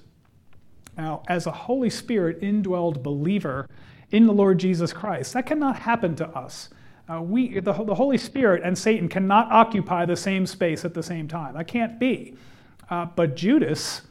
Now, 0.98 1.24
as 1.28 1.48
a 1.48 1.52
Holy 1.52 1.89
Spirit 1.89 2.42
indwelled 2.42 3.02
believer 3.02 3.70
in 4.12 4.28
the 4.28 4.34
Lord 4.34 4.60
Jesus 4.60 4.92
Christ, 4.94 5.34
that 5.34 5.46
cannot 5.46 5.80
happen 5.80 6.16
to 6.18 6.28
us. 6.30 6.70
Uh, 7.10 7.22
we, 7.22 7.60
the, 7.60 7.74
the, 7.74 7.96
Holy 7.96 8.18
Spirit 8.18 8.62
and 8.64 8.78
Satan 8.78 9.10
cannot 9.10 9.52
occupy 9.52 10.06
the 10.06 10.16
same 10.16 10.46
space 10.46 10.86
at 10.86 10.94
the 10.94 11.04
same 11.04 11.28
time. 11.28 11.56
That 11.56 11.68
can't 11.68 12.00
be. 12.00 12.36
Uh, 12.89 13.06
but 13.16 13.36
Judas, 13.36 14.02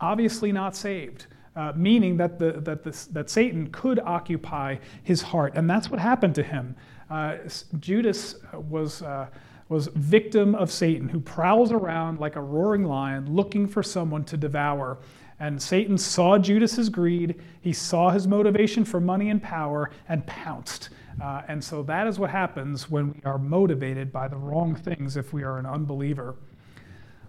obviously 0.00 0.52
not 0.52 0.76
saved, 0.76 1.26
uh, 1.56 1.72
meaning 1.74 2.16
that, 2.18 2.38
the, 2.38 2.52
that, 2.60 2.82
this, 2.82 3.06
that 3.06 3.28
Satan 3.28 3.68
could 3.70 3.98
occupy 3.98 4.76
his 5.02 5.22
heart. 5.22 5.52
And 5.56 5.68
that's 5.68 5.90
what 5.90 6.00
happened 6.00 6.34
to 6.36 6.42
him. 6.42 6.76
Uh, 7.10 7.36
Judas 7.78 8.36
was, 8.52 9.02
uh, 9.02 9.26
was 9.68 9.88
victim 9.88 10.54
of 10.54 10.70
Satan, 10.70 11.08
who 11.08 11.20
prowls 11.20 11.72
around 11.72 12.20
like 12.20 12.36
a 12.36 12.40
roaring 12.40 12.84
lion 12.84 13.34
looking 13.34 13.66
for 13.66 13.82
someone 13.82 14.24
to 14.24 14.36
devour. 14.36 14.98
And 15.44 15.60
Satan 15.60 15.98
saw 15.98 16.38
Judas's 16.38 16.88
greed, 16.88 17.38
he 17.60 17.74
saw 17.74 18.08
his 18.08 18.26
motivation 18.26 18.82
for 18.82 18.98
money 18.98 19.28
and 19.28 19.42
power, 19.42 19.90
and 20.08 20.26
pounced. 20.26 20.88
Uh, 21.22 21.42
and 21.48 21.62
so 21.62 21.82
that 21.82 22.06
is 22.06 22.18
what 22.18 22.30
happens 22.30 22.90
when 22.90 23.12
we 23.12 23.20
are 23.26 23.36
motivated 23.36 24.10
by 24.10 24.26
the 24.26 24.38
wrong 24.38 24.74
things 24.74 25.18
if 25.18 25.34
we 25.34 25.42
are 25.42 25.58
an 25.58 25.66
unbeliever. 25.66 26.36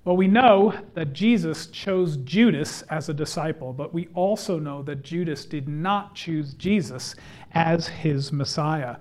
Well, 0.05 0.15
we 0.15 0.29
know 0.29 0.73
that 0.93 1.11
Jesus 1.11 1.67
chose 1.67 2.15
Judas 2.23 2.83
as 2.83 3.09
a 3.09 3.13
disciple, 3.13 3.73
but 3.73 3.93
we 3.93 4.07
also 4.13 4.59
know 4.59 4.81
that 4.83 5.03
Judas 5.03 5.43
did 5.43 5.67
not 5.67 6.15
choose 6.15 6.53
Jesus 6.53 7.15
as 7.51 7.89
his 7.89 8.31
Messiah. 8.31 8.95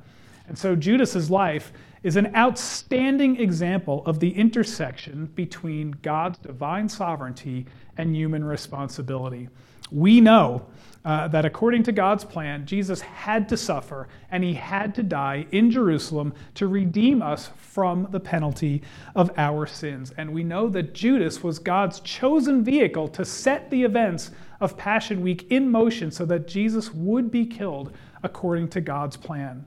And 0.49 0.59
so 0.59 0.75
Judas's 0.75 1.31
life 1.31 1.73
is 2.05 2.17
an 2.17 2.37
outstanding 2.37 3.41
example 3.41 4.05
of 4.05 4.21
the 4.21 4.31
intersection 4.31 5.25
between 5.35 5.91
God's 6.03 6.39
divine 6.39 6.89
sovereignty 6.89 7.67
and 7.97 8.15
human 8.15 8.45
responsibility. 8.45 9.49
We 9.91 10.21
know 10.21 10.67
uh, 11.05 11.29
that 11.29 11.45
according 11.47 11.83
to 11.85 11.93
God's 11.93 12.25
plan, 12.25 12.67
Jesus 12.67 13.01
had 13.01 13.49
to 13.49 13.57
suffer 13.57 14.09
and 14.31 14.45
he 14.45 14.55
had 14.55 14.95
to 14.97 15.03
die 15.03 15.47
in 15.51 15.71
Jerusalem 15.71 16.35
to 16.55 16.67
redeem 16.67 17.23
us 17.23 17.51
from 17.57 18.09
the 18.11 18.21
penalty 18.21 18.83
of 19.15 19.31
our 19.39 19.67
sins. 19.67 20.13
And 20.17 20.33
we 20.33 20.45
know 20.45 20.69
that 20.69 20.95
Judas 20.95 21.43
was 21.43 21.59
God's 21.59 22.01
chosen 22.01 22.65
vehicle 22.65 23.09
to 23.09 23.25
set 23.25 23.71
the 23.71 23.83
events 23.83 24.31
of 24.61 24.77
Passion 24.77 25.23
Week 25.23 25.47
in 25.51 25.71
motion 25.71 26.11
so 26.11 26.27
that 26.27 26.49
Jesus 26.49 26.93
would 26.93 27.31
be 27.31 27.47
killed 27.47 27.93
according 28.23 28.69
to 28.69 28.81
God's 28.81 29.17
plan. 29.17 29.65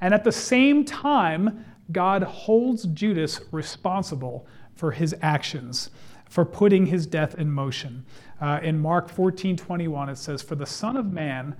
And 0.00 0.14
at 0.14 0.24
the 0.24 0.32
same 0.32 0.84
time, 0.84 1.64
God 1.90 2.22
holds 2.22 2.84
Judas 2.86 3.40
responsible 3.50 4.46
for 4.74 4.92
his 4.92 5.14
actions 5.22 5.90
for 6.28 6.44
putting 6.44 6.86
his 6.86 7.06
death 7.06 7.34
in 7.36 7.50
motion. 7.50 8.04
Uh, 8.40 8.60
in 8.62 8.78
Mark 8.78 9.08
14 9.08 9.56
21, 9.56 10.08
it 10.10 10.18
says, 10.18 10.42
For 10.42 10.54
the 10.54 10.66
Son 10.66 10.96
of 10.96 11.12
Man 11.12 11.56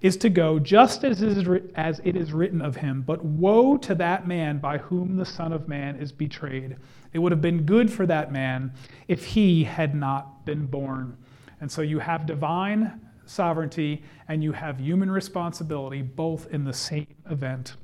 is 0.00 0.16
to 0.16 0.28
go 0.28 0.58
just 0.58 1.04
as 1.04 1.22
it, 1.22 1.36
is, 1.36 1.62
as 1.74 2.00
it 2.04 2.16
is 2.16 2.32
written 2.32 2.60
of 2.60 2.76
him, 2.76 3.02
but 3.02 3.24
woe 3.24 3.76
to 3.76 3.94
that 3.94 4.26
man 4.26 4.58
by 4.58 4.78
whom 4.78 5.16
the 5.16 5.24
Son 5.24 5.52
of 5.52 5.68
Man 5.68 5.96
is 5.96 6.10
betrayed. 6.10 6.76
It 7.12 7.18
would 7.18 7.30
have 7.30 7.42
been 7.42 7.64
good 7.64 7.90
for 7.90 8.06
that 8.06 8.32
man 8.32 8.72
if 9.06 9.24
he 9.24 9.64
had 9.64 9.94
not 9.94 10.44
been 10.44 10.66
born. 10.66 11.16
And 11.60 11.70
so 11.70 11.82
you 11.82 12.00
have 12.00 12.26
divine 12.26 13.00
sovereignty 13.26 14.02
and 14.28 14.42
you 14.42 14.52
have 14.52 14.80
human 14.80 15.10
responsibility 15.10 16.02
both 16.02 16.48
in 16.48 16.64
the 16.64 16.72
same 16.72 17.06
event. 17.30 17.76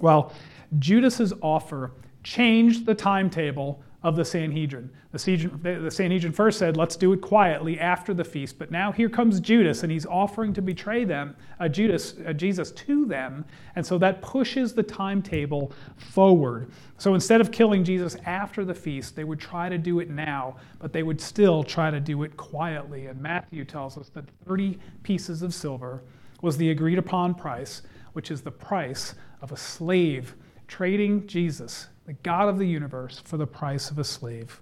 Well, 0.00 0.32
Judas's 0.78 1.32
offer 1.40 1.92
changed 2.22 2.86
the 2.86 2.94
timetable 2.94 3.82
of 4.04 4.16
the 4.16 4.24
Sanhedrin. 4.24 4.90
The 5.12 5.90
Sanhedrin 5.90 6.32
first 6.32 6.58
said, 6.58 6.76
let's 6.76 6.94
do 6.94 7.14
it 7.14 7.22
quietly 7.22 7.80
after 7.80 8.12
the 8.12 8.22
feast. 8.22 8.58
But 8.58 8.70
now 8.70 8.92
here 8.92 9.08
comes 9.08 9.40
Judas, 9.40 9.82
and 9.82 9.90
he's 9.90 10.04
offering 10.04 10.52
to 10.54 10.62
betray 10.62 11.04
them, 11.04 11.34
uh, 11.58 11.68
Judas, 11.68 12.14
uh, 12.26 12.34
Jesus 12.34 12.70
to 12.72 13.06
them. 13.06 13.46
And 13.76 13.86
so 13.86 13.96
that 13.98 14.20
pushes 14.20 14.74
the 14.74 14.82
timetable 14.82 15.72
forward. 15.96 16.70
So 16.98 17.14
instead 17.14 17.40
of 17.40 17.50
killing 17.50 17.82
Jesus 17.82 18.16
after 18.26 18.62
the 18.62 18.74
feast, 18.74 19.16
they 19.16 19.24
would 19.24 19.40
try 19.40 19.70
to 19.70 19.78
do 19.78 20.00
it 20.00 20.10
now, 20.10 20.56
but 20.80 20.92
they 20.92 21.02
would 21.02 21.20
still 21.20 21.62
try 21.64 21.90
to 21.90 22.00
do 22.00 22.24
it 22.24 22.36
quietly. 22.36 23.06
And 23.06 23.18
Matthew 23.22 23.64
tells 23.64 23.96
us 23.96 24.10
that 24.10 24.24
30 24.46 24.78
pieces 25.02 25.40
of 25.40 25.54
silver 25.54 26.02
was 26.42 26.58
the 26.58 26.70
agreed 26.70 26.98
upon 26.98 27.34
price, 27.34 27.80
which 28.12 28.30
is 28.30 28.42
the 28.42 28.50
price 28.50 29.14
of 29.44 29.52
a 29.52 29.56
slave 29.56 30.34
trading 30.66 31.26
Jesus 31.28 31.86
the 32.06 32.12
God 32.14 32.48
of 32.48 32.58
the 32.58 32.66
universe, 32.66 33.20
for 33.24 33.36
the 33.36 33.46
price 33.46 33.90
of 33.90 33.98
a 33.98 34.04
slave. 34.04 34.60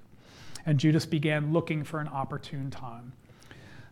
And 0.64 0.78
Judas 0.78 1.06
began 1.06 1.52
looking 1.52 1.82
for 1.82 2.00
an 2.00 2.08
opportune 2.08 2.70
time. 2.70 3.12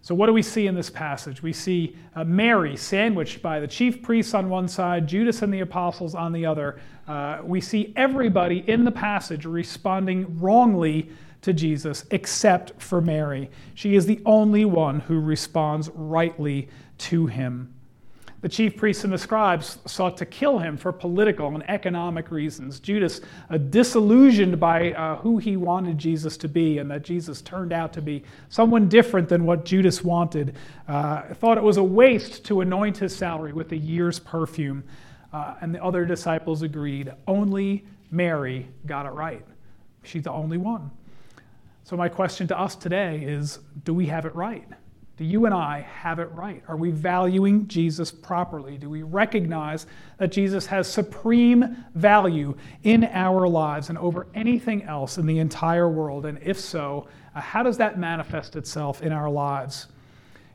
So, 0.03 0.14
what 0.14 0.26
do 0.26 0.32
we 0.32 0.43
see 0.43 0.66
in 0.66 0.74
this 0.74 0.88
passage? 0.88 1.43
We 1.43 1.53
see 1.53 1.97
uh, 2.14 2.24
Mary 2.24 2.76
sandwiched 2.76 3.43
by 3.43 3.61
the 3.61 3.66
chief 3.66 4.03
priests 4.03 4.34
on 4.34 4.49
one 4.49 4.66
side, 4.66 5.07
Judas 5.07 5.43
and 5.43 5.53
the 5.53 5.61
apostles 5.61 6.14
on 6.14 6.32
the 6.32 6.47
other. 6.47 6.80
Uh, 7.07 7.41
we 7.43 7.61
see 7.61 7.93
everybody 7.97 8.64
in 8.68 8.84
the 8.84 8.93
passage 8.93 9.45
responding 9.45 10.38
wrongly 10.38 11.11
to 11.43 11.53
Jesus 11.53 12.07
except 12.12 12.80
for 12.80 13.01
Mary. 13.01 13.51
She 13.74 13.95
is 13.95 14.07
the 14.07 14.22
only 14.24 14.64
one 14.64 15.01
who 15.01 15.20
responds 15.20 15.91
rightly 15.91 16.68
to 16.99 17.26
him. 17.26 17.74
The 18.41 18.49
chief 18.49 18.76
priests 18.76 19.05
and 19.05 19.12
the 19.12 19.18
scribes 19.18 19.78
sought 19.84 20.16
to 20.16 20.26
kill 20.26 20.59
him 20.59 20.78
for 20.78 20.93
political 20.93 21.49
and 21.49 21.68
economic 21.68 22.30
reasons. 22.30 22.80
Judas, 22.80 23.20
uh, 23.51 23.59
disillusioned 23.59 24.59
by 24.59 24.93
uh, 24.93 25.16
who 25.16 25.36
he 25.36 25.59
wanted 25.59 25.99
Jesus 25.99 26.38
to 26.38 26.49
be 26.49 26.78
and 26.78 26.91
that 26.91 27.03
Jesus 27.03 27.43
turned 27.43 27.72
out 27.72 27.93
to 27.93 28.01
be 28.01 28.24
someone 28.49 28.88
different 28.88 29.28
than 29.28 29.45
what 29.45 29.66
Judas 29.66 30.03
wanted, 30.03 30.57
uh, 30.88 31.34
thought 31.34 31.59
it 31.59 31.62
was 31.62 31.76
a 31.76 31.84
waste 31.84 32.45
to 32.47 32.62
anoint 32.62 32.97
his 32.97 33.14
salary 33.14 33.53
with 33.53 33.72
a 33.72 33.76
year's 33.76 34.18
perfume. 34.18 34.84
Uh, 35.34 35.55
and 35.61 35.74
the 35.74 35.84
other 35.84 36.07
disciples 36.07 36.62
agreed. 36.62 37.12
Only 37.26 37.84
Mary 38.11 38.68
got 38.86 39.05
it 39.05 39.11
right. 39.11 39.45
She's 40.03 40.24
the 40.24 40.32
only 40.32 40.57
one. 40.57 40.91
So, 41.84 41.97
my 41.97 42.09
question 42.09 42.49
to 42.49 42.59
us 42.59 42.74
today 42.74 43.20
is 43.22 43.59
do 43.84 43.93
we 43.93 44.07
have 44.07 44.24
it 44.24 44.34
right? 44.34 44.66
Do 45.21 45.27
you 45.27 45.45
and 45.45 45.55
I 45.55 45.81
have 45.81 46.18
it 46.18 46.31
right? 46.33 46.62
Are 46.66 46.79
we 46.79 46.91
valuing 46.91 47.68
Jesus 47.68 48.11
properly? 48.11 48.79
Do 48.79 48.89
we 48.89 49.03
recognize 49.03 49.85
that 50.16 50.33
Jesus 50.33 50.64
has 50.64 50.91
supreme 50.91 51.85
value 51.95 52.57
in 52.85 53.05
our 53.05 53.47
lives 53.47 53.91
and 53.91 53.99
over 53.99 54.29
anything 54.35 54.83
else 54.85 55.18
in 55.18 55.27
the 55.27 55.39
entire 55.39 55.91
world? 55.91 56.25
And 56.25 56.39
if 56.43 56.59
so, 56.59 57.07
uh, 57.35 57.41
how 57.43 57.62
does 57.62 57.77
that 57.77 57.99
manifest 57.99 58.57
itself 58.57 59.03
in 59.03 59.12
our 59.12 59.29
lives? 59.29 59.89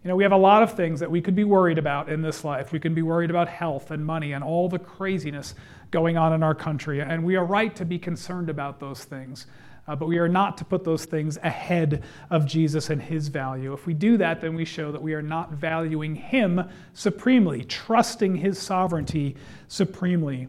You 0.04 0.10
know, 0.10 0.16
we 0.16 0.24
have 0.24 0.32
a 0.32 0.36
lot 0.38 0.64
of 0.64 0.74
things 0.74 1.00
that 1.00 1.12
we 1.12 1.22
could 1.22 1.36
be 1.36 1.44
worried 1.44 1.78
about 1.78 2.10
in 2.10 2.24
this 2.24 2.44
life. 2.44 2.72
We 2.72 2.80
can 2.80 2.96
be 2.96 3.04
worried 3.04 3.30
about 3.30 3.48
health 3.48 3.92
and 3.92 4.04
money 4.04 4.32
and 4.32 4.44
all 4.44 4.68
the 4.68 4.80
craziness 4.80 5.54
going 5.92 6.18
on 6.18 6.34
in 6.34 6.42
our 6.42 6.56
country, 6.56 7.02
and 7.02 7.24
we 7.24 7.36
are 7.36 7.46
right 7.46 7.76
to 7.76 7.86
be 7.86 8.00
concerned 8.00 8.50
about 8.50 8.80
those 8.80 9.04
things. 9.04 9.46
Uh, 9.88 9.96
but 9.96 10.08
we 10.08 10.18
are 10.18 10.28
not 10.28 10.58
to 10.58 10.66
put 10.66 10.84
those 10.84 11.06
things 11.06 11.38
ahead 11.44 12.04
of 12.32 12.46
Jesus 12.46 12.90
and 12.90 13.02
his 13.02 13.28
value. 13.28 13.72
If 13.74 13.86
we 13.86 13.94
do 13.94 14.18
that, 14.18 14.42
then 14.42 14.56
we 14.56 14.66
show 14.66 14.92
that 14.92 15.02
we 15.02 15.14
are 15.14 15.22
not 15.22 15.52
valuing 15.52 16.16
him 16.16 16.68
supremely, 16.94 17.64
trusting 17.64 18.36
his 18.36 18.58
sovereignty 18.58 19.36
supremely. 19.68 20.48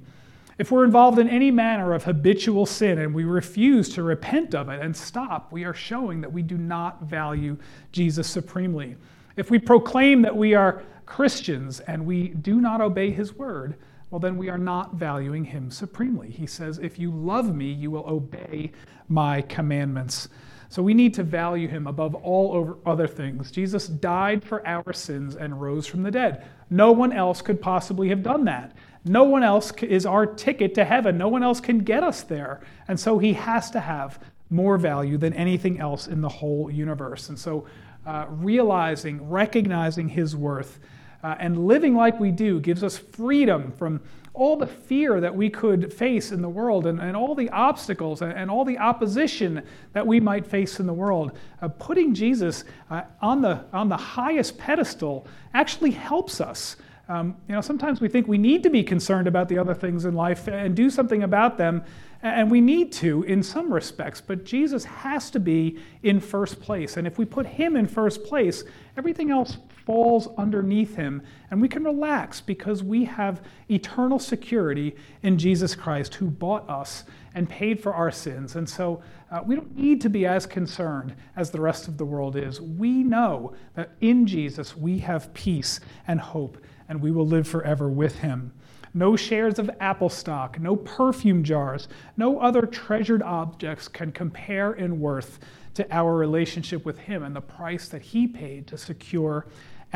If 0.58 0.70
we're 0.70 0.84
involved 0.84 1.18
in 1.18 1.28
any 1.28 1.50
manner 1.50 1.92
of 1.92 2.04
habitual 2.04 2.64
sin 2.64 2.98
and 2.98 3.14
we 3.14 3.24
refuse 3.24 3.90
to 3.90 4.02
repent 4.02 4.54
of 4.54 4.70
it 4.70 4.80
and 4.80 4.96
stop, 4.96 5.52
we 5.52 5.64
are 5.64 5.74
showing 5.74 6.22
that 6.22 6.32
we 6.32 6.40
do 6.40 6.56
not 6.56 7.02
value 7.02 7.58
Jesus 7.92 8.26
supremely. 8.26 8.96
If 9.36 9.50
we 9.50 9.58
proclaim 9.58 10.22
that 10.22 10.34
we 10.34 10.54
are 10.54 10.82
Christians 11.04 11.80
and 11.80 12.06
we 12.06 12.28
do 12.28 12.58
not 12.58 12.80
obey 12.80 13.10
his 13.10 13.34
word, 13.34 13.76
well, 14.10 14.20
then 14.20 14.36
we 14.36 14.48
are 14.48 14.58
not 14.58 14.94
valuing 14.94 15.44
him 15.44 15.70
supremely. 15.70 16.30
He 16.30 16.46
says, 16.46 16.78
If 16.78 16.98
you 16.98 17.10
love 17.10 17.54
me, 17.54 17.72
you 17.72 17.90
will 17.90 18.08
obey 18.08 18.72
my 19.08 19.42
commandments. 19.42 20.28
So 20.68 20.82
we 20.82 20.94
need 20.94 21.14
to 21.14 21.22
value 21.22 21.68
him 21.68 21.86
above 21.86 22.14
all 22.14 22.80
other 22.86 23.06
things. 23.06 23.50
Jesus 23.50 23.86
died 23.86 24.44
for 24.44 24.66
our 24.66 24.92
sins 24.92 25.36
and 25.36 25.60
rose 25.60 25.86
from 25.86 26.02
the 26.02 26.10
dead. 26.10 26.44
No 26.70 26.92
one 26.92 27.12
else 27.12 27.40
could 27.40 27.60
possibly 27.60 28.08
have 28.08 28.22
done 28.22 28.44
that. 28.46 28.76
No 29.04 29.24
one 29.24 29.44
else 29.44 29.72
is 29.82 30.04
our 30.04 30.26
ticket 30.26 30.74
to 30.74 30.84
heaven. 30.84 31.16
No 31.16 31.28
one 31.28 31.44
else 31.44 31.60
can 31.60 31.78
get 31.78 32.02
us 32.02 32.22
there. 32.22 32.60
And 32.88 32.98
so 32.98 33.18
he 33.18 33.32
has 33.34 33.70
to 33.70 33.80
have 33.80 34.18
more 34.50 34.76
value 34.78 35.18
than 35.18 35.32
anything 35.34 35.80
else 35.80 36.08
in 36.08 36.20
the 36.20 36.28
whole 36.28 36.70
universe. 36.70 37.28
And 37.28 37.38
so 37.38 37.66
uh, 38.04 38.26
realizing, 38.28 39.28
recognizing 39.28 40.08
his 40.08 40.34
worth, 40.36 40.80
uh, 41.22 41.34
and 41.38 41.66
living 41.66 41.94
like 41.94 42.18
we 42.20 42.30
do 42.30 42.60
gives 42.60 42.82
us 42.82 42.96
freedom 42.98 43.72
from 43.72 44.00
all 44.36 44.56
the 44.56 44.66
fear 44.66 45.18
that 45.20 45.34
we 45.34 45.48
could 45.48 45.92
face 45.92 46.30
in 46.30 46.42
the 46.42 46.48
world 46.48 46.86
and, 46.86 47.00
and 47.00 47.16
all 47.16 47.34
the 47.34 47.48
obstacles 47.50 48.20
and, 48.20 48.32
and, 48.32 48.50
all 48.50 48.66
the 48.66 48.76
opposition 48.76 49.62
that 49.94 50.06
we 50.06 50.20
might 50.20 50.46
face 50.46 50.78
in 50.78 50.86
the 50.86 50.92
world. 50.92 51.32
Uh, 51.62 51.68
putting 51.68 52.14
Jesus 52.14 52.64
uh, 52.90 53.02
on, 53.22 53.40
the, 53.40 53.64
on 53.72 53.88
the 53.88 53.96
highest 53.96 54.58
pedestal 54.58 55.26
actually 55.54 55.90
helps 55.90 56.40
us. 56.40 56.76
Um, 57.08 57.36
you 57.48 57.54
know, 57.54 57.60
sometimes 57.60 58.00
we 58.00 58.08
think 58.08 58.28
we 58.28 58.36
need 58.36 58.62
to 58.64 58.70
be 58.70 58.82
concerned 58.82 59.26
about 59.26 59.48
the 59.48 59.58
other 59.58 59.74
things 59.74 60.04
in 60.04 60.14
life 60.14 60.48
and 60.48 60.76
do 60.76 60.90
something 60.90 61.22
about 61.22 61.56
them, 61.56 61.82
and 62.22 62.50
we 62.50 62.60
need 62.60 62.92
to 62.94 63.22
in 63.22 63.42
some 63.42 63.72
respects, 63.72 64.20
but 64.20 64.44
Jesus 64.44 64.84
has 64.84 65.30
to 65.30 65.38
be 65.38 65.78
in 66.02 66.18
first 66.18 66.60
place. 66.60 66.96
And 66.96 67.06
if 67.06 67.16
we 67.16 67.24
put 67.24 67.46
him 67.46 67.76
in 67.76 67.86
first 67.86 68.24
place, 68.24 68.64
everything 68.96 69.30
else 69.30 69.58
falls 69.86 70.28
underneath 70.36 70.96
him, 70.96 71.22
and 71.50 71.62
we 71.62 71.68
can 71.68 71.84
relax 71.84 72.40
because 72.40 72.82
we 72.82 73.04
have 73.04 73.40
eternal 73.70 74.18
security 74.18 74.96
in 75.22 75.38
Jesus 75.38 75.76
Christ 75.76 76.16
who 76.16 76.26
bought 76.26 76.68
us 76.68 77.04
and 77.34 77.48
paid 77.48 77.80
for 77.80 77.94
our 77.94 78.10
sins. 78.10 78.56
And 78.56 78.68
so 78.68 79.00
uh, 79.30 79.42
we 79.46 79.54
don't 79.54 79.76
need 79.76 80.00
to 80.00 80.10
be 80.10 80.26
as 80.26 80.44
concerned 80.44 81.14
as 81.36 81.50
the 81.50 81.60
rest 81.60 81.86
of 81.86 81.98
the 81.98 82.04
world 82.04 82.34
is. 82.36 82.60
We 82.60 83.04
know 83.04 83.54
that 83.74 83.92
in 84.00 84.26
Jesus 84.26 84.76
we 84.76 84.98
have 84.98 85.32
peace 85.32 85.78
and 86.08 86.20
hope, 86.20 86.58
and 86.88 87.00
we 87.00 87.12
will 87.12 87.26
live 87.26 87.46
forever 87.46 87.88
with 87.88 88.16
him. 88.16 88.52
No 88.92 89.14
shares 89.14 89.58
of 89.58 89.70
Apple 89.78 90.08
stock, 90.08 90.58
no 90.58 90.74
perfume 90.74 91.44
jars, 91.44 91.86
no 92.16 92.40
other 92.40 92.62
treasured 92.62 93.22
objects 93.22 93.88
can 93.88 94.10
compare 94.10 94.72
in 94.72 94.98
worth 94.98 95.38
to 95.76 95.86
our 95.94 96.14
relationship 96.14 96.86
with 96.86 96.98
Him 96.98 97.22
and 97.22 97.36
the 97.36 97.40
price 97.42 97.88
that 97.88 98.00
He 98.00 98.26
paid 98.26 98.66
to 98.68 98.78
secure 98.78 99.46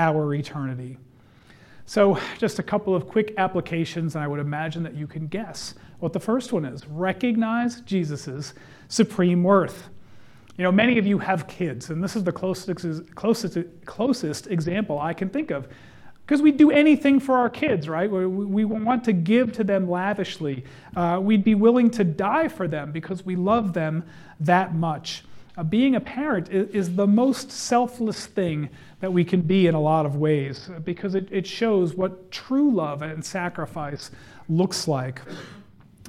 our 0.01 0.35
eternity. 0.35 0.97
So, 1.85 2.19
just 2.39 2.59
a 2.59 2.63
couple 2.63 2.95
of 2.95 3.07
quick 3.07 3.35
applications, 3.37 4.15
and 4.15 4.25
I 4.25 4.29
would 4.29 4.41
imagine 4.41 4.83
that 4.85 4.95
you 4.95 5.07
can 5.07 5.27
guess 5.27 5.75
what 5.99 6.13
the 6.13 6.21
first 6.21 6.53
one 6.53 6.65
is. 6.65 6.87
Recognize 6.87 7.81
Jesus' 7.83 8.55
supreme 8.89 9.43
worth. 9.43 9.91
You 10.57 10.65
know, 10.65 10.73
many 10.73 10.99
of 10.99 11.07
you 11.07 11.19
have 11.19 11.47
kids, 11.47 11.91
and 11.91 12.03
this 12.03 12.17
is 12.17 12.25
the 12.25 12.33
closest, 12.33 13.15
closest, 13.15 13.59
closest 13.85 14.47
example 14.47 14.99
I 14.99 15.13
can 15.13 15.29
think 15.29 15.51
of. 15.51 15.69
Because 16.25 16.43
we 16.43 16.53
do 16.53 16.71
anything 16.71 17.19
for 17.19 17.37
our 17.37 17.51
kids, 17.51 17.89
right? 17.89 18.09
We, 18.09 18.25
we 18.27 18.65
want 18.65 19.03
to 19.05 19.13
give 19.13 19.53
to 19.55 19.65
them 19.65 19.91
lavishly. 19.91 20.65
Uh, 20.95 21.19
we'd 21.21 21.43
be 21.43 21.57
willing 21.57 21.91
to 21.91 22.05
die 22.05 22.47
for 22.47 22.69
them 22.69 22.93
because 22.93 23.27
we 23.27 23.35
love 23.35 23.73
them 23.73 24.05
that 24.39 24.75
much. 24.75 25.25
Uh, 25.61 25.63
being 25.63 25.95
a 25.95 26.01
parent 26.01 26.49
is, 26.49 26.71
is, 26.71 26.97
the 26.97 27.07
most 27.07 27.51
selfless 27.51 28.25
thing 28.25 28.71
that 29.01 29.13
we 29.13 29.23
can 29.23 29.43
be 29.43 29.67
in 29.67 29.75
a 29.75 29.81
lot 29.81 30.07
of 30.07 30.17
ways 30.17 30.71
because 30.85 31.15
it, 31.15 31.29
it 31.31 31.47
shows 31.47 31.93
what 31.93 32.33
true 32.33 32.71
love 32.71 33.03
and 33.03 33.23
sacrifice 33.23 34.11
looks 34.49 34.89
like. 34.89 35.21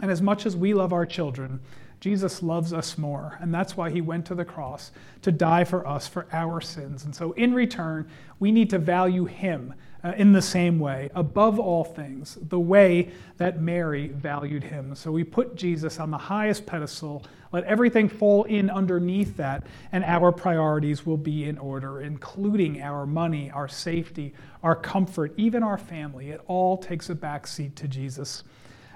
And 0.01 0.09
as 0.09 0.21
much 0.21 0.45
as 0.45 0.55
we 0.55 0.73
love 0.73 0.93
our 0.93 1.05
children, 1.05 1.59
Jesus 1.99 2.41
loves 2.41 2.71
us 2.71 2.97
more, 2.97 3.37
and 3.41 3.53
that's 3.53 3.75
why 3.75 3.89
he 3.89 3.99
went 3.99 4.25
to 4.27 4.35
the 4.35 4.45
cross 4.45 4.93
to 5.21 5.33
die 5.33 5.65
for 5.65 5.85
us 5.85 6.07
for 6.07 6.27
our 6.31 6.61
sins. 6.61 7.03
And 7.03 7.13
so, 7.13 7.33
in 7.33 7.53
return, 7.53 8.09
we 8.39 8.53
need 8.53 8.69
to 8.69 8.79
value 8.79 9.25
him 9.25 9.73
uh, 10.03 10.13
in 10.17 10.31
the 10.31 10.41
same 10.41 10.79
way, 10.79 11.09
above 11.13 11.59
all 11.59 11.83
things, 11.83 12.37
the 12.41 12.59
way 12.59 13.11
that 13.37 13.61
Mary 13.61 14.07
valued 14.07 14.63
him. 14.63 14.95
So, 14.95 15.11
we 15.11 15.23
put 15.23 15.55
Jesus 15.55 15.99
on 15.99 16.11
the 16.11 16.17
highest 16.17 16.65
pedestal, 16.65 17.23
let 17.51 17.63
everything 17.65 18.09
fall 18.09 18.43
in 18.45 18.69
underneath 18.69 19.37
that, 19.37 19.65
and 19.91 20.03
our 20.03 20.31
priorities 20.31 21.05
will 21.05 21.17
be 21.17 21.45
in 21.45 21.57
order, 21.57 22.01
including 22.01 22.81
our 22.81 23.05
money, 23.05 23.51
our 23.51 23.67
safety, 23.67 24.33
our 24.63 24.75
comfort, 24.75 25.33
even 25.37 25.61
our 25.63 25.77
family. 25.77 26.31
It 26.31 26.41
all 26.47 26.77
takes 26.77 27.09
a 27.09 27.15
backseat 27.15 27.75
to 27.75 27.87
Jesus. 27.87 28.43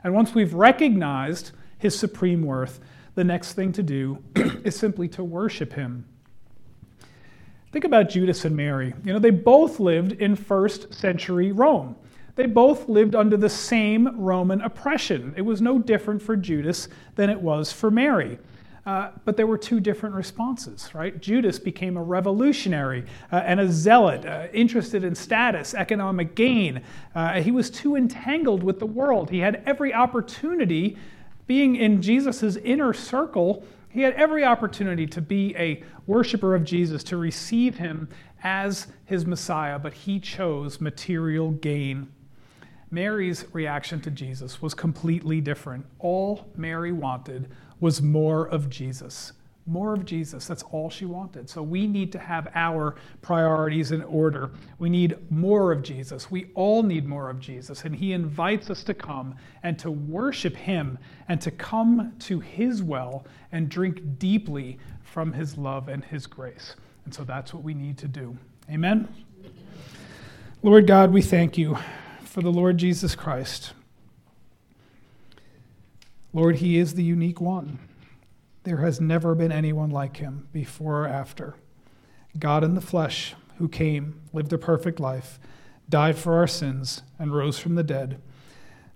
And 0.03 0.13
once 0.13 0.33
we've 0.33 0.53
recognized 0.53 1.51
his 1.77 1.97
supreme 1.97 2.43
worth, 2.43 2.79
the 3.15 3.23
next 3.23 3.53
thing 3.53 3.71
to 3.73 3.83
do 3.83 4.23
is 4.63 4.75
simply 4.75 5.07
to 5.09 5.23
worship 5.23 5.73
him. 5.73 6.05
Think 7.75 7.83
about 7.83 8.07
Judas 8.07 8.45
and 8.45 8.55
Mary. 8.55 8.93
You 9.03 9.11
know, 9.11 9.19
they 9.19 9.31
both 9.31 9.81
lived 9.81 10.13
in 10.13 10.37
first 10.37 10.93
century 10.93 11.51
Rome. 11.51 11.97
They 12.37 12.45
both 12.45 12.87
lived 12.87 13.15
under 13.15 13.35
the 13.35 13.49
same 13.49 14.17
Roman 14.17 14.61
oppression. 14.61 15.33
It 15.35 15.41
was 15.41 15.61
no 15.61 15.77
different 15.77 16.21
for 16.21 16.37
Judas 16.37 16.87
than 17.15 17.29
it 17.29 17.41
was 17.41 17.73
for 17.73 17.91
Mary. 17.91 18.39
Uh, 18.85 19.09
but 19.25 19.35
there 19.35 19.45
were 19.45 19.57
two 19.57 19.81
different 19.81 20.15
responses, 20.15 20.95
right? 20.95 21.19
Judas 21.19 21.59
became 21.59 21.97
a 21.97 22.01
revolutionary 22.01 23.03
uh, 23.33 23.43
and 23.45 23.59
a 23.59 23.69
zealot, 23.69 24.25
uh, 24.25 24.47
interested 24.53 25.03
in 25.03 25.13
status, 25.13 25.73
economic 25.73 26.33
gain. 26.33 26.81
Uh, 27.13 27.41
he 27.41 27.51
was 27.51 27.69
too 27.69 27.97
entangled 27.97 28.63
with 28.63 28.79
the 28.79 28.85
world. 28.85 29.29
He 29.29 29.39
had 29.39 29.61
every 29.65 29.93
opportunity 29.93 30.95
being 31.45 31.75
in 31.75 32.01
Jesus' 32.01 32.55
inner 32.55 32.93
circle, 32.93 33.65
he 33.95 34.01
had 34.01 34.13
every 34.15 34.43
opportunity 34.43 35.07
to 35.07 35.21
be 35.21 35.55
a 35.55 35.81
worshiper 36.05 36.53
of 36.53 36.65
Jesus, 36.65 37.01
to 37.05 37.15
receive 37.15 37.77
him 37.77 38.09
as 38.43 38.87
his 39.05 39.25
Messiah, 39.25 39.79
but 39.79 39.93
he 39.93 40.19
chose 40.19 40.81
material 40.81 41.51
gain. 41.51 42.11
Mary's 42.91 43.45
reaction 43.53 44.01
to 44.01 44.11
Jesus 44.11 44.61
was 44.61 44.73
completely 44.73 45.39
different. 45.39 45.85
All 45.99 46.45
Mary 46.57 46.91
wanted 46.91 47.49
was 47.79 48.01
more 48.01 48.45
of 48.49 48.69
Jesus 48.69 49.31
more 49.67 49.93
of 49.93 50.05
Jesus. 50.05 50.45
That's 50.45 50.63
all 50.63 50.89
she 50.89 51.05
wanted. 51.05 51.49
So 51.49 51.63
we 51.63 51.87
need 51.87 52.11
to 52.11 52.19
have 52.19 52.47
our 52.53 52.95
priorities 53.21 53.91
in 53.91 54.03
order. 54.03 54.51
We 54.77 54.89
need 54.89 55.17
more 55.31 55.71
of 55.71 55.81
Jesus. 55.81 56.29
We 56.29 56.51
all 56.53 56.83
need 56.83 57.05
more 57.05 57.29
of 57.29 57.39
Jesus. 57.39 57.83
And 57.83 57.95
he 57.95 58.13
invites 58.13 58.69
us 58.69 58.83
to 58.83 58.93
come 58.93 59.35
and 59.63 59.77
to 59.79 59.89
worship 59.89 60.55
him 60.55 60.99
and 61.27 61.41
to 61.41 61.51
come 61.51 62.13
to 62.19 62.39
his 62.39 62.83
well 62.83 63.25
and 63.51 63.69
drink 63.69 64.19
deeply 64.19 64.77
from 65.03 65.33
his 65.33 65.57
love 65.57 65.87
and 65.87 66.03
his 66.05 66.27
grace. 66.27 66.75
And 67.05 67.13
so 67.13 67.23
that's 67.23 67.53
what 67.53 67.63
we 67.63 67.73
need 67.73 67.97
to 67.99 68.07
do. 68.07 68.37
Amen. 68.69 69.07
Lord 70.61 70.87
God, 70.87 71.11
we 71.11 71.21
thank 71.21 71.57
you 71.57 71.77
for 72.23 72.41
the 72.41 72.51
Lord 72.51 72.77
Jesus 72.77 73.15
Christ. 73.15 73.73
Lord, 76.33 76.57
he 76.57 76.77
is 76.77 76.95
the 76.95 77.03
unique 77.03 77.39
one. 77.39 77.79
There 78.65 78.77
has 78.77 78.99
never 78.99 79.35
been 79.35 79.51
anyone 79.51 79.91
like 79.91 80.17
him 80.17 80.47
before 80.51 81.03
or 81.03 81.07
after. 81.07 81.53
God 82.37 82.63
in 82.63 82.73
the 82.73 82.81
flesh, 82.81 83.35
who 83.59 83.69
came, 83.69 84.21
lived 84.33 84.51
a 84.53 84.57
perfect 84.57 84.99
life, 84.99 85.39
died 85.87 86.17
for 86.17 86.33
our 86.33 86.47
sins, 86.47 87.03
and 87.19 87.33
rose 87.33 87.59
from 87.59 87.75
the 87.75 87.83
dead. 87.83 88.19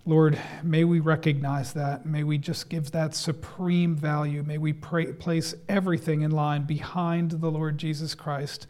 Lord, 0.04 0.36
may 0.64 0.82
we 0.82 0.98
recognize 0.98 1.72
that. 1.74 2.04
May 2.04 2.24
we 2.24 2.36
just 2.36 2.68
give 2.68 2.90
that 2.90 3.14
supreme 3.14 3.94
value. 3.94 4.42
May 4.42 4.58
we 4.58 4.72
pray, 4.72 5.12
place 5.12 5.54
everything 5.68 6.22
in 6.22 6.32
line 6.32 6.64
behind 6.64 7.30
the 7.30 7.50
Lord 7.50 7.78
Jesus 7.78 8.16
Christ. 8.16 8.66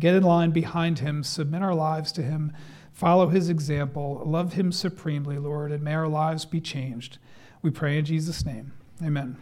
Get 0.00 0.16
in 0.16 0.24
line 0.24 0.50
behind 0.50 0.98
him, 0.98 1.22
submit 1.22 1.62
our 1.62 1.76
lives 1.76 2.10
to 2.12 2.22
him, 2.22 2.52
follow 2.92 3.28
his 3.28 3.48
example, 3.48 4.20
love 4.26 4.54
him 4.54 4.72
supremely, 4.72 5.38
Lord, 5.38 5.70
and 5.70 5.84
may 5.84 5.94
our 5.94 6.08
lives 6.08 6.44
be 6.44 6.60
changed. 6.60 7.18
We 7.62 7.70
pray 7.70 7.98
in 7.98 8.04
Jesus' 8.04 8.44
name. 8.44 8.72
Amen. 9.00 9.36